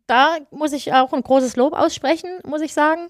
[0.06, 3.08] da muss ich auch ein großes Lob aussprechen, muss ich sagen.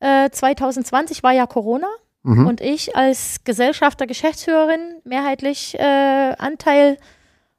[0.00, 1.88] Äh, 2020 war ja Corona
[2.22, 2.46] Mhm.
[2.46, 6.98] und ich als Gesellschafter, Geschäftsführerin, mehrheitlich äh, Anteil,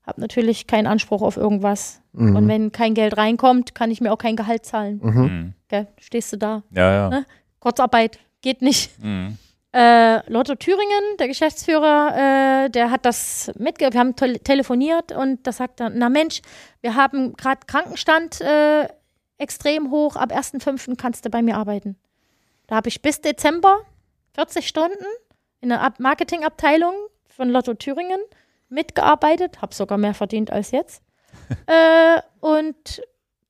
[0.05, 2.01] habe natürlich keinen Anspruch auf irgendwas.
[2.13, 2.35] Mhm.
[2.35, 4.99] Und wenn kein Geld reinkommt, kann ich mir auch kein Gehalt zahlen.
[5.03, 5.21] Mhm.
[5.21, 5.53] Mhm.
[5.67, 5.87] Gell?
[5.99, 6.63] Stehst du da?
[6.71, 7.09] Ja, ja.
[7.09, 7.25] Ne?
[7.59, 8.91] Kurzarbeit geht nicht.
[9.03, 9.37] Mhm.
[9.73, 13.91] Äh, Lotto Thüringen, der Geschäftsführer, äh, der hat das mitge...
[13.91, 16.41] Wir haben tel telefoniert und da sagt er, na Mensch,
[16.81, 18.89] wir haben gerade Krankenstand äh,
[19.37, 20.97] extrem hoch, ab 1.5.
[20.97, 21.95] kannst du bei mir arbeiten.
[22.67, 23.79] Da habe ich bis Dezember
[24.35, 25.05] 40 Stunden
[25.61, 26.93] in der Ab Marketingabteilung
[27.27, 28.19] von Lotto Thüringen
[28.69, 31.01] mitgearbeitet, habe sogar mehr verdient als jetzt
[31.67, 33.01] äh, und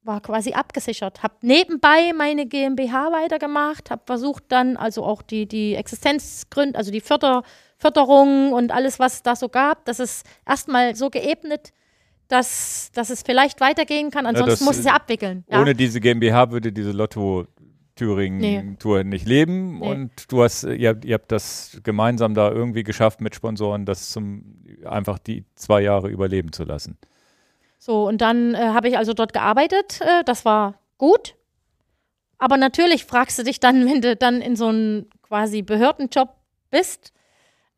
[0.04, 1.24] war quasi abgesichert.
[1.24, 7.02] Habe nebenbei meine GmbH weitergemacht, habe versucht dann also auch die, die Existenzgründe, also die
[7.02, 7.44] Förder,
[7.78, 11.74] Förderung und alles, was es da so gab, das ist erstmal so geebnet,
[12.28, 14.26] dass, dass es vielleicht weitergehen kann.
[14.26, 15.44] Ansonsten das muss es ja abwickeln.
[15.50, 15.62] Ja.
[15.62, 17.46] Ohne diese GmbH würde diese Lotto
[17.96, 19.88] Thüringen-Tour nicht leben Nee.
[19.90, 24.10] und du hast, ihr habt, ihr habt das gemeinsam da irgendwie geschafft mit Sponsoren, das
[24.12, 26.98] zum einfach die zwei Jahre überleben zu lassen.
[27.84, 30.02] So, und dann äh, habe ich also dort gearbeitet.
[30.02, 31.34] Äh, das war gut.
[32.38, 36.30] Aber natürlich fragst du dich dann, wenn du dann in so einem quasi Behördenjob
[36.70, 37.12] bist,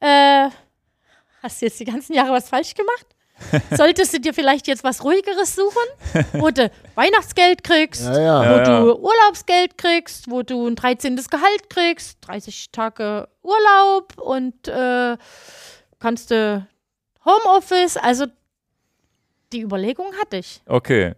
[0.02, 0.50] äh,
[1.42, 3.06] hast du jetzt die ganzen Jahre was falsch gemacht?
[3.72, 8.40] Solltest du dir vielleicht jetzt was Ruhigeres suchen, wo du Weihnachtsgeld kriegst, Ja, ja.
[8.42, 8.80] wo Ja, ja.
[8.82, 11.16] du Urlaubsgeld kriegst, wo du ein 13.
[11.16, 15.16] Gehalt kriegst, 30 Tage Urlaub und äh,
[16.00, 16.68] kannst du
[17.26, 18.26] Homeoffice, also
[19.54, 20.62] die Überlegung hatte ich.
[20.68, 21.14] Okay.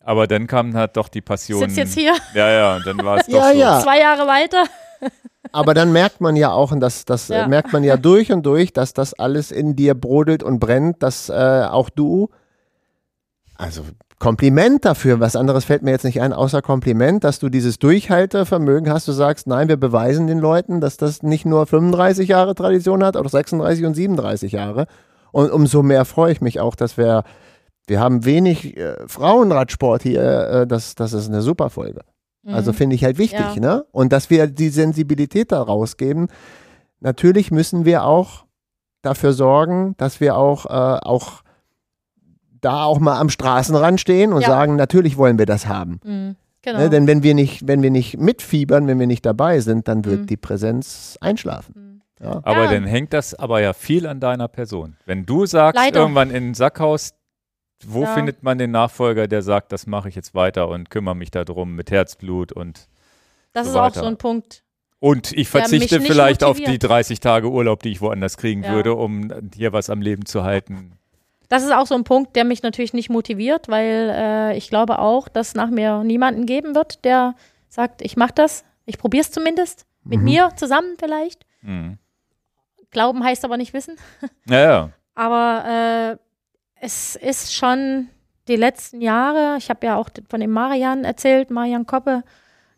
[0.00, 1.60] Aber dann kam halt doch die Ich Passion.
[1.60, 3.58] sitze jetzt hier Ja, ja, und dann war es doch Ja, so.
[3.58, 3.80] ja.
[3.80, 4.64] zwei Jahre weiter.
[5.52, 7.46] Aber dann merkt man ja auch, und das, das Ja.
[7.46, 11.28] merkt man ja durch und durch, dass das alles in dir brodelt und brennt, dass
[11.28, 12.28] äh, auch du,
[13.56, 13.82] also
[14.18, 18.92] Kompliment dafür, was anderes fällt mir jetzt nicht ein, außer Kompliment, dass du dieses Durchhaltevermögen
[18.92, 23.04] hast, du sagst, nein, wir beweisen den Leuten, dass das nicht nur 35 Jahre Tradition
[23.04, 24.86] hat, auch 36 und 37 Jahre.
[25.30, 27.22] Und umso mehr freue ich mich auch, dass wir,
[27.88, 32.02] wir haben wenig äh, Frauenradsport hier, äh, das, das ist eine super Folge.
[32.46, 33.60] Also finde ich halt wichtig, Ja.
[33.60, 33.84] ne?
[33.92, 36.28] Und dass wir die Sensibilität da rausgeben.
[37.00, 38.46] Natürlich müssen wir auch
[39.02, 41.42] dafür sorgen, dass wir auch, äh, auch
[42.62, 44.48] da auch mal am Straßenrand stehen und Ja.
[44.48, 46.00] sagen, natürlich wollen wir das haben.
[46.04, 46.36] Mhm.
[46.62, 46.78] Genau.
[46.78, 46.90] Ne?
[46.90, 50.22] Denn wenn wir nicht, wenn wir nicht mitfiebern, wenn wir nicht dabei sind, dann wird
[50.22, 50.26] Mhm.
[50.26, 52.02] die Präsenz einschlafen.
[52.20, 52.40] Ja.
[52.42, 52.72] Aber Ja.
[52.72, 54.96] dann hängt das aber ja viel an deiner Person.
[55.06, 56.00] Wenn du sagst, Leider.
[56.00, 57.14] irgendwann in den Sack haust,
[57.86, 58.14] wo Ja.
[58.14, 61.74] findet man den Nachfolger, der sagt, das mache ich jetzt weiter und kümmere mich darum
[61.74, 62.88] mit Herzblut und
[63.52, 64.00] Das So ist auch weiter.
[64.00, 64.62] so ein Punkt.
[65.00, 66.84] und ich verzichte vielleicht auf die motiviert.
[66.90, 68.72] 30 Tage Urlaub, die ich woanders kriegen Ja.
[68.72, 70.92] würde, um hier was am Leben zu halten.
[71.48, 74.98] Das ist auch so ein Punkt, der mich natürlich nicht motiviert, weil äh, ich glaube
[74.98, 77.34] auch, dass nach mir niemanden geben wird, der
[77.68, 80.24] sagt, ich mache das, ich probiere es zumindest, mit Mhm.
[80.24, 81.46] mir zusammen vielleicht.
[81.62, 81.96] Mhm.
[82.90, 83.96] Glauben heißt aber nicht wissen.
[84.46, 84.90] Ja, ja.
[85.14, 85.64] Aber
[86.16, 86.27] äh,
[86.80, 88.08] es ist schon
[88.46, 92.22] die letzten Jahre, ich habe ja auch von dem Marian erzählt, Marian Koppe,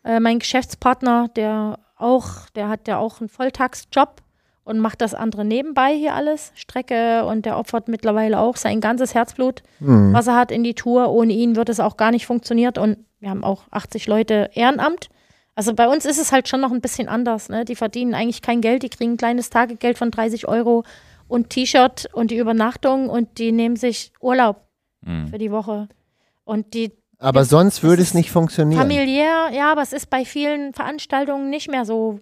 [0.04, 4.22] äh, mein Geschäftspartner, der auch, der hat ja auch einen Volltagsjob
[4.64, 9.14] und macht das andere nebenbei hier alles, Strecke und der opfert mittlerweile auch sein ganzes
[9.14, 10.12] Herzblut, Mhm.
[10.12, 11.10] was er hat in die Tour.
[11.10, 15.08] Ohne ihn wird es auch gar nicht funktioniert und wir haben auch 80 Leute Ehrenamt.
[15.54, 17.48] Also bei uns ist es halt schon noch ein bisschen anders.
[17.48, 17.64] Ne?
[17.64, 20.84] Die verdienen eigentlich kein Geld, die kriegen ein kleines Tagegeld von 30 Euro
[21.30, 24.66] und T-Shirt und die Übernachtung und die nehmen sich Urlaub
[25.02, 25.28] Mhm.
[25.28, 25.88] für die Woche.
[26.44, 28.80] Und die Aber sonst würde es nicht funktionieren.
[28.80, 32.20] familiär, ja, aber es ist bei vielen Veranstaltungen nicht mehr so.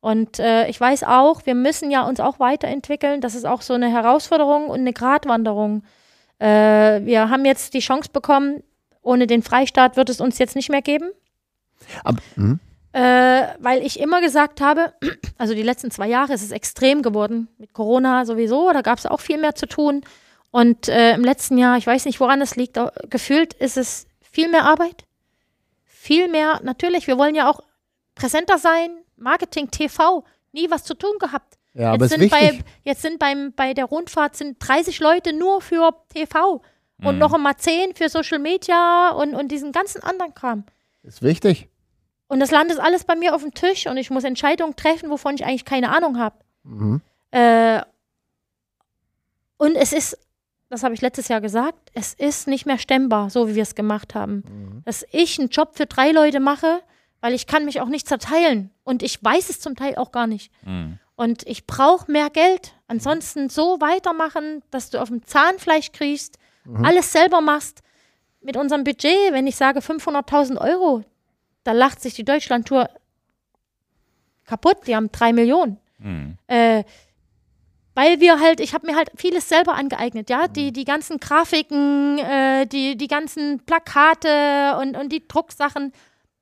[0.00, 3.20] Und äh, ich weiß auch, wir müssen ja uns auch weiterentwickeln.
[3.20, 5.82] Das ist auch so eine Herausforderung und eine Gratwanderung.
[6.38, 8.62] Äh, wir haben jetzt die Chance bekommen,
[9.02, 11.10] ohne den Freistaat wird es uns jetzt nicht mehr geben.
[12.04, 12.60] Aber, mhm.
[12.98, 14.92] Äh, weil ich immer gesagt habe,
[15.38, 19.06] also die letzten zwei Jahre ist es extrem geworden, mit Corona sowieso, da gab es
[19.06, 20.02] auch viel mehr zu tun.
[20.50, 22.76] Und äh, im letzten Jahr, ich weiß nicht, woran es liegt,
[23.08, 25.04] gefühlt ist es viel mehr Arbeit,
[25.84, 27.60] viel mehr, natürlich, wir wollen ja auch
[28.16, 31.56] präsenter sein, Marketing, TV, nie was zu tun gehabt.
[31.74, 35.32] Ja, aber jetzt, ist sind bei, jetzt sind beim, bei der Rundfahrt sind 30 Leute
[35.32, 36.62] nur für TV
[37.04, 37.18] und Mhm.
[37.18, 40.64] noch einmal 10 für Social Media und, und diesen ganzen anderen Kram.
[41.04, 41.68] Ist wichtig.
[42.28, 45.34] Und das landet alles bei mir auf dem Tisch und ich muss Entscheidungen treffen, wovon
[45.34, 46.36] ich eigentlich keine Ahnung habe.
[46.62, 47.00] Mhm.
[47.30, 47.80] Äh,
[49.56, 50.18] und es ist,
[50.68, 53.74] das habe ich letztes Jahr gesagt, es ist nicht mehr stemmbar, so wie wir es
[53.74, 54.44] gemacht haben.
[54.46, 54.82] Mhm.
[54.84, 56.80] Dass ich einen Job für drei Leute mache,
[57.20, 58.70] weil ich kann mich auch nicht zerteilen.
[58.84, 60.52] Und ich weiß es zum Teil auch gar nicht.
[60.64, 60.98] Mhm.
[61.16, 62.74] Und ich brauche mehr Geld.
[62.86, 66.84] Ansonsten so weitermachen, dass du auf dem Zahnfleisch kriegst, Mhm.
[66.84, 67.80] alles selber machst.
[68.42, 71.02] Mit unserem Budget, wenn ich sage 500.000 Euro,
[71.64, 72.88] da lacht sich die Deutschlandtour
[74.44, 74.86] kaputt.
[74.86, 75.78] Die haben drei Millionen.
[75.98, 76.38] Mhm.
[76.46, 76.84] Äh,
[77.98, 82.18] weil wir halt, ich habe mir halt vieles selber angeeignet, ja, die, die ganzen Grafiken,
[82.18, 85.92] äh, die, die ganzen Plakate und, und die Drucksachen,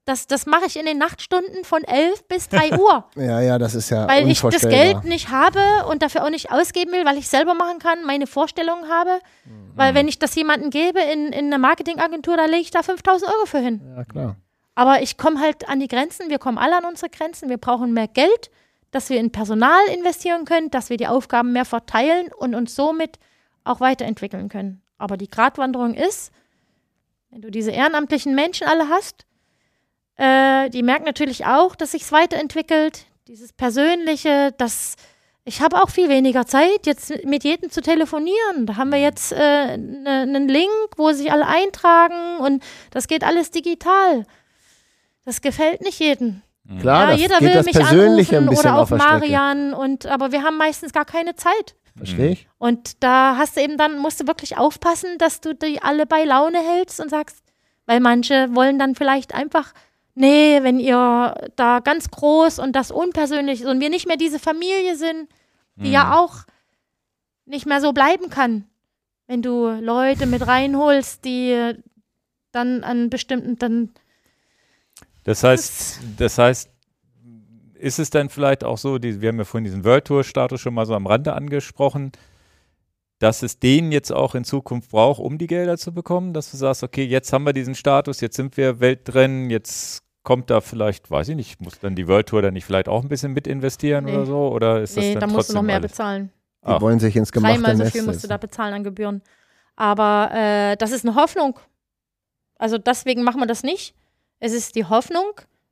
[0.04, 3.74] das, das mache ich in den Nachtstunden von 11 bis 3 Uhr, Ja, ja, das
[3.74, 4.68] ist ja weil ich das.
[4.68, 8.26] Geld nicht habe und dafür auch nicht ausgeben will, weil ich selber machen kann, meine
[8.26, 9.18] Vorstellungen habe,
[9.74, 13.32] weil wenn ich das jemandem gebe in, in einer Marketingagentur, da lege ich da 5000
[13.32, 13.80] Euro für hin.
[13.96, 14.36] Ja, klar.
[14.76, 17.92] Aber ich komme halt an die Grenzen, wir kommen alle an unsere Grenzen, wir brauchen
[17.92, 18.50] mehr Geld,
[18.90, 23.18] dass wir in Personal investieren können, dass wir die Aufgaben mehr verteilen und uns somit
[23.64, 24.82] auch weiterentwickeln können.
[24.98, 26.30] Aber die Gratwanderung ist,
[27.30, 29.26] wenn du diese ehrenamtlichen Menschen alle hast,
[30.16, 34.96] äh, die merken natürlich auch, dass sich's weiterentwickelt, dieses Persönliche, das
[35.48, 38.66] ich habe auch viel weniger Zeit, jetzt mit jedem zu telefonieren.
[38.66, 43.22] Da haben wir jetzt äh, ne- einen Link, wo sich alle eintragen und das geht
[43.22, 44.26] alles digital.
[45.26, 46.40] Das gefällt nicht jedem.
[46.80, 48.96] Klar, ja, das jeder geht will das mich anrufen bisschen oder auf auch.
[48.96, 51.76] Marian und aber wir haben meistens gar keine Zeit.
[51.96, 52.48] Verstehe ich?
[52.58, 56.24] Und da hast du eben dann musst du wirklich aufpassen, dass du die alle bei
[56.24, 57.42] Laune hältst und sagst,
[57.84, 59.74] weil manche wollen dann vielleicht einfach
[60.16, 64.38] nee, wenn ihr da ganz groß und das unpersönlich ist und wir nicht mehr diese
[64.38, 65.28] Familie sind,
[65.76, 65.92] die Mhm.
[65.92, 66.36] ja auch
[67.44, 68.64] nicht mehr so bleiben kann,
[69.26, 71.74] wenn du Leute mit reinholst, die
[72.50, 73.90] dann an bestimmten dann
[75.26, 76.70] Das heißt, das heißt,
[77.74, 80.60] ist es dann vielleicht auch so, die, wir haben ja vorhin diesen World Tour Status
[80.60, 82.12] schon mal so am Rande angesprochen,
[83.18, 86.56] dass es den jetzt auch in Zukunft braucht, um die Gelder zu bekommen, dass du
[86.56, 91.10] sagst, okay, jetzt haben wir diesen Status, jetzt sind wir Weltrennen, jetzt kommt da vielleicht,
[91.10, 93.48] weiß ich nicht, muss dann die World Tour dann nicht vielleicht auch ein bisschen mit
[93.48, 94.12] investieren Nee.
[94.12, 94.48] oder so?
[94.52, 95.90] Oder ist das nee, dann da musst du noch mehr alles?
[95.90, 96.30] bezahlen.
[96.62, 96.80] Die Ach.
[96.80, 99.22] wollen sich ins gemachte Dreimal so viel musst du da bezahlen an Gebühren.
[99.74, 101.58] Aber äh, das ist eine Hoffnung.
[102.58, 103.94] Also deswegen machen wir das nicht.
[104.38, 105.24] Es ist die Hoffnung,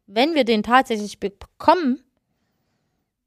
[0.07, 2.03] wenn wir den tatsächlich bekommen,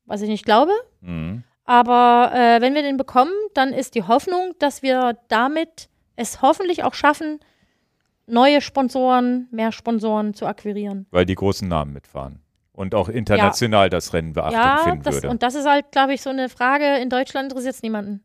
[0.05, 1.43] was ich nicht glaube, Mhm.
[1.65, 6.83] aber äh, wenn wir den bekommen, dann ist die Hoffnung, dass wir damit es hoffentlich
[6.83, 7.39] auch schaffen,
[8.25, 11.05] neue Sponsoren, mehr Sponsoren zu akquirieren.
[11.11, 12.41] Weil die großen Namen mitfahren.
[12.73, 15.29] Und auch international das Rennen Beachtung ja, finden das, würde.
[15.29, 16.97] und das ist halt, glaube ich, so eine Frage.
[16.97, 18.23] In Deutschland interessiert es niemanden.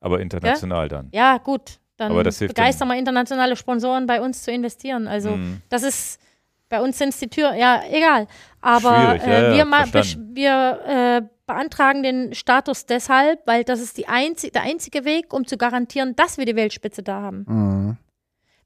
[0.00, 1.08] Aber international dann.
[1.12, 1.78] Ja, gut.
[1.96, 5.06] Dann Aber das hilft begeistern wir internationale Sponsoren bei uns zu investieren.
[5.08, 5.62] Also Mhm.
[5.70, 6.20] das ist
[6.70, 8.26] bei uns sind es die Tür, ja, egal.
[8.62, 13.80] Aber Schwierig, ja, äh, ja, wir, ma- wir äh, beantragen den Status deshalb, weil das
[13.80, 17.44] ist die einzig, der einzige Weg, um zu garantieren, dass wir die Weltspitze da haben.
[17.46, 17.96] Mhm.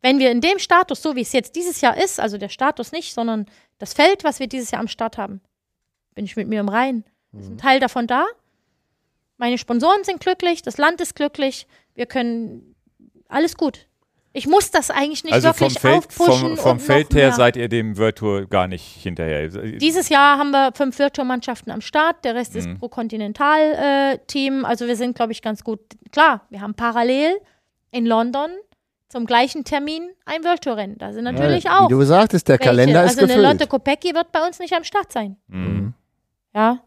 [0.02, 2.93] Wenn wir in dem Status, so wie es jetzt dieses Jahr ist, also der Status
[2.93, 3.47] nicht, sondern
[3.78, 5.40] das Feld, was wir dieses Jahr am Start haben,
[6.14, 7.05] bin ich mit mir im Reinen.
[7.32, 8.26] Ist ein Teil davon da.
[9.39, 12.76] Meine Sponsoren sind glücklich, das Land ist glücklich, wir können
[13.28, 13.89] alles gut.
[14.36, 16.56] Ich muss das eigentlich nicht also vom wirklich Feld, aufpushen.
[16.56, 19.47] vom, vom Feld her seid ihr dem World Tour gar nicht hinterher.
[19.48, 22.78] Dieses Jahr haben wir fünf Virtual-Mannschaften am Start, der Rest ist Mhm.
[22.81, 24.65] pro Kontinental-Team.
[24.65, 25.78] also wir sind, glaube ich, ganz gut.
[26.12, 27.39] Klar, wir haben parallel
[27.93, 28.51] in London
[29.09, 30.98] zum gleichen Termin ein World Tour-Rennen.
[30.98, 31.89] Da sind natürlich ja, auch.
[31.89, 32.70] Wie du sagtest, der welche.
[32.70, 33.52] Kalender ist also eine gefüllt.
[33.52, 35.36] Lotte Kopecki wird bei uns nicht am Start sein.
[35.47, 35.94] Mhm.
[36.55, 36.81] Ja.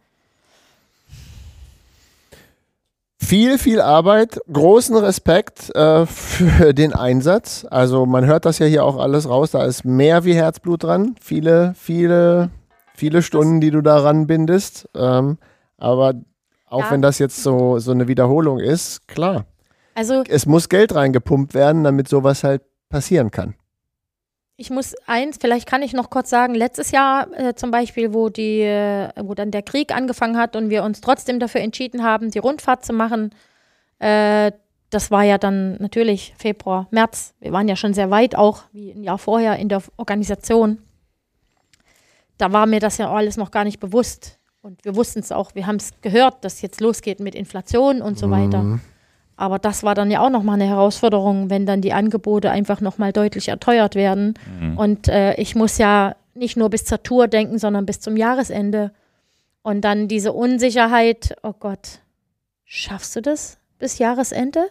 [3.28, 7.68] Viel, viel Arbeit, großen Respekt äh, für den Einsatz.
[7.70, 11.16] Also man hört das ja hier auch alles raus, da ist mehr wie Herzblut dran.
[11.20, 12.52] Viele, viele,
[12.96, 14.88] viele Stunden, die du daran bindest.
[14.96, 15.40] Ähm,
[15.78, 16.14] aber
[16.70, 16.92] auch Ja.
[16.92, 19.44] wenn das jetzt so, so eine Wiederholung ist, klar.
[19.94, 23.56] Also Es muss Geld reingepumpt werden, damit sowas halt passieren kann.
[24.60, 28.30] Ich muss eins, vielleicht kann ich noch kurz sagen, letztes Jahr äh, zum Beispiel, wo
[28.30, 32.32] die, äh, wo dann der Krieg angefangen hat und wir uns trotzdem dafür entschieden haben,
[32.32, 33.30] die Rundfahrt zu machen,
[34.00, 34.52] äh,
[34.90, 37.36] das war ja dann natürlich Februar, März.
[37.40, 40.80] Wir waren ja schon sehr weit auch, wie ein Jahr vorher in der Organisation.
[42.38, 44.40] Da war mir das ja alles noch gar nicht bewusst.
[44.62, 48.18] Und wir wussten es auch, wir haben es gehört, dass jetzt losgeht mit Inflation und
[48.18, 48.80] so weiter.
[49.38, 53.14] Aber das war dann ja auch nochmal eine Herausforderung, wenn dann die Angebote einfach nochmal
[53.14, 54.34] deutlich erteuert werden.
[54.60, 54.78] Mhm.
[54.78, 58.92] Und äh, ich muss ja nicht nur bis zur Tour denken, sondern bis zum Jahresende.
[59.62, 62.00] Und dann diese Unsicherheit, oh Gott,
[62.66, 64.70] schaffst du das bis Jahresende?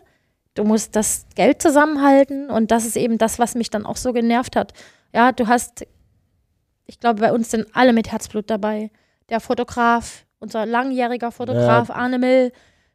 [0.55, 4.13] Du musst das Geld zusammenhalten und das ist eben das, was mich dann auch so
[4.13, 4.73] genervt hat.
[5.15, 5.87] Ja, du hast,
[6.87, 8.91] ich glaube, bei uns sind alle mit Herzblut dabei.
[9.29, 12.53] Der Fotograf, unser langjähriger Fotograf Arne Mill,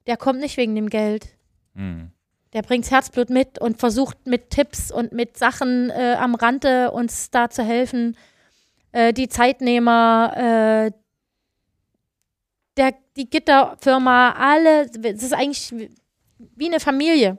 [0.07, 1.29] der kommt nicht wegen dem Geld.
[1.73, 2.11] Mhm.
[2.53, 7.31] Der bringt Herzblut mit und versucht mit Tipps und mit Sachen äh, am Rande uns
[7.31, 8.17] da zu helfen.
[8.91, 10.91] Äh, die Zeitnehmer, äh,
[12.77, 15.73] der, die Gitterfirma, alle, es ist eigentlich
[16.55, 17.37] wie- eine Familie.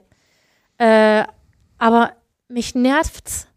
[0.77, 1.25] Äh,
[1.77, 2.13] aber
[2.47, 3.47] mich nervt's,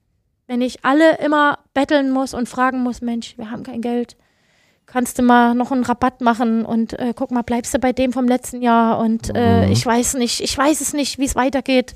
[0.47, 4.16] wenn ich alle immer betteln muss und fragen muss, Mensch, wir haben kein Geld.
[4.86, 8.12] Kannst du mal noch einen Rabatt machen und äh, guck mal, bleibst du bei dem
[8.12, 9.72] vom letzten Jahr und äh, Mhm.
[9.72, 11.94] ich weiß nicht, ich weiß es nicht, wie es weitergeht.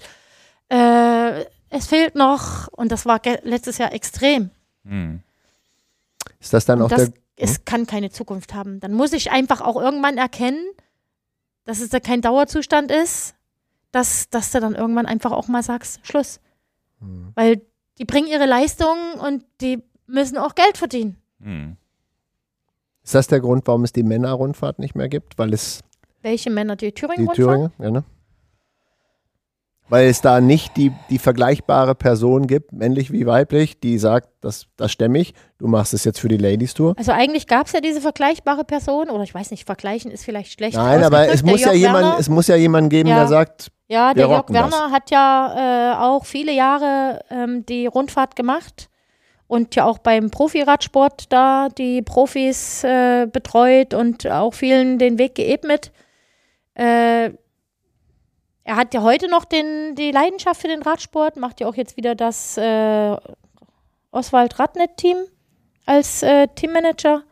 [0.68, 4.50] Äh, es fehlt noch und das war letztes Jahr extrem.
[4.82, 5.20] Mhm.
[6.40, 7.20] Ist das dann auch das der.
[7.36, 8.80] es kann keine Zukunft haben.
[8.80, 10.64] Dann muss ich einfach auch irgendwann erkennen,
[11.64, 13.34] dass es da kein Dauerzustand ist,
[13.92, 16.40] dass, dass du dann irgendwann einfach auch mal sagst, Schluss.
[16.98, 17.30] Mhm.
[17.34, 17.60] Weil
[17.98, 21.16] die bringen ihre Leistungen und die müssen auch Geld verdienen.
[21.38, 21.76] Mhm.
[23.10, 25.36] Ist das der Grund, warum es die Männerrundfahrt nicht mehr gibt?
[25.36, 25.80] Weil es
[26.22, 27.34] Welche Männer die die Thüringen-Rundfahrt?
[27.36, 28.04] Thüringer, ja, ne?
[29.88, 34.66] Weil es da nicht die, die vergleichbare Person gibt, männlich wie weiblich, die sagt, das,
[34.76, 36.94] das stemme ich, du machst es jetzt für die Ladies Tour.
[36.98, 40.52] Also eigentlich gab es ja diese vergleichbare Person, oder ich weiß nicht, vergleichen ist vielleicht
[40.52, 40.76] schlecht.
[40.76, 43.16] Nein, aber es muss, ja jemand, Werner, es muss ja jemanden geben, Ja.
[43.16, 44.70] der sagt, Ja, der Jörg rocken das.
[44.70, 48.88] Werner hat ja äh, auch viele Jahre ähm, die Rundfahrt gemacht
[49.50, 55.34] und ja auch beim Profiradsport da die Profis äh, betreut und auch vielen den Weg
[55.34, 55.90] geebnet.
[56.74, 57.30] Äh,
[58.62, 61.96] er hat ja heute noch den, die Leidenschaft für den Radsport, macht ja auch jetzt
[61.96, 63.16] wieder das äh,
[64.12, 65.16] Oswald Radnet-Team
[65.84, 67.24] als äh, Teammanager.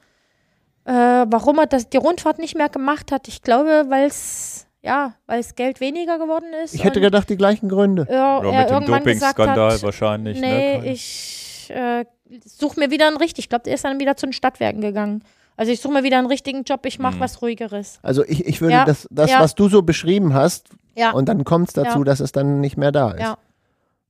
[0.86, 5.14] Äh, warum er das, die Rundfahrt nicht mehr gemacht hat, ich glaube, weil es ja,
[5.26, 6.74] weil es Geld weniger geworden ist.
[6.74, 8.06] ich hätte gedacht, die gleichen Gründe.
[8.10, 10.40] Ja, er mit dem Dopingskandal wahrscheinlich.
[10.40, 10.90] nee, ne?
[10.90, 12.04] ich äh,
[12.44, 13.44] suche mir wieder einen richtig.
[13.44, 15.22] Ich glaube, der ist dann wieder zu den Stadtwerken gegangen.
[15.56, 17.20] Also ich suche mir wieder einen richtigen Job, ich mache Mhm.
[17.20, 17.98] was ruhigeres.
[18.02, 19.40] Also ich, ich würde Ja, das, das ja.
[19.40, 22.04] was du so beschrieben hast, Ja, und dann kommt es dazu, Ja.
[22.04, 23.20] dass es dann nicht mehr da ist.
[23.20, 23.38] Ja.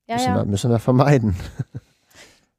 [0.09, 1.37] ja, müssen, Wir, müssen wir vermeiden.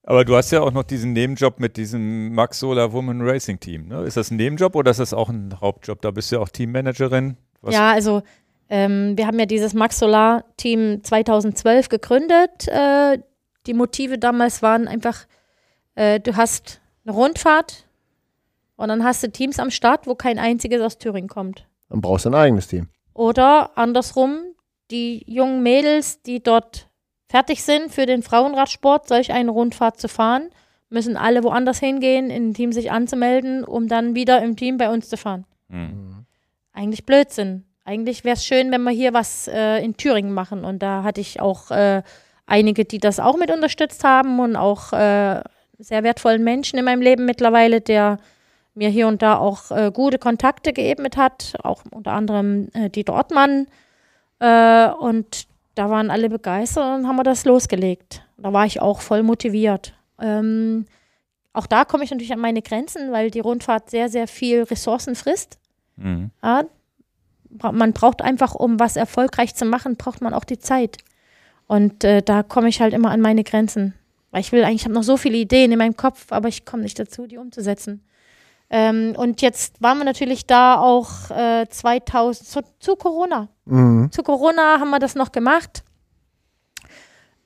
[0.04, 3.90] Aber du hast ja auch noch diesen Nebenjob mit diesem Max Solar Woman Racing Team.
[3.90, 4.04] Ne?
[4.04, 6.02] Ist das ein Nebenjob oder ist das auch ein Hauptjob?
[6.02, 7.38] Da bist du ja auch Teammanagerin.
[7.62, 8.24] Was- Ja, also
[8.70, 12.68] ähm, wir haben ja dieses Max Solar Team 2012 gegründet.
[12.68, 13.20] Äh,
[13.70, 15.28] die Motive damals waren einfach,
[15.94, 17.86] äh, du hast eine Rundfahrt
[18.76, 21.68] und dann hast du Teams am Start, wo kein einziges aus Thüringen kommt.
[21.88, 22.90] Dann brauchst du ein eigenes Team.
[23.14, 24.40] Oder andersrum,
[24.90, 26.88] die jungen Mädels, die dort
[27.28, 30.50] fertig sind für den Frauenradsport, solch eine Rundfahrt zu fahren,
[30.90, 34.90] müssen alle woanders hingehen, in ein Team sich anzumelden, um dann wieder im Team bei
[34.90, 35.46] uns zu fahren.
[35.70, 36.26] Hm.
[36.74, 37.66] Eigentlich Blödsinn.
[37.86, 40.66] Eigentlich wäre es schön, wenn wir hier was äh, in Thüringen machen.
[40.66, 42.02] Und da hatte ich auch äh,
[42.50, 45.42] einige, die das auch mit unterstützt haben und auch äh,
[45.78, 48.18] sehr wertvollen Menschen in meinem Leben mittlerweile, der
[48.74, 53.16] mir hier und da auch äh, gute Kontakte geebnet hat, auch unter anderem äh, Dieter
[53.16, 53.68] Ottmann.
[54.40, 58.24] Äh, und da waren alle begeistert und haben wir das losgelegt.
[58.38, 59.94] Da war ich auch voll motiviert.
[60.20, 60.86] Ähm,
[61.54, 65.16] auch da komme ich natürlich an meine Grenzen, weil die Rundfahrt sehr, sehr viel Ressourcen
[65.16, 65.60] frisst.
[65.98, 66.32] Mhm.
[66.44, 66.64] Ja,
[67.50, 70.98] man braucht einfach, um was erfolgreich zu machen, braucht man auch die Zeit.
[71.70, 73.94] Und äh, da komme ich halt immer an meine Grenzen.
[74.32, 76.66] Weil ich will eigentlich, ich habe noch so viele Ideen in meinem Kopf, aber ich
[76.66, 78.04] komme nicht dazu, die umzusetzen.
[78.72, 83.50] Ähm, und jetzt waren wir natürlich da auch äh, 2000, zu, zu Corona.
[83.66, 84.12] Mhm.
[84.12, 85.84] Zu Corona haben wir das noch gemacht.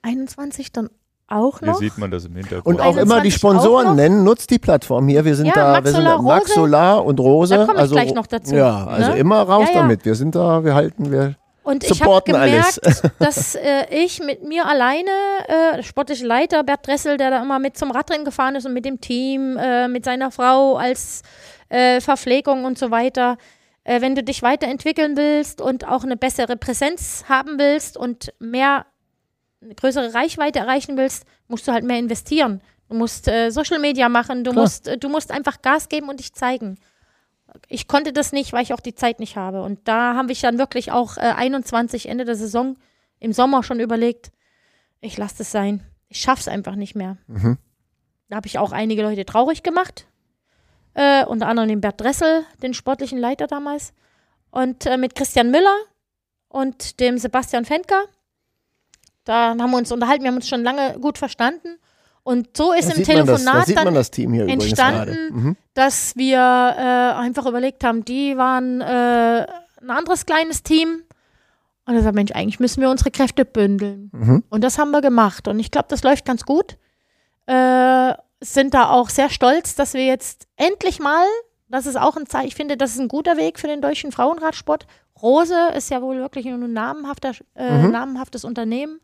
[0.03, 0.89] 21 dann
[1.27, 1.79] auch Hier noch.
[1.79, 2.65] sieht man das im Hintergrund.
[2.79, 5.25] Und auch immer die 21 Sponsoren nennen, nutzt die Plattform hier.
[5.25, 6.53] Wir sind Ja, da, Max wir sind Solar, da Max Rose.
[6.53, 7.55] Solar und Rose.
[7.57, 9.17] Da komme ich also, gleich noch dazu, Ja, also ne?
[9.17, 9.81] immer raus Ja, ja.
[9.81, 10.05] damit.
[10.05, 11.35] Wir sind da, wir halten, wir.
[11.63, 12.81] Und ich habe gemerkt,
[13.19, 15.09] dass äh, ich mit mir alleine,
[15.47, 18.85] äh, sportliche Leiter Bert Dressel, der da immer mit zum Radrennen gefahren ist und mit
[18.85, 21.21] dem Team, äh, mit seiner Frau als
[21.69, 23.37] äh, Verpflegung und so weiter,
[23.85, 28.85] äh, wenn du dich weiterentwickeln willst und auch eine bessere Präsenz haben willst und mehr,
[29.61, 32.61] eine größere Reichweite erreichen willst, musst du halt mehr investieren.
[32.89, 34.63] Du musst äh, Social Media machen, du Klar.
[34.63, 36.77] musst, äh, du musst einfach Gas geben und dich zeigen
[37.67, 39.61] ich konnte das nicht, weil ich auch die Zeit nicht habe.
[39.61, 42.77] Und da habe ich dann wirklich auch äh, 21 Ende der Saison
[43.19, 44.31] im Sommer schon überlegt,
[45.01, 45.83] ich lasse das sein.
[46.07, 47.17] Ich schaff's einfach nicht mehr.
[47.27, 47.57] Mhm.
[48.29, 50.07] Da habe ich auch einige Leute traurig gemacht.
[50.93, 53.93] Äh, unter anderem den Bert Dressel, den sportlichen Leiter damals.
[54.51, 55.75] Und äh, mit Christian Müller
[56.47, 58.05] und dem Sebastian Fenker.
[59.23, 61.79] Da haben wir uns unterhalten, wir haben uns schon lange gut verstanden.
[62.23, 63.71] Und so ist Da im man das, da Telefonat das
[64.49, 65.57] entstanden, Mhm.
[65.73, 69.45] dass wir äh, einfach überlegt haben, die waren äh,
[69.81, 71.03] ein anderes kleines Team.
[71.85, 74.09] Und ich sage, Mensch, eigentlich müssen wir unsere Kräfte bündeln.
[74.13, 74.43] Mhm.
[74.49, 75.49] Und das haben wir gemacht.
[75.49, 76.77] Und ich glaube, das läuft ganz gut.
[77.45, 81.25] Äh, sind da auch sehr stolz, dass wir jetzt endlich mal,
[81.67, 84.11] das ist auch ein Zeichen, ich finde, das ist ein guter Weg für den deutschen
[84.13, 84.85] Frauenradsport.
[85.21, 87.91] Rose ist ja wohl wirklich nur ein namenhafter, äh, Mhm.
[87.91, 88.99] namenhaftes Unternehmen,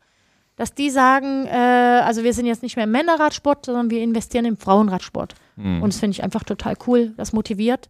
[0.60, 4.44] dass die sagen, äh, also wir sind jetzt nicht mehr im Männerradsport, sondern wir investieren
[4.44, 5.34] im Frauenradsport.
[5.56, 5.82] Mhm.
[5.82, 7.14] Und das finde ich einfach total cool.
[7.16, 7.88] Das motiviert,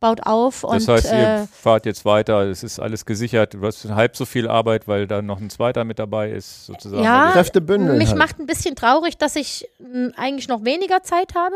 [0.00, 0.62] baut auf.
[0.70, 4.16] Das und, heißt, ihr äh, fahrt jetzt weiter, es ist alles gesichert, du hast halb
[4.16, 7.02] so viel Arbeit, weil da noch ein zweiter mit dabei ist, sozusagen.
[7.02, 7.98] Ja, Also- Kräfte bündeln.
[7.98, 8.18] mich halt.
[8.18, 11.54] macht ein bisschen traurig, dass ich mh, eigentlich noch weniger Zeit habe.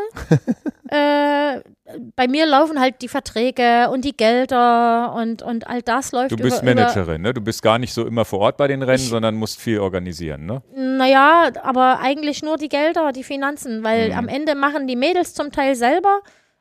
[0.88, 1.60] äh,
[2.16, 6.36] bei mir laufen halt die Verträge und die Gelder und, und all das läuft Du
[6.36, 7.34] bist über, Managerin, ne?
[7.34, 9.80] Du bist gar nicht so immer vor Ort bei den Rennen, Ich- sondern musst viel
[9.80, 10.62] organisieren, ne?
[10.74, 14.18] Naja, aber eigentlich nur die Gelder, die Finanzen, weil Mhm.
[14.18, 16.20] am Ende machen die Mädels zum Teil selber.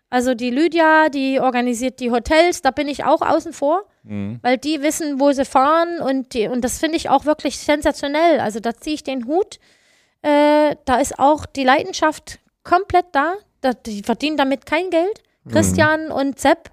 [0.09, 3.85] Also die Lydia, die organisiert die Hotels, da bin ich auch außen vor.
[4.03, 4.39] Mhm.
[4.41, 8.39] weil die wissen, wo sie fahren und, die, und das finde ich auch wirklich sensationell.
[8.39, 9.59] Also da ziehe ich den Hut.
[10.21, 13.33] Äh, da ist auch die Leidenschaft komplett da.
[13.61, 13.73] da.
[13.73, 15.21] Die verdienen damit kein Geld.
[15.49, 16.69] Christian und Sepp,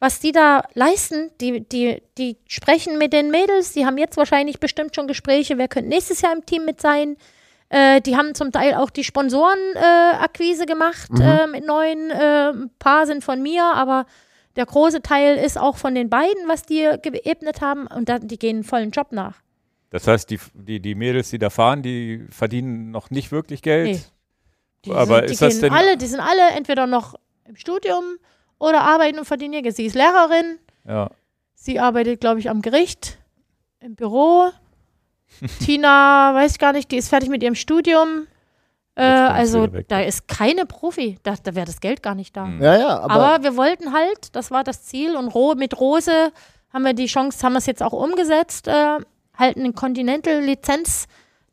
[0.00, 4.58] was die da leisten, die, die, die sprechen mit den Mädels, die haben jetzt wahrscheinlich
[4.58, 7.16] bestimmt schon Gespräche, wer könnte nächstes Jahr im Team mit sein.
[7.68, 12.10] Äh, die haben zum Teil auch die Sponsorenakquise äh, gemacht äh, mit neuen.
[12.10, 14.06] Äh, ein paar sind von mir, aber
[14.54, 17.86] der große Teil ist auch von den beiden, was die geebnet haben.
[17.88, 19.34] Und da, die gehen vollen Job nach.
[19.90, 23.86] Das heißt, die, die, die Mädels, die da fahren, die verdienen noch nicht wirklich Geld.
[23.88, 24.00] Nee.
[24.84, 27.14] Die Aber sind, ist das denn- alle, die sind alle entweder noch
[27.44, 28.04] im Studium
[28.58, 29.76] oder arbeiten und verdienen ihr Geld.
[29.76, 31.10] Sie ist Lehrerin, Ja.
[31.54, 33.18] sie arbeitet, glaube ich, am Gericht,
[33.80, 34.50] im Büro.
[35.64, 38.26] Tina, weiß ich gar nicht, die ist fertig mit ihrem Studium.
[38.94, 42.46] Äh, also da ist keine Profi, da, da wäre das Geld gar nicht da.
[42.46, 42.62] Mhm.
[42.62, 45.16] Ja, ja, aber, Aber, wir wollten halt, das war das Ziel.
[45.16, 46.32] Und Ro mit Rose
[46.72, 48.98] haben wir die Chance, haben wir es jetzt auch umgesetzt, äh,
[49.36, 51.06] halt eine Continental-Lizenz,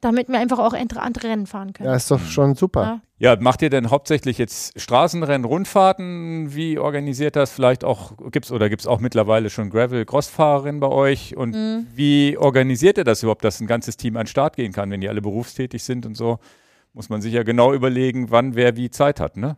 [0.03, 1.89] damit wir einfach auch andere, Rennen fahren können.
[1.89, 2.81] ja, ist doch schon super.
[2.84, 3.01] Ja.
[3.19, 6.53] Ja, macht ihr denn hauptsächlich jetzt Straßenrennen, Rundfahrten?
[6.53, 7.51] Wie organisiert das?
[7.53, 11.38] Vielleicht auch, gibt's oder gibt es auch mittlerweile schon Gravel-Crossfahrerinnen bei euch?
[11.38, 11.88] Und Mhm.
[11.95, 14.99] wie organisiert ihr das überhaupt, dass ein ganzes Team an den Start gehen kann, wenn
[14.99, 16.39] die alle berufstätig sind und so?
[16.91, 19.55] Muss man sich ja genau überlegen, wann wer wie Zeit hat, ne?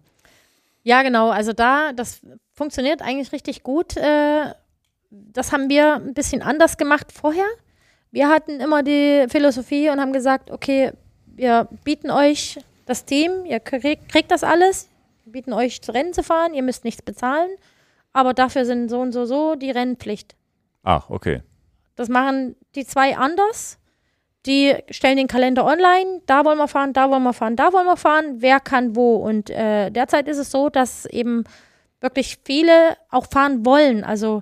[0.83, 1.29] Ja, genau.
[1.31, 2.21] Also da, das
[2.53, 3.97] funktioniert eigentlich richtig gut.
[3.97, 4.53] Äh,
[5.09, 7.45] das haben wir ein bisschen anders gemacht vorher.
[8.15, 10.93] Wir hatten immer die Philosophie und haben gesagt, okay,
[11.25, 14.87] wir bieten euch das Team, ihr kriegt, kriegt das alles,
[15.25, 17.49] wir bieten euch zu Rennen zu fahren, ihr müsst nichts bezahlen,
[18.13, 20.37] aber dafür sind so und so so die Rennpflicht.
[20.83, 21.41] Ach, okay.
[21.97, 23.79] Das machen die zwei anders.
[24.45, 27.85] Die stellen den Kalender online, da wollen wir fahren, da wollen wir fahren, da wollen
[27.85, 29.17] wir fahren, wer kann wo.
[29.17, 31.43] Und äh, derzeit ist es so, dass eben
[31.99, 34.05] wirklich viele auch fahren wollen.
[34.05, 34.41] Also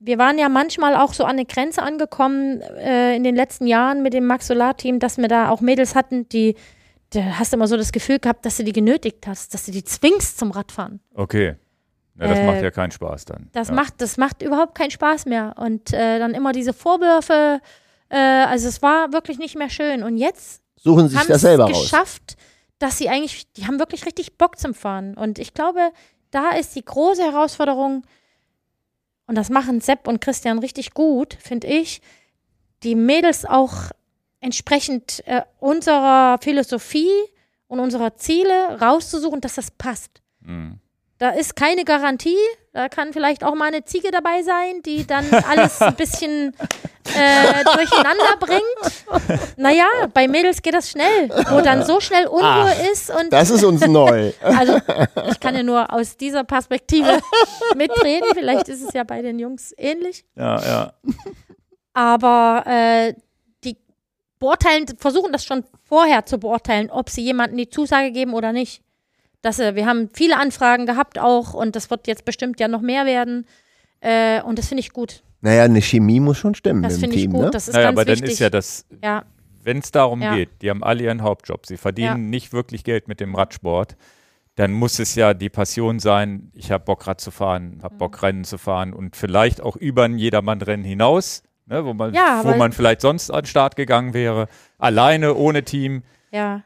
[0.00, 4.02] wir waren ja manchmal auch so an eine Grenze angekommen äh, in den letzten Jahren
[4.02, 6.56] mit dem Max Solar-Team, dass wir da auch Mädels hatten, die,
[7.10, 9.72] da hast du immer so das Gefühl gehabt, dass du die genötigt hast, dass du
[9.72, 11.00] die zwingst zum Radfahren.
[11.14, 11.56] Okay.
[12.18, 13.48] Ja, das Äh, macht ja keinen Spaß dann.
[13.52, 13.74] Das ja.
[13.74, 15.54] macht, das macht überhaupt keinen Spaß mehr.
[15.56, 17.60] Und äh, dann immer diese Vorwürfe.
[18.08, 20.02] Äh, also es war wirklich nicht mehr schön.
[20.02, 21.82] Und jetzt Suchen sich haben das es selber raus.
[21.82, 22.36] geschafft,
[22.78, 25.14] dass sie eigentlich, die haben wirklich richtig Bock zum Fahren.
[25.14, 25.90] Und ich glaube,
[26.30, 28.02] da ist die große Herausforderung,
[29.30, 32.02] und das machen Sepp und Christian richtig gut, finde ich,
[32.82, 33.74] die Mädels auch
[34.40, 37.12] entsprechend äh, unserer Philosophie
[37.68, 40.20] und unserer Ziele rauszusuchen, dass das passt.
[40.40, 40.80] Mhm.
[41.18, 42.34] Da ist keine Garantie.
[42.72, 46.52] Da kann vielleicht auch mal eine Ziege dabei sein, die dann alles ein bisschen
[47.20, 49.40] äh, durcheinander bringt.
[49.56, 53.64] Naja, bei Mädels geht das schnell, wo dann so schnell Unruhe ist und Das ist
[53.64, 54.32] uns neu.
[54.42, 54.80] also
[55.30, 57.20] ich kann ja nur aus dieser Perspektive
[57.76, 58.28] mitreden.
[58.34, 60.24] Vielleicht ist es ja bei den Jungs ähnlich.
[60.36, 60.92] Ja, ja.
[61.92, 63.14] Aber äh,
[63.64, 63.76] die
[64.38, 68.82] beurteilen, versuchen das schon vorher zu beurteilen, ob sie jemandem die Zusage geben oder nicht.
[69.42, 72.80] Das, äh, wir haben viele Anfragen gehabt auch und das wird jetzt bestimmt ja noch
[72.80, 73.46] mehr werden.
[74.00, 75.22] Äh, und das finde ich gut.
[75.42, 77.40] Naja, eine Chemie muss schon stimmen Das im finde ich Team, gut.
[77.42, 77.50] ne?
[77.50, 78.32] Das ist naja, ganz aber dann wichtig.
[78.32, 79.24] ist ja das, ja,
[79.62, 80.34] wenn es darum Ja.
[80.34, 82.30] geht, die haben alle ihren Hauptjob, sie verdienen Ja.
[82.30, 83.96] nicht wirklich Geld mit dem Radsport,
[84.56, 87.82] dann muss es ja die Passion sein, ich habe Bock Rad zu fahren, Mhm.
[87.82, 92.12] habe Bock Rennen zu fahren und vielleicht auch über ein Jedermann-Rennen hinaus, ne, wo, man,
[92.12, 94.48] Ja, wo man vielleicht sonst an den Start gegangen wäre,
[94.78, 96.02] alleine, ohne Team.
[96.30, 96.62] ja.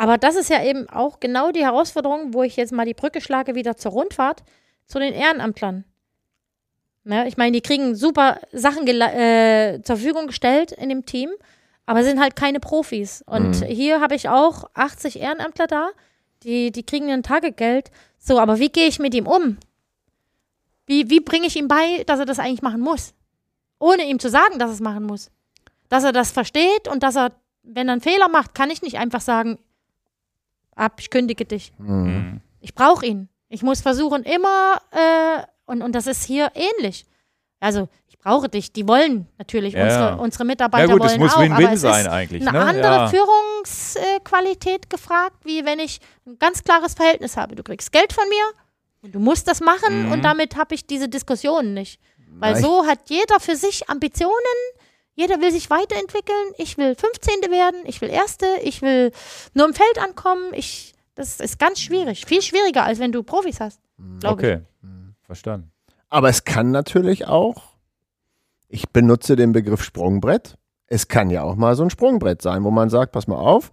[0.00, 3.20] Aber das ist ja eben auch genau die Herausforderung, wo ich jetzt mal die Brücke
[3.20, 4.44] schlage wieder zur Rundfahrt,
[4.86, 5.82] zu den Ehrenamtlern.
[7.08, 11.30] Ne, ich meine, die kriegen super Sachen äh, zur Verfügung gestellt in dem Team,
[11.86, 13.22] aber sind halt keine Profis.
[13.26, 13.64] Und Mhm.
[13.64, 15.88] hier habe ich auch 80 Ehrenamtler da,
[16.42, 17.90] die, die kriegen ein Tagegeld.
[18.18, 19.56] So, aber wie gehe ich mit ihm um?
[20.86, 23.14] Wie, wie bringe ich ihm bei, dass er das eigentlich machen muss?
[23.78, 25.30] Ohne ihm zu sagen, dass er es machen muss.
[25.88, 27.32] Dass er das versteht und dass er,
[27.62, 29.58] wenn er einen Fehler macht, kann ich nicht einfach sagen,
[30.74, 31.72] ab, ich kündige dich.
[31.78, 32.42] Mhm.
[32.60, 33.30] Ich brauche ihn.
[33.48, 37.04] Ich muss versuchen, immer, äh, und, und das ist hier ähnlich.
[37.60, 38.72] Also, ich brauche dich.
[38.72, 39.82] Die wollen natürlich, Ja.
[39.84, 42.42] unsere, unsere Ja Mitarbeiter gut, wollen es muss auch, aber Win-Win es sein ist eigentlich.
[42.48, 42.64] eine ne?
[42.64, 43.08] andere ja.
[43.08, 47.54] Führungsqualität gefragt, wie wenn ich ein ganz klares Verhältnis habe.
[47.56, 48.44] Du kriegst Geld von mir
[49.02, 50.12] und du musst das machen Mhm.
[50.12, 52.00] und damit habe ich diese Diskussionen nicht.
[52.38, 54.32] Weil ich- so hat jeder für sich Ambitionen,
[55.14, 56.52] jeder will sich weiterentwickeln.
[56.58, 57.50] Ich will 15.
[57.50, 59.10] werden, ich will Erste, ich will
[59.54, 60.52] nur im Feld ankommen.
[60.52, 62.24] Ich, das ist ganz schwierig.
[62.26, 63.80] Viel schwieriger, als wenn du Profis hast,
[64.20, 64.60] glaube Okay,
[65.28, 65.70] verstanden.
[66.08, 67.62] Aber es kann natürlich auch,
[68.68, 70.56] ich benutze den Begriff Sprungbrett.
[70.88, 73.70] Es kann ja auch mal so ein Sprungbrett sein, wo man sagt, pass mal auf,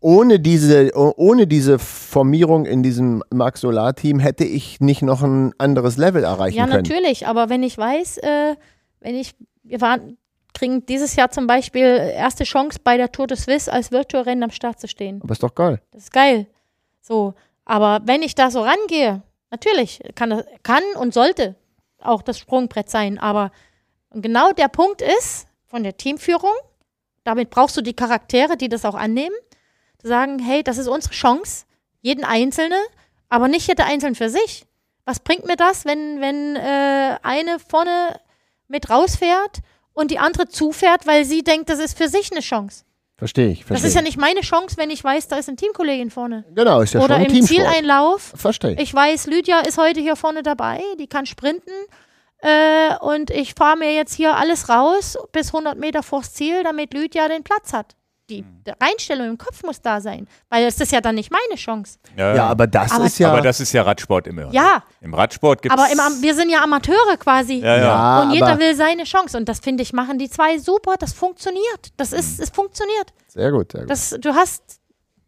[0.00, 5.52] ohne diese, oh- ohne diese Formierung in diesem Max Solar-Team hätte ich nicht noch ein
[5.58, 6.76] anderes Level erreichen Ja, können.
[6.82, 8.56] natürlich, aber wenn ich weiß, äh,
[9.00, 9.34] wenn ich,
[9.64, 10.16] wir waren,
[10.54, 11.82] kriegen dieses Jahr zum Beispiel
[12.16, 15.20] erste Chance bei der Tour de Suisse als Virtual-Rennen am Start zu stehen.
[15.22, 15.80] Aber ist doch geil.
[15.92, 16.46] Das ist geil.
[17.00, 17.34] So,
[17.64, 19.22] aber wenn ich da so rangehe,
[19.52, 21.54] natürlich kann kann und sollte
[22.00, 23.52] auch das Sprungbrett sein, aber
[24.10, 26.54] genau der Punkt ist von der Teamführung,
[27.22, 29.36] damit brauchst du die Charaktere, die das auch annehmen,
[29.98, 31.66] zu sagen, hey, das ist unsere Chance,
[32.00, 32.76] jeden Einzelne,
[33.28, 34.66] aber nicht jeder Einzelne für sich.
[35.04, 38.20] Was bringt mir das, wenn, wenn äh, eine vorne
[38.66, 39.58] mit rausfährt
[39.92, 42.84] und die andere zufährt, weil sie denkt, das ist für sich eine Chance?
[43.22, 43.60] Verstehe ich.
[43.60, 44.06] Das Verstehe ist ja ich.
[44.06, 46.44] nicht meine Chance, wenn ich weiß, da ist eine Teamkollegin vorne.
[46.56, 47.68] Genau, ist ja Oder schon ein im Teamsport.
[47.68, 48.32] Zieleinlauf.
[48.34, 48.80] Verstehe ich.
[48.80, 51.70] Ich weiß, Lydia ist heute hier vorne dabei, die kann sprinten.
[52.38, 56.94] Äh, und ich fahre mir jetzt hier alles raus bis 100 Meter vors Ziel, damit
[56.94, 57.94] Lydia den Platz hat.
[58.30, 58.62] Die Mhm.
[58.78, 61.98] Einstellung im Kopf muss da sein, weil es ist ja dann nicht meine Chance.
[62.16, 63.30] Ja, Ja, aber das Aber- ist ja.
[63.32, 64.50] aber das ist ja Radsport immer.
[64.52, 65.80] Ja, Im Radsport gibt es.
[65.80, 67.54] aber im, wir sind ja Amateure quasi.
[67.56, 67.82] ja, ja.
[67.82, 69.36] ja, und jeder will seine Chance.
[69.36, 70.94] Und das finde ich, machen die zwei super.
[70.98, 71.92] Das funktioniert.
[71.96, 72.44] Das ist, Mhm.
[72.44, 73.12] es funktioniert.
[73.26, 73.90] Sehr gut, sehr gut.
[73.90, 74.80] Das, du hast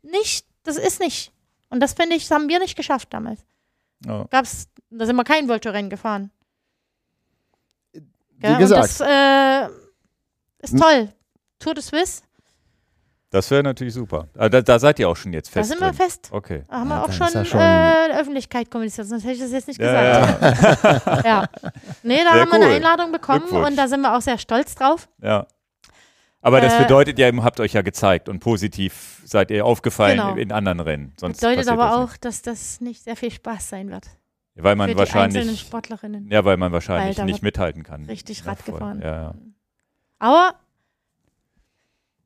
[0.02, 1.32] nicht, das ist nicht.
[1.70, 3.40] Und das finde ich, das haben wir nicht geschafft damals.
[4.06, 4.24] Ja.
[4.30, 6.30] Gab's, da sind wir kein Voltorennen gefahren.
[7.92, 9.00] Wie gesagt.
[9.00, 9.68] Und das äh,
[10.60, 11.08] ist toll.
[11.58, 12.22] Tour de Suisse,
[13.34, 14.28] Das wäre natürlich super.
[14.38, 15.70] Ah, Da, da seid ihr auch schon jetzt da fest.
[15.70, 15.96] sind wir drin.
[15.96, 16.28] fest.
[16.30, 16.62] Okay.
[16.68, 19.50] Da haben Ja, wir auch dann schon, schon- Äh, Öffentlichkeit kommuniziert, sonst hätte ich das
[19.50, 20.84] jetzt nicht Ja, gesagt.
[21.04, 21.48] ja, Ja.
[22.04, 22.72] Nee, da Sehr haben wir eine cool.
[22.72, 25.08] Einladung bekommen und da sind wir auch sehr stolz drauf.
[25.20, 25.46] ja.
[26.42, 30.18] Aber das Äh, bedeutet ja, ihr habt euch ja gezeigt und positiv seid ihr aufgefallen
[30.18, 30.34] Genau.
[30.36, 31.12] in anderen Rennen.
[31.18, 34.04] Sonst Bedeutet aber das auch, dass das nicht sehr viel Spaß sein wird.
[34.54, 35.60] Weil man für die einzelnen wahrscheinlich.
[35.62, 36.28] Sportlerinnen.
[36.30, 38.04] Ja, weil man wahrscheinlich Weil da nicht mithalten kann.
[38.04, 39.00] richtig Rad gefahren.
[39.02, 39.34] Ja, ja.
[40.18, 40.54] Aber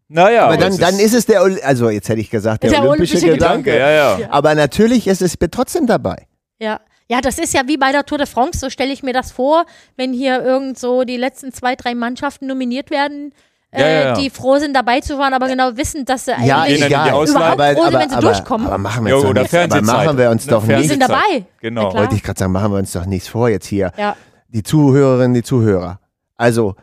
[0.08, 2.82] Naja, aber dann, es dann ist es der, also jetzt hätte ich gesagt, der, Der
[2.82, 3.70] olympische, olympische Gedanke.
[3.72, 4.28] Danke, ja, ja.
[4.30, 6.26] Aber natürlich ist es trotzdem dabei.
[6.58, 6.80] Ja.
[7.10, 9.32] Ja, das ist ja wie bei der Tour de France, so stelle ich mir das
[9.32, 9.64] vor,
[9.96, 13.32] wenn hier irgend so die letzten zwei, drei Mannschaften nominiert werden,
[13.70, 14.12] äh, Ja, ja, ja.
[14.14, 17.08] die froh sind, dabei zu fahren, aber genau wissen, dass sie Ja, eigentlich egal.
[17.08, 18.66] Überhaupt froh sind, wenn sie aber, durchkommen.
[18.66, 20.88] Aber machen wir Jo, uns doch nichts, aber machen wir uns Eine doch die nicht,
[20.88, 21.44] sind dabei.
[21.60, 21.94] Genau.
[21.94, 23.90] Wollte ich gerade sagen, machen wir uns doch nichts vor jetzt hier.
[23.96, 24.14] Ja.
[24.48, 26.00] Die Zuhörerinnen, die Zuhörer.
[26.36, 26.76] Also,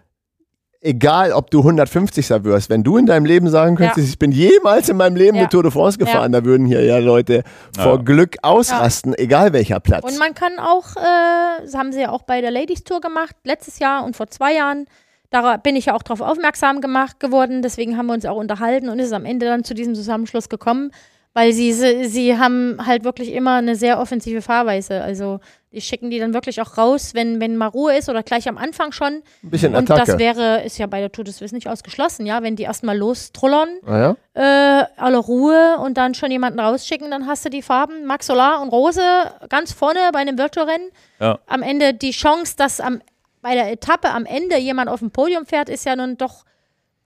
[0.86, 4.04] egal ob du 150 wirst, wenn du in deinem Leben sagen könntest, Ja.
[4.04, 5.42] ich bin jemals in meinem Leben Ja.
[5.44, 7.44] eine Tour de France gefahren, da würden hier ja Leute
[7.78, 8.02] vor Ja.
[8.02, 10.04] Glück ausrasten, egal welcher Platz.
[10.06, 13.36] Und man kann auch, äh, das haben sie ja auch bei der Ladies Tour gemacht,
[13.44, 14.86] letztes Jahr und vor zwei Jahren.
[15.32, 18.88] Da bin ich ja auch darauf aufmerksam gemacht geworden, deswegen haben wir uns auch unterhalten
[18.90, 20.92] und es ist am Ende dann zu diesem Zusammenschluss gekommen,
[21.36, 25.02] weil sie, sie, sie haben halt wirklich immer eine sehr offensive Fahrweise.
[25.02, 25.42] Also
[25.74, 28.58] die schicken die dann wirklich auch raus, wenn, wenn mal Ruhe ist oder gleich am
[28.58, 29.22] Anfang schon.
[29.44, 30.12] Ein bisschen Und Attacke.
[30.12, 32.98] das wäre, ist ja bei der Tour des Wiss nicht ausgeschlossen, ja, wenn die erstmal
[32.98, 34.80] lostrullern, ah, ja?
[34.82, 38.62] äh, alle Ruhe und dann schon jemanden rausschicken, dann hast du die Farben Max Solar
[38.62, 39.02] und Rose
[39.50, 40.90] ganz vorne bei einem Virtual-Rennen.
[41.20, 41.40] Ja.
[41.48, 43.02] Am Ende die Chance, dass am,
[43.42, 46.46] bei der Etappe am Ende jemand auf dem Podium fährt, ist ja nun doch,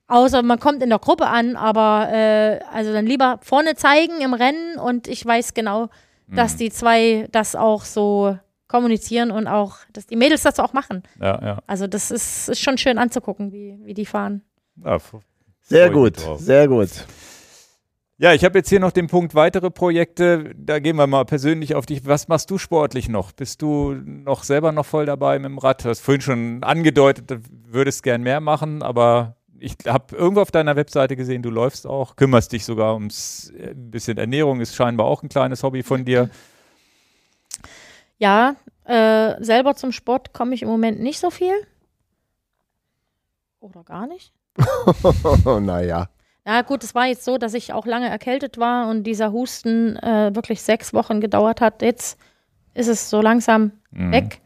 [0.10, 4.34] außer man kommt in der Gruppe an, aber äh, also dann lieber vorne zeigen im
[4.34, 5.90] Rennen und ich weiß genau,
[6.28, 8.38] dass die zwei das auch so
[8.68, 11.04] kommunizieren und auch, dass die Mädels das auch machen.
[11.20, 11.60] Ja, ja.
[11.66, 14.44] Also das ist, ist schon schön anzugucken, wie, wie die fahren.
[14.84, 15.00] ja
[15.62, 16.90] Sehr gut, sehr gut.
[18.22, 20.52] Ja, ich habe jetzt hier noch den Punkt weitere Projekte.
[20.56, 22.06] Da gehen wir mal persönlich auf dich.
[22.06, 23.32] Was machst du sportlich noch?
[23.32, 25.86] Bist du noch selber noch voll dabei mit dem Rad?
[25.86, 30.52] Du hast vorhin schon angedeutet, du würdest gern mehr machen, aber ich habe irgendwo auf
[30.52, 34.76] deiner Webseite gesehen, du läufst auch, kümmerst dich sogar ums äh, ein bisschen Ernährung, ist
[34.76, 36.30] scheinbar auch ein kleines Hobby von dir.
[38.18, 38.56] Ja,
[38.86, 41.54] äh, selber zum Sport komme ich im Moment nicht so viel.
[43.60, 44.34] Oder gar nicht.
[45.46, 46.10] naja.
[46.46, 49.98] Na gut, es war jetzt so, dass ich auch lange erkältet war und dieser Husten
[49.98, 51.82] äh, wirklich sechs Wochen gedauert hat.
[51.82, 52.18] Jetzt
[52.74, 54.12] ist es so langsam Mhm.
[54.12, 54.42] weg.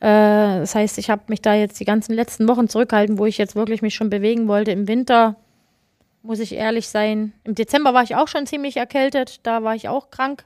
[0.00, 3.38] Äh, das heißt, ich habe mich da jetzt die ganzen letzten Wochen zurückgehalten, wo ich
[3.38, 4.70] jetzt wirklich mich schon bewegen wollte.
[4.70, 5.36] Im Winter
[6.22, 7.32] muss ich ehrlich sein.
[7.44, 9.46] Im Dezember war ich auch schon ziemlich erkältet.
[9.46, 10.44] Da war ich auch krank.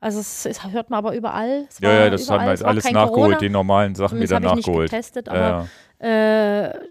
[0.00, 1.66] Also es, es hört man aber überall.
[1.80, 2.40] Ja, ja, das überall.
[2.40, 3.38] haben wir jetzt alles nachgeholt, Corona.
[3.38, 4.90] die normalen Sachen Zumindest wieder habe ich nicht nachgeholt.
[4.90, 5.68] getestet, aber
[6.02, 6.66] ja.
[6.66, 6.88] äh,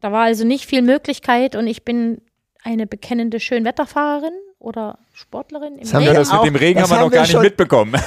[0.00, 2.22] da war also nicht viel Möglichkeit und ich bin
[2.62, 6.30] eine bekennende Schönwetterfahrerin oder Sportlerin im Das haben Ja, wir Regen.
[6.30, 7.94] das mit dem Regen das haben wir haben noch wir gar nicht schon- mitbekommen.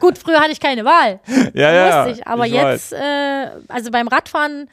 [0.00, 1.20] Gut, früher hatte ich keine Wahl,
[1.54, 2.06] ja, ja.
[2.08, 2.26] ich.
[2.26, 4.68] Aber ich jetzt, äh, also beim Radfahren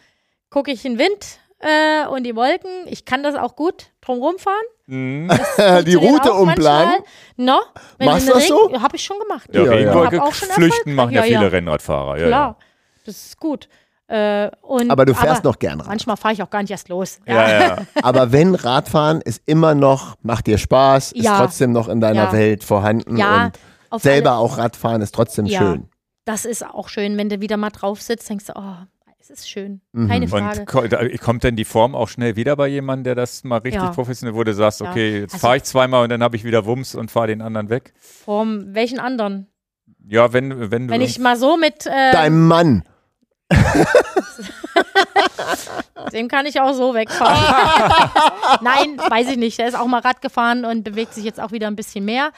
[0.49, 2.69] gucke ich den Wind äh, und die Wolken.
[2.85, 4.56] Ich kann das auch gut drumherum fahren.
[4.88, 5.30] Mhm.
[5.85, 6.95] die Route umplanen.
[7.35, 7.60] No,
[7.99, 9.49] Machst du das Regen, Habe ich schon gemacht.
[9.52, 9.72] Ja, Ja, ja.
[9.73, 11.48] Regenwolke Hab auch schon flüchten machen ja, Ja, viele ja.
[11.49, 12.18] Rennradfahrer.
[12.19, 12.57] Ja, Klar,
[13.06, 13.68] das ist gut.
[14.10, 15.88] Äh, und, Aber du fährst noch gern Rad.
[15.90, 17.20] Manchmal fahre ich auch gar nicht erst los.
[17.26, 17.60] Ja, ja.
[17.60, 17.78] ja.
[18.04, 21.38] Aber wenn Radfahren ist immer noch, macht dir Spaß, ist Ja.
[21.40, 22.32] trotzdem noch in deiner Ja.
[22.32, 23.52] Welt vorhanden Ja,
[23.90, 25.60] und selber alle- auch Radfahren ist trotzdem Ja.
[25.60, 25.90] schön.
[26.24, 28.76] Das ist auch schön, wenn du wieder mal drauf sitzt, denkst du, oh,
[29.20, 29.82] es ist schön.
[29.92, 30.08] Mhm.
[30.08, 30.62] Keine Frage.
[30.62, 33.90] Und kommt denn die Form auch schnell wieder bei jemandem, der das mal richtig Ja.
[33.90, 34.90] professionell, wo du sagst, Ja.
[34.90, 37.42] okay, jetzt Also- fahre ich zweimal und dann habe ich wieder Wumms und fahre den
[37.42, 37.94] anderen weg?
[38.00, 39.48] Vom welchen anderen?
[40.08, 40.94] Ja, wenn, wenn du.
[40.94, 42.84] Wenn ich mal so mit äh, Deinem Mann.
[46.14, 47.91] dem kann ich auch so wegfahren.
[48.61, 49.57] Nein, weiß ich nicht.
[49.60, 52.32] Der ist auch mal Rad gefahren und bewegt sich jetzt auch wieder ein bisschen mehr.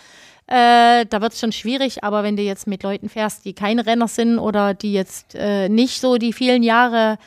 [0.48, 3.86] Äh, da wird es schon schwierig, aber wenn du jetzt mit Leuten fährst, die keine
[3.86, 7.18] Renner sind oder die jetzt äh, nicht so die vielen Jahre,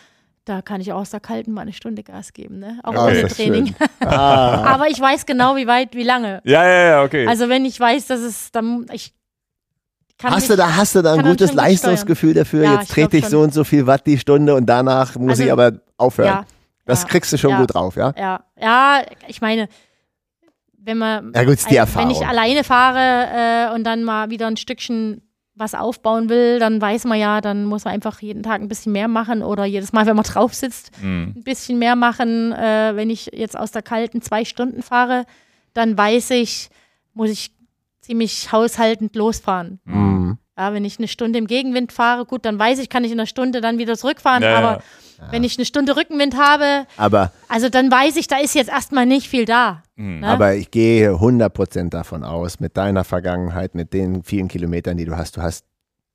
[0.44, 2.80] da kann ich auch aus der Kalten mal eine Stunde Gas geben, ne?
[2.82, 3.20] Auch Okay.
[3.20, 3.74] ohne Training.
[4.00, 4.64] Ah.
[4.74, 6.40] Aber ich weiß genau, wie weit, wie lange.
[6.44, 7.28] ja, ja, ja, okay.
[7.28, 9.12] Also wenn ich weiß, dass es dann ich
[10.18, 12.62] kann Hast mich, du da, hast du da ein gutes Leistungsgefühl dafür?
[12.64, 15.16] Ja, Jetzt ich trete glaub ich so und so viel Watt die Stunde und danach
[15.16, 16.28] muss Also, ich aber aufhören.
[16.28, 16.44] ja,
[16.86, 17.60] das ja, kriegst du schon ja.
[17.60, 18.12] gut drauf, ja?
[18.16, 19.68] ja, ja, ich meine,
[20.78, 22.08] wenn man Ja gut, ist die Also, Erfahrung.
[22.10, 25.22] Wenn ich alleine fahre äh, und dann mal wieder ein Stückchen
[25.54, 28.90] was aufbauen will, dann weiß man ja, dann muss man einfach jeden Tag ein bisschen
[28.92, 31.34] mehr machen oder jedes Mal, wenn man drauf sitzt, Mhm.
[31.36, 32.52] ein bisschen mehr machen.
[32.52, 35.24] Äh, wenn ich jetzt aus der kalten zwei Stunden fahre,
[35.74, 36.70] dann weiß ich,
[37.14, 37.52] muss ich
[38.02, 39.80] ziemlich haushaltend losfahren.
[39.84, 40.38] Mhm.
[40.58, 43.18] Ja, wenn ich eine Stunde im Gegenwind fahre, gut, dann weiß ich, kann ich in
[43.18, 44.42] einer Stunde dann wieder zurückfahren.
[44.42, 44.82] Ja, aber
[45.30, 49.06] wenn ich eine Stunde Rückenwind habe, Aber, also dann weiß ich, da ist jetzt erstmal
[49.06, 49.82] nicht viel da.
[49.96, 50.20] Mhm.
[50.20, 50.26] Ne?
[50.26, 55.16] aber ich gehe 100% davon aus, mit deiner Vergangenheit, mit den vielen Kilometern, die du
[55.16, 55.64] hast, du hast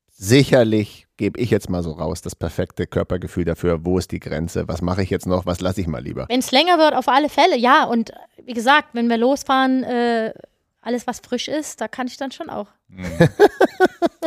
[0.09, 4.67] sicherlich, gebe ich jetzt mal so raus, das perfekte Körpergefühl dafür, wo ist die Grenze,
[4.67, 6.25] was mache ich jetzt noch, was lasse ich mal lieber.
[6.27, 7.85] Wenn es länger wird, auf alle Fälle, ja.
[7.85, 8.11] Und
[8.43, 10.33] wie gesagt, wenn wir losfahren, äh,
[10.87, 12.67] alles, was frisch ist, da kann ich dann schon auch.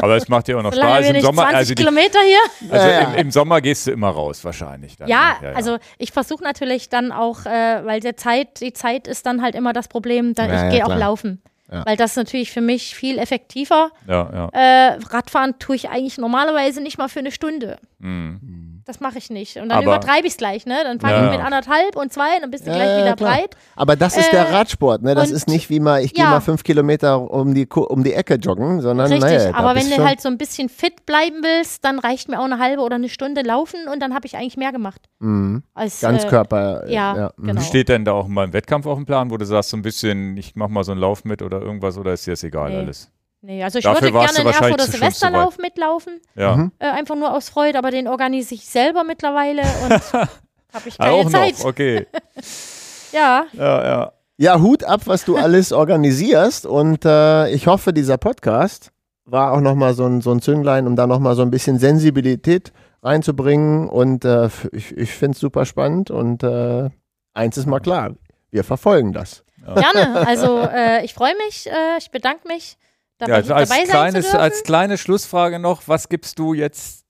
[0.01, 1.43] Aber es macht dir auch noch Solange Spaß wir im nicht Sommer.
[1.43, 2.73] 20 Also, die, Kilometer hier.
[2.73, 3.01] also Ja, ja.
[3.13, 4.97] Im, im Sommer gehst du immer raus wahrscheinlich.
[4.97, 5.57] Dann, Ja, ne?
[5.57, 9.55] also ich versuche natürlich dann auch, äh, weil der Zeit, die Zeit ist dann halt
[9.55, 11.43] immer das Problem, da, Ja, ja, ich gehe auch laufen.
[11.73, 11.87] Ja.
[11.87, 13.91] Weil das ist natürlich für mich viel effektiver.
[14.09, 14.49] Ja, ja.
[14.53, 17.79] Äh, Radfahren tue ich eigentlich normalerweise nicht mal für eine Stunde.
[18.01, 18.41] Mhm.
[18.87, 19.57] Das mache ich nicht.
[19.57, 20.77] Und dann Aber- übertreibe ich es gleich, ne?
[20.85, 21.25] Dann fange Ja.
[21.27, 23.31] ich mit anderthalb und zwei, dann bist du Ja, gleich ja, wieder klar.
[23.37, 23.57] breit.
[23.77, 25.15] Aber das ist Äh, der Radsport, ne?
[25.15, 26.31] Das ist nicht wie mal, ich gehe Ja.
[26.31, 30.05] mal fünf Kilometer um die, um die Ecke joggen, sondern Richtig, naja, aber wenn du
[30.05, 33.09] halt so ein bisschen fit bleiben willst, dann reicht mir auch eine halbe oder eine
[33.09, 35.03] Stunde laufen und dann habe ich eigentlich mehr gemacht.
[35.19, 35.63] Mhm.
[35.75, 36.85] Als, Ganzkörper.
[36.87, 37.31] Äh, ja, ja.
[37.37, 37.47] mhm.
[37.47, 37.61] genau.
[37.61, 39.83] Steht denn da auch mal ein Wettkampf auf dem Plan, wo du sagst, so ein
[39.83, 42.71] bisschen, ich mach mal so einen Lauf mit oder irgendwas oder ist dir das egal
[42.71, 42.77] Nee.
[42.79, 43.11] alles?
[43.43, 46.57] Nee, also ich Dafür würde gerne zu- schon zu Silvesterlauf mitlaufen, Ja.
[46.57, 46.73] Mhm.
[46.79, 49.91] äh, einfach nur aus Freude, aber den organisiere ich selber mittlerweile und
[50.75, 51.59] habe ich keine auch Zeit.
[51.59, 52.07] noch, okay.
[53.13, 54.13] Ja, Ja, ja.
[54.37, 58.91] Ja, Hut ab, was du alles organisierst und äh, ich hoffe, dieser Podcast
[59.25, 62.73] war auch nochmal so ein, so ein Zünglein, um da nochmal so ein bisschen Sensibilität
[63.03, 66.89] reinzubringen und äh, ich, ich finde es super spannend und äh,
[67.35, 68.13] eins ist mal klar,
[68.51, 69.45] wir verfolgen das.
[69.67, 70.27] gerne.
[70.27, 72.77] Also äh, ich freue mich, äh, ich bedanke mich,
[73.21, 77.05] dabei, ja also als, dabei kleines, als kleine Schlussfrage noch, was gibst du jetzt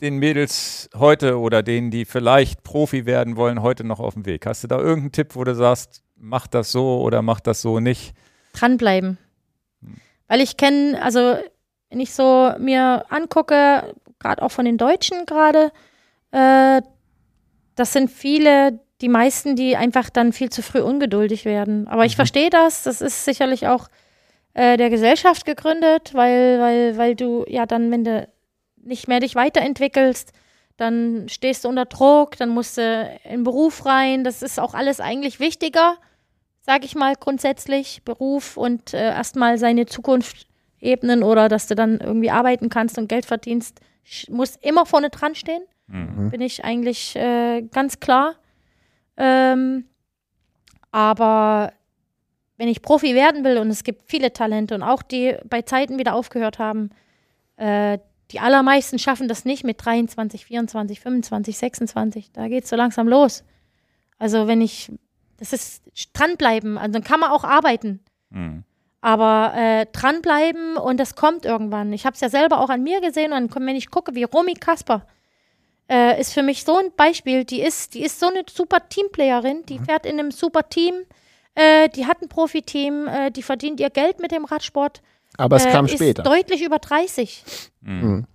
[0.00, 4.46] den Mädels heute oder denen, die vielleicht Profi werden wollen, heute noch auf dem Weg?
[4.46, 7.80] Hast du da irgendeinen Tipp, wo du sagst, mach das so oder mach das so
[7.80, 8.14] nicht?
[8.52, 9.18] dranbleiben.
[10.28, 11.36] Weil ich kenne, also
[11.88, 15.72] wenn ich so mir angucke, gerade auch von den Deutschen gerade,
[16.30, 16.82] äh,
[17.74, 21.88] das sind viele, die meisten, die einfach dann viel zu früh ungeduldig werden.
[21.88, 23.88] Aber ich verstehe das, das ist sicherlich auch
[24.54, 28.28] äh, der Gesellschaft gegründet, weil, weil, weil du ja dann, wenn du
[28.76, 30.32] nicht mehr dich weiterentwickelst,
[30.76, 34.24] dann stehst du unter Druck, dann musst du in Beruf rein.
[34.24, 35.96] Das ist auch alles eigentlich wichtiger,
[36.62, 40.46] sage ich mal grundsätzlich, Beruf und äh, erstmal seine Zukunft
[40.80, 43.80] ebnen oder dass du dann irgendwie arbeiten kannst und Geld verdienst,
[44.30, 45.62] muss immer vorne dran stehen.
[45.86, 46.30] Mhm.
[46.30, 48.36] Bin ich eigentlich äh, ganz klar.
[49.16, 49.84] Ähm,
[50.90, 51.72] aber
[52.60, 55.98] wenn ich Profi werden will, und es gibt viele Talente und auch die bei Zeiten
[55.98, 56.90] wieder aufgehört haben,
[57.56, 57.98] äh,
[58.32, 62.32] die allermeisten schaffen das nicht mit 23, 24, 25, 26.
[62.32, 63.44] Da geht es so langsam los.
[64.18, 64.92] Also wenn ich,
[65.38, 68.00] das ist dranbleiben, also dann kann man auch arbeiten.
[68.28, 68.64] Mhm.
[69.00, 71.94] Aber äh, dranbleiben und das kommt irgendwann.
[71.94, 74.52] Ich habe es ja selber auch an mir gesehen und wenn ich gucke, wie Romy
[74.52, 75.06] Kasper
[75.88, 77.44] äh, ist für mich so ein Beispiel.
[77.44, 81.06] Die ist, die ist so eine super Teamplayerin, die fährt in einem super Team,
[81.54, 85.02] äh, die hat ein Profiteam, äh, die verdient ihr Geld mit dem Radsport.
[85.36, 86.22] Aber es äh, kam ist später.
[86.22, 87.44] deutlich über 30.
[87.82, 88.26] Mhm.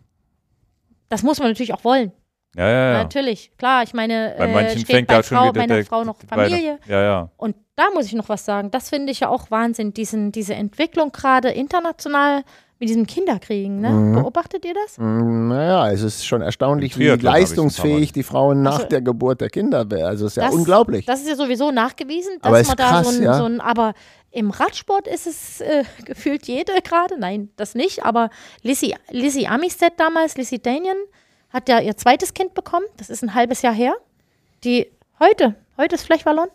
[1.10, 2.12] Das muss man natürlich auch wollen.
[2.56, 3.04] Ja, ja, ja.
[3.04, 3.84] Natürlich, klar.
[3.84, 6.04] Ich meine, Bei äh, manchen steht fängt bei da schon Frau, wieder meiner der, Frau
[6.06, 6.80] noch bei der- Familie.
[6.88, 7.30] Ja, ja.
[7.36, 8.72] Und da muss ich noch was sagen.
[8.72, 12.44] Das finde ich ja auch Wahnsinn, diesen, diese Entwicklung gerade international
[12.80, 13.80] mit diesem Kinderkriegen.
[13.82, 13.90] Ne?
[13.90, 14.14] Mhm.
[14.16, 14.98] Beobachtet ihr das?
[14.98, 19.50] Mm, Naja, es ist schon erstaunlich, wie leistungsfähig die Frauen nach Also- der Geburt der
[19.50, 20.06] Kinder werden.
[20.06, 21.06] Also es ist ja Das- unglaublich.
[21.06, 23.34] Das ist ja sowieso nachgewiesen, dass Aber ist man da krass, so ein, ja.
[23.38, 23.94] so ein, aber
[24.32, 28.30] im Radsport ist es äh, gefühlt jede gerade, nein, das nicht, aber
[28.62, 30.98] Lizzie, Lizzie Amistead damals, Lizzie Danian,
[31.52, 33.94] hat ja ihr zweites Kind bekommen, das ist ein halbes Jahr her,
[34.66, 34.92] die
[35.22, 36.50] heute, heute ist Flechballon,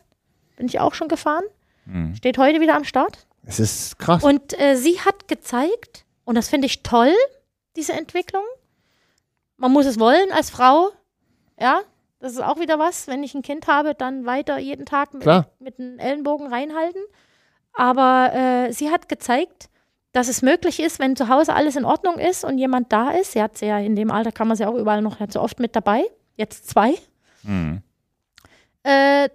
[0.57, 1.45] bin ich auch schon gefahren,
[1.87, 2.15] Mhm.
[2.15, 4.23] steht heute wieder am Start Es ist krass.
[4.23, 7.13] und äh, sie hat gezeigt, und das finde ich toll,
[7.75, 8.45] diese Entwicklung.
[9.57, 10.91] Man muss es wollen als Frau.
[11.59, 11.81] Ja,
[12.21, 13.09] das ist auch wieder was.
[13.09, 15.51] Wenn ich ein Kind habe, dann weiter jeden Tag mit, Klar.
[15.59, 17.03] mit den Ellenbogen reinhalten.
[17.73, 19.71] Aber äh, sie hat gezeigt,
[20.13, 23.33] dass es möglich ist, wenn zu Hause alles in Ordnung ist und jemand da ist.
[23.33, 25.41] Sie hat sie ja in dem Alter, kann man sie auch überall noch nicht so
[25.41, 26.05] oft mit dabei.
[26.37, 26.95] Jetzt zwei
[27.43, 27.83] Mhm.
[28.85, 29.29] äh,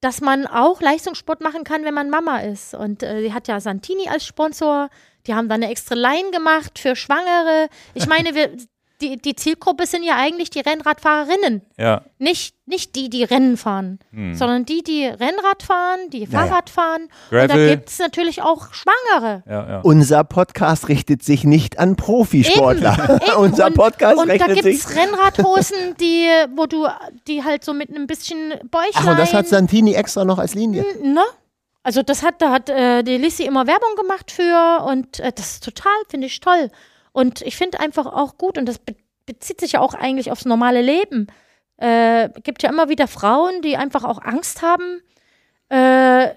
[0.00, 2.74] dass man auch Leistungssport machen kann, wenn man Mama ist.
[2.74, 4.90] Und äh, die hat ja Santini als Sponsor.
[5.26, 7.68] Die haben dann eine extra Line gemacht für Schwangere.
[7.94, 8.50] Ich meine, wir,
[9.00, 11.62] die, die Zielgruppe sind ja eigentlich die Rennradfahrerinnen.
[11.76, 12.02] Ja.
[12.18, 14.34] Nicht, nicht die, die Rennen fahren, Mhm.
[14.34, 16.28] sondern die, die Rennrad fahren, die ja.
[16.30, 17.08] Fahrrad fahren.
[17.30, 17.70] Und da Gravel.
[17.70, 19.42] gibt es natürlich auch Schwangere.
[19.46, 19.80] Ja, ja.
[19.80, 23.20] Unser Podcast richtet sich nicht an Profisportler.
[23.26, 23.36] Eben.
[23.38, 24.84] Unser und, Podcast und da richtet gibt sich.
[24.84, 26.86] es Rennradhosen, die, wo du,
[27.26, 28.92] die halt so mit einem bisschen Bäuchlein.
[28.94, 30.84] Ach, und das hat Santini extra noch als Linie.
[31.02, 31.20] Ne?
[31.84, 35.52] Also das hat, da hat äh, die Lissy immer Werbung gemacht für und äh, das
[35.52, 36.70] ist total, finde ich toll.
[37.12, 38.96] Und ich finde einfach auch gut, und das be
[39.26, 41.28] bezieht sich ja auch eigentlich aufs normale Leben.
[41.78, 45.00] Äh, gibt ja immer wieder Frauen, die einfach auch Angst haben.
[45.70, 46.28] Äh,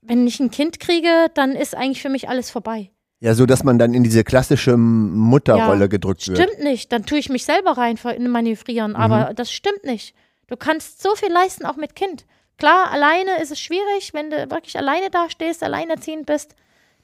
[0.00, 2.90] wenn ich ein Kind kriege, dann ist eigentlich für mich alles vorbei.
[3.18, 6.38] Ja, so dass man dann in diese klassische Mutterrolle Ja, gedrückt wird.
[6.38, 6.92] Stimmt nicht.
[6.92, 7.98] Dann tue ich mich selber rein
[8.28, 10.14] manövrieren, aber das stimmt nicht.
[10.46, 12.24] Du kannst so viel leisten, auch mit Kind.
[12.60, 16.54] Klar, alleine ist es schwierig, wenn du wirklich alleine dastehst, alleinerziehend bist,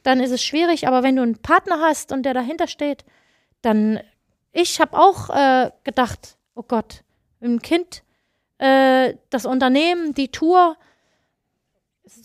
[0.05, 3.05] dann ist es schwierig, aber wenn du einen Partner hast und der dahinter steht,
[3.63, 3.99] dann,
[4.53, 7.03] ich habe auch äh, gedacht, oh Gott,
[7.43, 8.03] ein Kind,
[8.59, 10.77] äh, das Unternehmen, die Tour,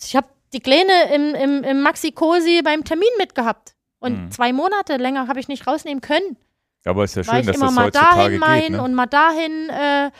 [0.00, 3.74] ich habe die Kleine im, im, im Maxi Cosi beim Termin mitgehabt.
[3.98, 4.30] Und Mhm.
[4.30, 6.36] zwei Monate länger habe ich nicht rausnehmen können.
[6.84, 8.70] Aber ist ja schön, ich dass immer das mal heutzutage dahin geht.
[8.72, 8.82] Ne?
[8.82, 9.68] und mal dahin.
[9.70, 10.10] Äh,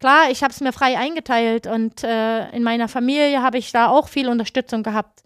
[0.00, 3.88] klar, ich habe es mir frei eingeteilt und äh, in meiner Familie habe ich da
[3.88, 5.22] auch viel Unterstützung gehabt.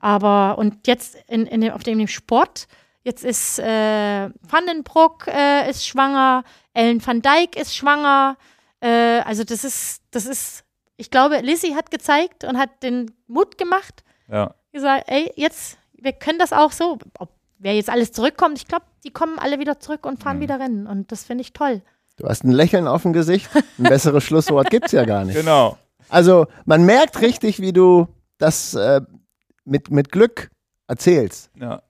[0.00, 2.66] Aber und jetzt in, in dem, auf dem Sport,
[3.04, 6.42] jetzt ist äh, Vandenbroek äh, ist schwanger,
[6.72, 8.36] Ellen van Dijk ist schwanger.
[8.80, 10.64] Äh, also das ist, das ist,
[10.96, 14.54] ich glaube, Lissy hat gezeigt und hat den Mut gemacht, Ja.
[14.72, 16.98] gesagt, ey, jetzt, wir können das auch so.
[17.18, 20.42] Ob wer jetzt alles zurückkommt, ich glaube, die kommen alle wieder zurück und fahren Mhm.
[20.42, 20.86] wieder Rennen.
[20.86, 21.80] Und das finde ich toll.
[22.16, 23.48] Du hast ein Lächeln auf dem Gesicht.
[23.78, 25.36] Ein besseres Schlusswort gibt es ja gar nicht.
[25.36, 25.76] Genau.
[26.08, 28.06] Also man merkt richtig, wie du
[28.38, 29.00] das äh,
[29.64, 30.50] mit, mit Glück
[30.86, 31.50] erzählst.
[31.58, 31.82] Ja.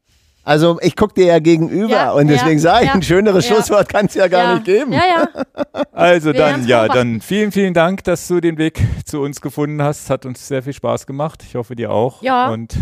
[0.44, 3.48] Also ich gucke dir ja gegenüber Ja, und deswegen ja, sage ich, ja, ein schöneres
[3.48, 3.54] ja.
[3.54, 4.54] Schlusswort kann es ja gar ja.
[4.54, 4.92] nicht geben.
[4.92, 5.44] Ja, ja.
[5.92, 9.82] Also Wir dann, ja, dann vielen, vielen Dank, dass du den Weg zu uns gefunden
[9.82, 10.10] hast.
[10.10, 11.42] Hat uns sehr viel Spaß gemacht.
[11.46, 12.20] Ich hoffe, dir auch.
[12.22, 12.48] Ja.
[12.50, 12.76] Und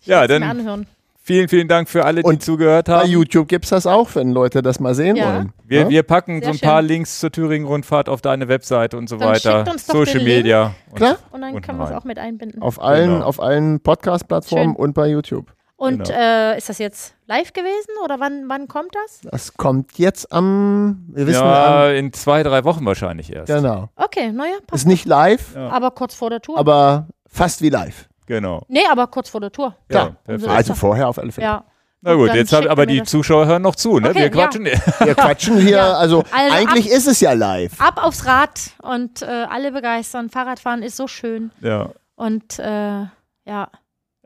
[0.00, 0.86] Ich Ja, dann- anhören.
[1.22, 3.08] Vielen, vielen Dank für alle, die Und zugehört Bei haben.
[3.10, 5.26] YouTube gibt es das auch, wenn Leute das mal sehen Ja.
[5.36, 5.52] wollen.
[5.64, 5.88] Wir, Ja?
[5.88, 6.88] wir packen Sehr so ein paar schön.
[6.88, 9.58] Links zur Thüringen-Rundfahrt auf deine Webseite und so Dann weiter.
[9.60, 10.22] schickt uns doch Social.
[10.24, 10.74] Media.
[10.90, 11.16] Und Klar.
[11.30, 12.60] Und dann können wir es auch mit einbinden.
[12.60, 13.24] auf allen, Genau.
[13.26, 15.46] auf allen Podcast-Plattformen und bei YouTube.
[15.76, 16.16] Und Genau.
[16.20, 19.20] äh, ist das jetzt live gewesen oder wann, wann kommt das?
[19.28, 23.48] Das kommt jetzt am, wir wissen, Ja, am, in zwei, drei Wochen wahrscheinlich erst.
[23.52, 23.88] genau.
[23.96, 24.86] Okay, naja, Ist passt.
[24.86, 25.70] nicht live, Ja.
[25.70, 26.56] Aber kurz vor der Tour.
[26.56, 28.08] aber fast wie live.
[28.32, 28.62] Genau.
[28.68, 29.74] nee, aber kurz vor der Tour.
[29.90, 30.28] Ja, perfekt.
[30.28, 31.46] Also- Also vorher auf alle Fälle.
[31.46, 31.64] Ja.
[32.00, 33.02] Na gut, jetzt haben aber die.
[33.04, 34.08] Zuschauer hören noch zu, ne?
[34.08, 34.28] Okay, Wir ja.
[34.30, 34.64] quatschen.
[35.04, 35.92] Wir quatschen hier, Ja.
[35.92, 37.78] also, Also eigentlich ist es ja live.
[37.80, 40.30] Ab aufs Rad und äh, alle begeistern.
[40.30, 41.52] Fahrradfahren ist so schön.
[41.60, 41.90] Ja.
[42.16, 43.02] Und äh,
[43.44, 43.68] ja.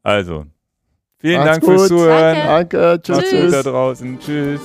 [0.02, 0.44] Also,
[1.18, 1.88] vielen Macht's Dank fürs gut.
[1.88, 2.36] Zuhören.
[2.46, 2.78] Danke.
[2.78, 3.28] Danke, tschüss.
[3.30, 3.52] Tschüss.
[3.52, 4.20] da draußen.
[4.20, 4.60] Tschüss.